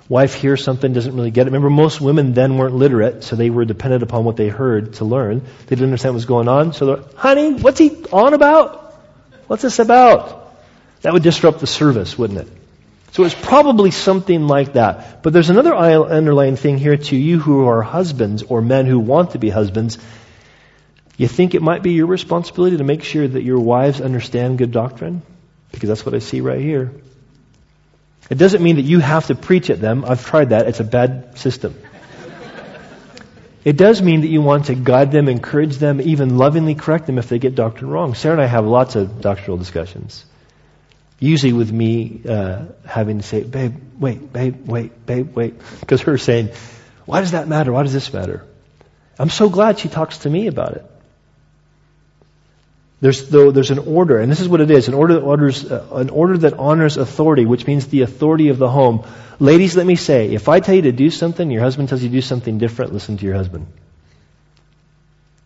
Wife 0.07 0.33
hears 0.33 0.63
something, 0.63 0.93
doesn't 0.93 1.13
really 1.13 1.29
get 1.31 1.41
it. 1.41 1.49
Remember, 1.49 1.69
most 1.69 1.99
women 1.99 2.31
then 2.31 2.57
weren't 2.57 2.75
literate, 2.75 3.25
so 3.25 3.35
they 3.35 3.49
were 3.49 3.65
dependent 3.65 4.01
upon 4.01 4.23
what 4.23 4.37
they 4.37 4.47
heard 4.47 4.93
to 4.93 5.05
learn. 5.05 5.41
They 5.41 5.75
didn't 5.75 5.85
understand 5.85 6.13
what 6.13 6.19
was 6.19 6.25
going 6.25 6.47
on, 6.47 6.71
so 6.71 6.85
they're, 6.85 7.03
honey, 7.17 7.55
what's 7.55 7.79
he 7.79 8.05
on 8.13 8.33
about? 8.33 8.93
What's 9.47 9.63
this 9.63 9.79
about? 9.79 10.55
That 11.01 11.11
would 11.11 11.23
disrupt 11.23 11.59
the 11.59 11.67
service, 11.67 12.17
wouldn't 12.17 12.39
it? 12.39 12.60
So 13.11 13.25
it's 13.25 13.35
probably 13.35 13.91
something 13.91 14.47
like 14.47 14.73
that. 14.73 15.21
But 15.21 15.33
there's 15.33 15.49
another 15.49 15.75
underlying 15.75 16.55
thing 16.55 16.77
here 16.77 16.95
to 16.95 17.15
you 17.15 17.39
who 17.39 17.67
are 17.67 17.81
husbands 17.81 18.41
or 18.43 18.61
men 18.61 18.85
who 18.85 18.99
want 18.99 19.31
to 19.31 19.39
be 19.39 19.49
husbands. 19.49 19.97
You 21.17 21.27
think 21.27 21.53
it 21.53 21.61
might 21.61 21.83
be 21.83 21.91
your 21.91 22.07
responsibility 22.07 22.77
to 22.77 22.85
make 22.85 23.03
sure 23.03 23.27
that 23.27 23.43
your 23.43 23.59
wives 23.59 23.99
understand 23.99 24.57
good 24.57 24.71
doctrine? 24.71 25.23
Because 25.71 25.89
that's 25.89 26.05
what 26.05 26.15
I 26.15 26.19
see 26.19 26.39
right 26.39 26.61
here. 26.61 26.93
It 28.29 28.37
doesn't 28.37 28.63
mean 28.63 28.77
that 28.77 28.83
you 28.83 28.99
have 28.99 29.27
to 29.27 29.35
preach 29.35 29.69
at 29.69 29.81
them. 29.81 30.05
I've 30.05 30.25
tried 30.25 30.49
that. 30.49 30.67
It's 30.67 30.79
a 30.79 30.85
bad 30.85 31.37
system. 31.37 31.75
It 33.65 33.77
does 33.77 34.01
mean 34.01 34.21
that 34.21 34.27
you 34.27 34.41
want 34.41 34.67
to 34.67 34.75
guide 34.75 35.11
them, 35.11 35.27
encourage 35.27 35.77
them, 35.77 36.01
even 36.01 36.37
lovingly 36.37 36.75
correct 36.75 37.07
them 37.07 37.17
if 37.17 37.27
they 37.27 37.39
get 37.39 37.55
doctrine 37.55 37.91
wrong. 37.91 38.15
Sarah 38.15 38.35
and 38.35 38.41
I 38.41 38.47
have 38.47 38.65
lots 38.65 38.95
of 38.95 39.21
doctrinal 39.21 39.57
discussions. 39.57 40.25
Usually 41.21 41.53
with 41.53 41.71
me 41.71 42.19
uh, 42.27 42.65
having 42.83 43.19
to 43.19 43.23
say, 43.23 43.43
babe, 43.43 43.75
wait, 43.99 44.33
babe, 44.33 44.67
wait, 44.67 45.05
babe, 45.05 45.35
wait. 45.35 45.53
Because 45.79 46.01
her 46.01 46.17
saying, 46.17 46.49
why 47.05 47.21
does 47.21 47.31
that 47.31 47.47
matter? 47.47 47.71
Why 47.71 47.83
does 47.83 47.93
this 47.93 48.11
matter? 48.11 48.43
I'm 49.19 49.29
so 49.29 49.47
glad 49.47 49.77
she 49.77 49.87
talks 49.87 50.17
to 50.19 50.29
me 50.29 50.47
about 50.47 50.73
it. 50.77 50.85
There's, 53.01 53.29
though, 53.29 53.51
there's 53.51 53.69
an 53.69 53.77
order, 53.77 54.19
and 54.19 54.31
this 54.31 54.39
is 54.39 54.49
what 54.49 54.61
it 54.61 54.71
is, 54.71 54.87
an 54.87 54.95
order 54.95 55.13
that 55.13 55.21
orders, 55.21 55.63
uh, 55.63 55.87
an 55.91 56.09
order 56.09 56.39
that 56.39 56.53
honors 56.53 56.97
authority, 56.97 57.45
which 57.45 57.67
means 57.67 57.87
the 57.87 58.01
authority 58.01 58.49
of 58.49 58.57
the 58.57 58.69
home. 58.69 59.05
Ladies, 59.39 59.77
let 59.77 59.85
me 59.85 59.95
say, 59.95 60.31
if 60.31 60.49
I 60.49 60.59
tell 60.59 60.73
you 60.73 60.83
to 60.83 60.91
do 60.91 61.11
something, 61.11 61.51
your 61.51 61.61
husband 61.61 61.89
tells 61.89 62.01
you 62.01 62.09
to 62.09 62.15
do 62.15 62.21
something 62.21 62.57
different, 62.57 62.93
listen 62.93 63.17
to 63.17 63.25
your 63.25 63.35
husband. 63.35 63.67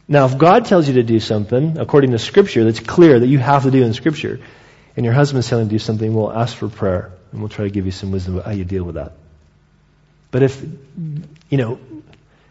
Now, 0.07 0.25
if 0.25 0.37
God 0.37 0.65
tells 0.65 0.87
you 0.87 0.95
to 0.95 1.03
do 1.03 1.19
something, 1.19 1.77
according 1.77 2.11
to 2.11 2.19
Scripture, 2.19 2.63
that's 2.63 2.79
clear 2.79 3.19
that 3.19 3.27
you 3.27 3.39
have 3.39 3.63
to 3.63 3.71
do 3.71 3.83
in 3.83 3.93
Scripture, 3.93 4.39
and 4.95 5.05
your 5.05 5.13
husband's 5.13 5.49
telling 5.49 5.65
you 5.65 5.69
to 5.69 5.75
do 5.75 5.79
something, 5.79 6.13
we'll 6.13 6.31
ask 6.31 6.55
for 6.55 6.69
prayer 6.69 7.11
and 7.31 7.41
we'll 7.41 7.49
try 7.49 7.65
to 7.65 7.71
give 7.71 7.85
you 7.85 7.91
some 7.91 8.11
wisdom 8.11 8.35
about 8.35 8.45
how 8.45 8.51
you 8.51 8.65
deal 8.65 8.83
with 8.83 8.95
that. 8.95 9.13
But 10.31 10.43
if, 10.43 10.61
you 11.49 11.57
know, 11.57 11.79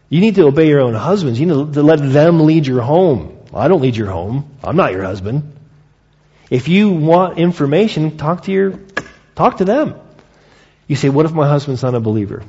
you 0.09 0.21
need 0.21 0.35
to 0.35 0.45
obey 0.45 0.67
your 0.67 0.81
own 0.81 0.93
husbands. 0.93 1.39
You 1.39 1.47
need 1.47 1.73
to 1.73 1.83
let 1.83 1.97
them 1.97 2.45
lead 2.45 2.67
your 2.67 2.81
home. 2.81 3.37
I 3.53 3.67
don't 3.67 3.81
lead 3.81 3.95
your 3.95 4.09
home. 4.09 4.49
I'm 4.63 4.75
not 4.75 4.91
your 4.91 5.03
husband. 5.03 5.53
If 6.49 6.67
you 6.67 6.91
want 6.91 7.39
information, 7.39 8.17
talk 8.17 8.43
to 8.43 8.51
your, 8.51 8.79
talk 9.35 9.57
to 9.57 9.65
them. 9.65 9.95
You 10.87 10.95
say, 10.95 11.09
what 11.09 11.25
if 11.25 11.33
my 11.33 11.47
husband's 11.47 11.81
not 11.81 11.95
a 11.95 11.99
believer? 11.99 12.43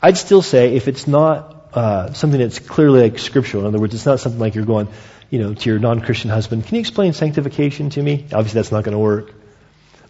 I'd 0.00 0.16
still 0.16 0.42
say 0.42 0.76
if 0.76 0.86
it's 0.86 1.08
not 1.08 1.70
uh, 1.74 2.12
something 2.12 2.38
that's 2.38 2.58
clearly 2.58 3.02
like 3.02 3.18
scriptural, 3.18 3.64
in 3.64 3.68
other 3.68 3.80
words, 3.80 3.94
it's 3.94 4.06
not 4.06 4.20
something 4.20 4.40
like 4.40 4.54
you're 4.54 4.64
going, 4.64 4.88
you 5.30 5.38
know, 5.38 5.54
to 5.54 5.70
your 5.70 5.78
non-Christian 5.78 6.30
husband, 6.30 6.66
can 6.66 6.74
you 6.74 6.80
explain 6.80 7.12
sanctification 7.12 7.90
to 7.90 8.02
me? 8.02 8.26
Obviously 8.32 8.58
that's 8.58 8.72
not 8.72 8.84
going 8.84 8.92
to 8.92 8.98
work. 8.98 9.32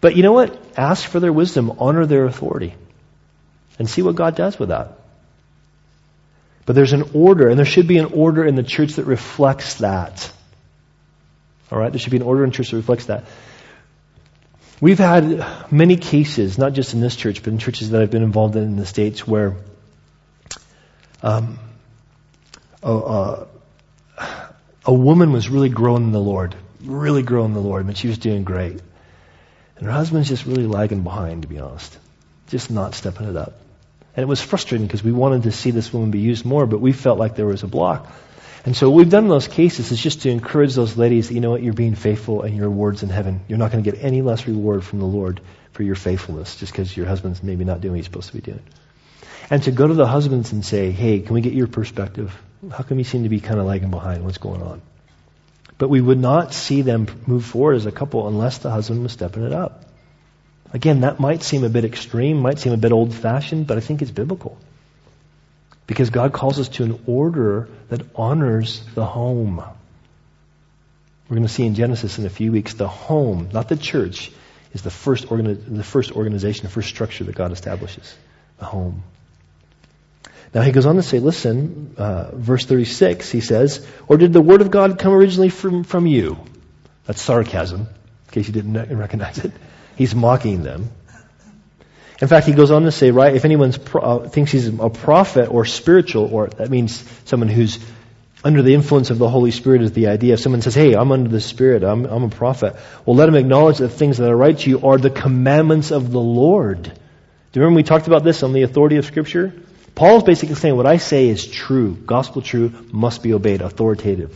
But 0.01 0.17
you 0.17 0.23
know 0.23 0.33
what? 0.33 0.59
Ask 0.77 1.09
for 1.09 1.21
their 1.21 1.33
wisdom, 1.33 1.77
honor 1.79 2.07
their 2.07 2.25
authority, 2.25 2.75
and 3.79 3.89
see 3.89 4.03
what 4.03 4.17
God 4.17 4.35
does 4.35 4.59
with 4.59 4.71
that. 4.71 4.99
But 6.65 6.75
there's 6.75 6.93
an 6.93 7.11
order, 7.15 7.49
and 7.49 7.59
there 7.59 7.67
should 7.67 7.87
be 7.87 7.99
an 7.99 8.07
order 8.07 8.45
in 8.45 8.55
the 8.55 8.63
church 8.63 8.95
that 8.95 9.05
reflects 9.05 9.75
that. 9.75 10.33
Alright? 11.71 11.93
There 11.93 11.99
should 11.99 12.13
be 12.13 12.17
an 12.17 12.23
order 12.23 12.45
in 12.45 12.51
church 12.51 12.71
that 12.71 12.77
reflects 12.77 13.07
that. 13.07 13.25
We've 14.81 14.99
had 14.99 15.45
many 15.71 15.97
cases, 15.97 16.57
not 16.57 16.73
just 16.73 16.95
in 16.95 17.01
this 17.01 17.15
church, 17.15 17.43
but 17.43 17.53
in 17.53 17.59
churches 17.59 17.91
that 17.91 18.01
I've 18.01 18.11
been 18.11 18.23
involved 18.23 18.57
in 18.57 18.63
in 18.63 18.77
the 18.77 18.87
States, 18.87 19.27
where 19.27 19.57
Um, 21.23 21.59
a, 22.83 23.47
a 24.91 24.93
woman 24.93 25.31
was 25.31 25.49
really 25.49 25.69
growing 25.69 26.03
in 26.03 26.11
the 26.11 26.19
Lord, 26.19 26.57
really 26.83 27.23
growing 27.23 27.51
in 27.51 27.55
the 27.55 27.61
Lord, 27.61 27.87
but 27.87 27.97
she 27.97 28.09
was 28.09 28.19
doing 28.19 28.43
great. 28.43 28.81
And 29.77 29.87
her 29.87 29.93
husband's 29.93 30.29
just 30.29 30.47
really 30.47 30.67
lagging 30.67 31.05
behind, 31.05 31.43
to 31.43 31.49
be 31.49 31.61
honest. 31.61 31.97
Just 32.49 32.73
not 32.73 32.97
stepping 32.97 33.29
it 33.29 33.37
up. 33.37 33.53
And 34.17 34.25
it 34.25 34.27
was 34.27 34.41
frustrating 34.41 34.89
because 34.89 35.05
we 35.05 35.13
wanted 35.13 35.45
to 35.45 35.53
see 35.53 35.71
this 35.71 35.93
woman 35.93 36.11
be 36.11 36.19
used 36.19 36.45
more, 36.45 36.67
but 36.67 36.81
we 36.81 36.91
felt 36.91 37.21
like 37.21 37.37
there 37.37 37.47
was 37.47 37.63
a 37.63 37.69
block. 37.69 38.13
And 38.65 38.77
so 38.77 38.91
what 38.91 38.97
we've 38.97 39.09
done 39.09 39.23
in 39.23 39.31
those 39.31 39.47
cases 39.47 39.93
is 39.93 40.03
just 40.03 40.23
to 40.23 40.29
encourage 40.29 40.75
those 40.75 40.97
ladies 40.97 41.29
that, 41.29 41.35
you 41.35 41.41
know 41.41 41.53
what, 41.53 41.63
you're 41.63 41.73
being 41.73 41.95
faithful 41.95 42.43
and 42.43 42.57
your 42.57 42.69
reward's 42.69 43.05
in 43.05 43.11
heaven. 43.11 43.43
You're 43.47 43.59
not 43.59 43.71
going 43.71 43.85
to 43.85 43.89
get 43.89 44.03
any 44.03 44.23
less 44.23 44.49
reward 44.49 44.83
from 44.83 44.99
the 44.99 45.07
Lord 45.07 45.41
for 45.71 45.85
your 45.85 45.95
faithfulness 45.95 46.57
just 46.57 46.73
because 46.73 46.97
your 46.97 47.07
husband's 47.07 47.45
maybe 47.45 47.65
not 47.65 47.81
doing 47.81 47.93
what 47.93 47.99
he's 47.99 48.07
supposed 48.07 48.31
to 48.31 48.35
be 48.35 48.41
doing. 48.41 48.65
And 49.51 49.63
to 49.63 49.71
go 49.71 49.87
to 49.87 49.95
the 49.95 50.09
husbands 50.09 50.51
and 50.51 50.67
say, 50.67 50.91
hey, 50.91 51.21
can 51.21 51.33
we 51.33 51.43
get 51.43 51.53
your 51.53 51.69
perspective? 51.69 52.37
How 52.69 52.83
come 52.83 52.99
you 52.99 53.05
seem 53.05 53.23
to 53.23 53.29
be 53.29 53.41
kind 53.41 53.59
of 53.59 53.67
lagging 53.67 53.91
behind? 53.91 54.25
What's 54.25 54.39
going 54.39 54.63
on? 54.63 54.83
But 55.79 55.89
we 55.89 56.01
would 56.01 56.19
not 56.19 56.53
see 56.53 56.83
them 56.83 57.07
move 57.27 57.47
forward 57.47 57.77
as 57.77 57.87
a 57.87 57.93
couple 57.93 58.29
unless 58.29 58.59
the 58.59 58.71
husband 58.71 59.03
was 59.03 59.13
stepping 59.13 59.45
it 59.45 59.53
up. 59.53 59.85
Again, 60.73 61.01
that 61.01 61.19
might 61.19 61.43
seem 61.43 61.65
a 61.65 61.69
bit 61.69 61.85
extreme, 61.85 62.37
might 62.39 62.59
seem 62.59 62.73
a 62.73 62.77
bit 62.77 62.93
old 62.93 63.15
fashioned, 63.15 63.67
but 63.67 63.79
I 63.79 63.81
think 63.81 64.03
it's 64.03 64.11
biblical. 64.11 64.59
Because 65.87 66.11
God 66.11 66.33
calls 66.33 66.61
us 66.61 66.69
to 66.69 66.85
an 66.85 67.03
order 67.07 67.69
that 67.89 68.03
honors 68.15 68.83
the 68.95 69.07
home. 69.07 69.57
We're 71.29 71.37
going 71.37 71.43
to 71.47 71.53
see 71.53 71.65
in 71.65 71.75
Genesis 71.75 72.19
in 72.19 72.27
a 72.27 72.31
few 72.31 72.53
weeks 72.53 72.75
the 72.75 72.87
home, 72.87 73.49
not 73.53 73.69
the 73.69 73.77
church, 73.77 74.31
is 74.73 74.83
the 74.83 74.91
first, 74.91 75.27
organi- 75.29 75.77
the 75.77 75.83
first 75.83 76.13
organization, 76.13 76.65
the 76.65 76.71
first 76.71 76.89
structure 76.89 77.25
that 77.25 77.35
God 77.35 77.53
establishes. 77.53 78.15
The 78.59 78.67
home. 78.67 79.03
Now 80.53 80.63
he 80.63 80.73
goes 80.73 80.87
on 80.87 80.97
to 80.97 81.03
say, 81.03 81.21
listen, 81.21 81.95
uh, 81.97 82.31
verse 82.35 82.65
36, 82.67 83.31
he 83.31 83.41
says, 83.41 83.87
or 84.09 84.17
did 84.17 84.33
the 84.33 84.41
word 84.41 84.61
of 84.63 84.71
God 84.71 84.99
come 84.99 85.13
originally 85.13 85.49
from, 85.49 85.85
from 85.85 86.07
you? 86.07 86.39
That's 87.07 87.23
sarcasm, 87.23 87.83
in 87.83 88.33
case 88.33 88.49
you 88.49 88.53
didn't 88.53 88.97
recognize 88.97 89.39
it. 89.39 89.53
He's 89.97 90.15
mocking 90.15 90.63
them. 90.63 90.91
In 92.21 92.29
fact, 92.29 92.47
he 92.47 92.53
goes 92.53 92.71
on 92.71 92.83
to 92.83 92.93
say, 92.93 93.13
right, 93.13 93.35
if 93.35 93.45
anyone 93.45 93.73
uh, 93.95 94.29
thinks 94.29 94.53
he's 94.53 94.67
a 94.67 94.91
prophet 94.91 95.49
or 95.49 95.65
spiritual, 95.65 96.27
or 96.35 96.49
that 96.49 96.69
means 96.69 97.03
someone 97.25 97.49
who's 97.49 97.79
under 98.43 98.63
the 98.63 98.75
influence 98.75 99.11
of 99.11 99.19
the 99.19 99.29
Holy 99.29 99.51
Spirit 99.51 99.83
is 99.83 99.93
the 99.93 100.09
idea. 100.09 100.35
If 100.35 100.41
someone 100.41 100.63
says, 100.63 100.75
hey, 100.75 100.95
I'm 100.95 101.13
under 101.13 101.29
the 101.29 101.41
Spirit, 101.41 101.83
I'm, 101.83 102.05
I'm 102.07 102.25
a 102.25 102.29
prophet, 102.29 102.77
well, 103.07 103.17
let 103.17 103.29
him 103.29 103.37
acknowledge 103.37 103.79
that 103.79 103.89
the 103.89 103.97
things 103.97 104.19
that 104.19 104.29
I 104.29 104.33
write 104.33 104.59
to 104.61 104.71
you 104.71 104.87
are 104.87 104.99
the 104.99 105.11
commandments 105.11 105.91
of 105.91 106.11
the 106.11 106.21
Lord. 106.21 106.83
Do 106.83 106.91
you 107.55 107.63
remember 107.63 107.77
we 107.77 107.83
talked 107.83 108.07
about 108.07 108.25
this 108.25 108.43
on 108.43 108.53
the 108.53 108.63
authority 108.63 108.97
of 108.97 109.07
Scripture? 109.07 109.53
Paul's 110.01 110.23
basically 110.23 110.55
saying 110.55 110.77
what 110.77 110.87
I 110.87 110.97
say 110.97 111.29
is 111.29 111.47
true. 111.47 111.95
Gospel 111.95 112.41
true 112.41 112.73
must 112.91 113.23
be 113.23 113.35
obeyed, 113.35 113.61
authoritative. 113.61 114.33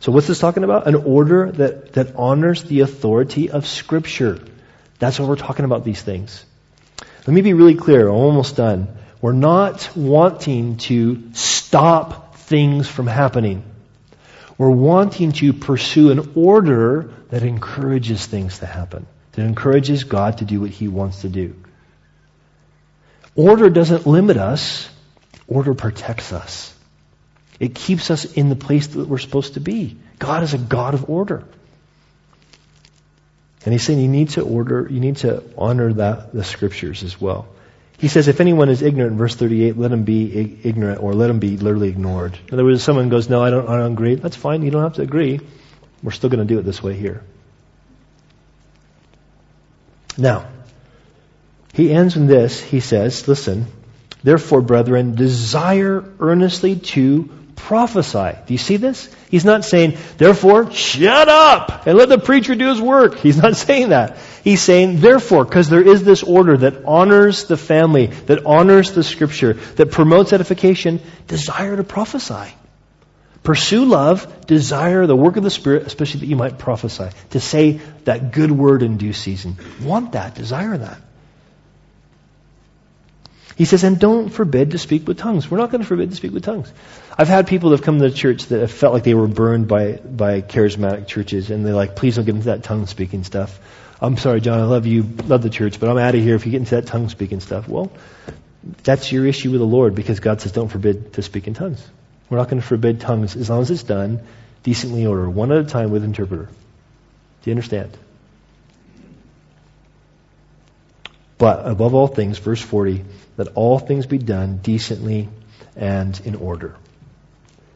So 0.00 0.12
what's 0.12 0.26
this 0.26 0.38
talking 0.38 0.64
about? 0.64 0.88
An 0.88 0.94
order 0.94 1.52
that, 1.52 1.92
that 1.92 2.16
honors 2.16 2.64
the 2.64 2.80
authority 2.80 3.50
of 3.50 3.66
Scripture. 3.66 4.40
That's 4.98 5.20
what 5.20 5.28
we're 5.28 5.36
talking 5.36 5.66
about 5.66 5.84
these 5.84 6.00
things. 6.00 6.42
Let 7.26 7.34
me 7.34 7.42
be 7.42 7.52
really 7.52 7.74
clear. 7.74 8.08
I'm 8.08 8.14
almost 8.14 8.56
done. 8.56 8.88
We're 9.20 9.32
not 9.34 9.94
wanting 9.94 10.78
to 10.88 11.34
stop 11.34 12.36
things 12.36 12.88
from 12.88 13.06
happening. 13.06 13.64
We're 14.56 14.70
wanting 14.70 15.32
to 15.32 15.52
pursue 15.52 16.12
an 16.12 16.32
order 16.34 17.12
that 17.28 17.42
encourages 17.42 18.24
things 18.24 18.60
to 18.60 18.66
happen, 18.66 19.06
that 19.32 19.44
encourages 19.44 20.04
God 20.04 20.38
to 20.38 20.46
do 20.46 20.62
what 20.62 20.70
He 20.70 20.88
wants 20.88 21.20
to 21.20 21.28
do. 21.28 21.56
Order 23.38 23.70
doesn't 23.70 24.04
limit 24.04 24.36
us. 24.36 24.90
Order 25.46 25.72
protects 25.72 26.32
us. 26.32 26.74
It 27.60 27.72
keeps 27.72 28.10
us 28.10 28.24
in 28.24 28.48
the 28.48 28.56
place 28.56 28.88
that 28.88 29.06
we're 29.06 29.18
supposed 29.18 29.54
to 29.54 29.60
be. 29.60 29.96
God 30.18 30.42
is 30.42 30.54
a 30.54 30.58
God 30.58 30.94
of 30.94 31.08
order. 31.08 31.44
And 33.64 33.72
he's 33.72 33.84
saying 33.84 34.00
you 34.00 34.08
need 34.08 34.30
to 34.30 34.42
order, 34.42 34.88
you 34.90 34.98
need 34.98 35.18
to 35.18 35.44
honor 35.56 35.92
that, 35.92 36.32
the 36.32 36.42
scriptures 36.42 37.04
as 37.04 37.20
well. 37.20 37.46
He 37.98 38.08
says, 38.08 38.26
if 38.26 38.40
anyone 38.40 38.70
is 38.70 38.82
ignorant, 38.82 39.16
verse 39.16 39.36
38, 39.36 39.78
let 39.78 39.92
him 39.92 40.02
be 40.02 40.58
ignorant 40.64 41.00
or 41.00 41.14
let 41.14 41.30
him 41.30 41.38
be 41.38 41.56
literally 41.56 41.90
ignored. 41.90 42.36
In 42.48 42.54
other 42.54 42.64
words, 42.64 42.82
someone 42.82 43.08
goes, 43.08 43.28
no, 43.28 43.40
I 43.42 43.50
don't, 43.50 43.68
I 43.68 43.76
don't 43.76 43.92
agree. 43.92 44.16
That's 44.16 44.36
fine. 44.36 44.62
You 44.62 44.72
don't 44.72 44.82
have 44.82 44.94
to 44.94 45.02
agree. 45.02 45.38
We're 46.02 46.10
still 46.10 46.30
going 46.30 46.44
to 46.44 46.54
do 46.54 46.58
it 46.58 46.62
this 46.62 46.82
way 46.82 46.96
here. 46.96 47.22
Now, 50.16 50.48
he 51.78 51.92
ends 51.92 52.16
in 52.16 52.26
this. 52.26 52.60
He 52.60 52.80
says, 52.80 53.28
listen, 53.28 53.66
therefore, 54.24 54.62
brethren, 54.62 55.14
desire 55.14 56.04
earnestly 56.18 56.76
to 56.76 57.30
prophesy. 57.54 58.36
Do 58.46 58.54
you 58.54 58.58
see 58.58 58.78
this? 58.78 59.08
He's 59.30 59.44
not 59.44 59.64
saying, 59.64 59.96
therefore, 60.16 60.72
shut 60.72 61.28
up 61.28 61.86
and 61.86 61.96
let 61.96 62.08
the 62.08 62.18
preacher 62.18 62.54
do 62.54 62.68
his 62.68 62.80
work. 62.80 63.18
He's 63.20 63.36
not 63.36 63.56
saying 63.56 63.90
that. 63.90 64.16
He's 64.42 64.60
saying, 64.60 65.00
therefore, 65.00 65.44
because 65.44 65.68
there 65.68 65.86
is 65.86 66.02
this 66.02 66.22
order 66.22 66.56
that 66.56 66.84
honors 66.84 67.44
the 67.44 67.56
family, 67.56 68.06
that 68.06 68.44
honors 68.44 68.92
the 68.92 69.04
scripture, 69.04 69.52
that 69.52 69.90
promotes 69.90 70.32
edification, 70.32 71.00
desire 71.26 71.76
to 71.76 71.84
prophesy. 71.84 72.54
Pursue 73.42 73.84
love, 73.84 74.46
desire 74.46 75.06
the 75.06 75.16
work 75.16 75.36
of 75.36 75.44
the 75.44 75.50
Spirit, 75.50 75.86
especially 75.86 76.20
that 76.20 76.26
you 76.26 76.36
might 76.36 76.58
prophesy, 76.58 77.08
to 77.30 77.40
say 77.40 77.80
that 78.04 78.32
good 78.32 78.50
word 78.50 78.82
in 78.82 78.96
due 78.96 79.12
season. 79.12 79.56
Want 79.80 80.12
that, 80.12 80.34
desire 80.34 80.76
that. 80.76 81.00
He 83.58 83.64
says, 83.64 83.82
and 83.82 83.98
don't 83.98 84.28
forbid 84.28 84.70
to 84.70 84.78
speak 84.78 85.08
with 85.08 85.18
tongues. 85.18 85.50
We're 85.50 85.58
not 85.58 85.72
going 85.72 85.80
to 85.80 85.86
forbid 85.86 86.10
to 86.10 86.16
speak 86.16 86.30
with 86.32 86.44
tongues. 86.44 86.72
I've 87.18 87.26
had 87.26 87.48
people 87.48 87.70
that 87.70 87.78
have 87.78 87.84
come 87.84 87.98
to 87.98 88.08
the 88.08 88.14
church 88.14 88.46
that 88.46 88.60
have 88.60 88.70
felt 88.70 88.94
like 88.94 89.02
they 89.02 89.14
were 89.14 89.26
burned 89.26 89.66
by, 89.66 89.94
by 89.94 90.42
charismatic 90.42 91.08
churches, 91.08 91.50
and 91.50 91.66
they're 91.66 91.74
like, 91.74 91.96
please 91.96 92.14
don't 92.14 92.24
get 92.24 92.36
into 92.36 92.46
that 92.46 92.62
tongue 92.62 92.86
speaking 92.86 93.24
stuff. 93.24 93.58
I'm 94.00 94.16
sorry, 94.16 94.40
John, 94.40 94.60
I 94.60 94.62
love 94.62 94.86
you, 94.86 95.02
love 95.02 95.42
the 95.42 95.50
church, 95.50 95.80
but 95.80 95.88
I'm 95.88 95.98
out 95.98 96.14
of 96.14 96.22
here 96.22 96.36
if 96.36 96.46
you 96.46 96.52
get 96.52 96.58
into 96.58 96.76
that 96.76 96.86
tongue 96.86 97.08
speaking 97.08 97.40
stuff. 97.40 97.68
Well, 97.68 97.90
that's 98.84 99.10
your 99.10 99.26
issue 99.26 99.50
with 99.50 99.58
the 99.58 99.66
Lord 99.66 99.96
because 99.96 100.20
God 100.20 100.40
says 100.40 100.52
don't 100.52 100.68
forbid 100.68 101.14
to 101.14 101.22
speak 101.22 101.48
in 101.48 101.54
tongues. 101.54 101.84
We're 102.30 102.38
not 102.38 102.48
going 102.48 102.60
to 102.60 102.66
forbid 102.66 103.00
tongues 103.00 103.34
as 103.34 103.50
long 103.50 103.62
as 103.62 103.72
it's 103.72 103.82
done 103.82 104.20
decently 104.62 105.04
ordered, 105.04 105.30
one 105.30 105.50
at 105.50 105.58
a 105.58 105.64
time 105.64 105.90
with 105.90 106.04
interpreter. 106.04 106.44
Do 106.44 107.50
you 107.50 107.52
understand? 107.54 107.98
But 111.38 111.66
above 111.66 111.94
all 111.94 112.06
things, 112.06 112.38
verse 112.38 112.62
40, 112.62 113.04
that 113.38 113.48
all 113.54 113.78
things 113.78 114.06
be 114.06 114.18
done 114.18 114.58
decently 114.58 115.28
and 115.76 116.20
in 116.24 116.34
order. 116.34 116.74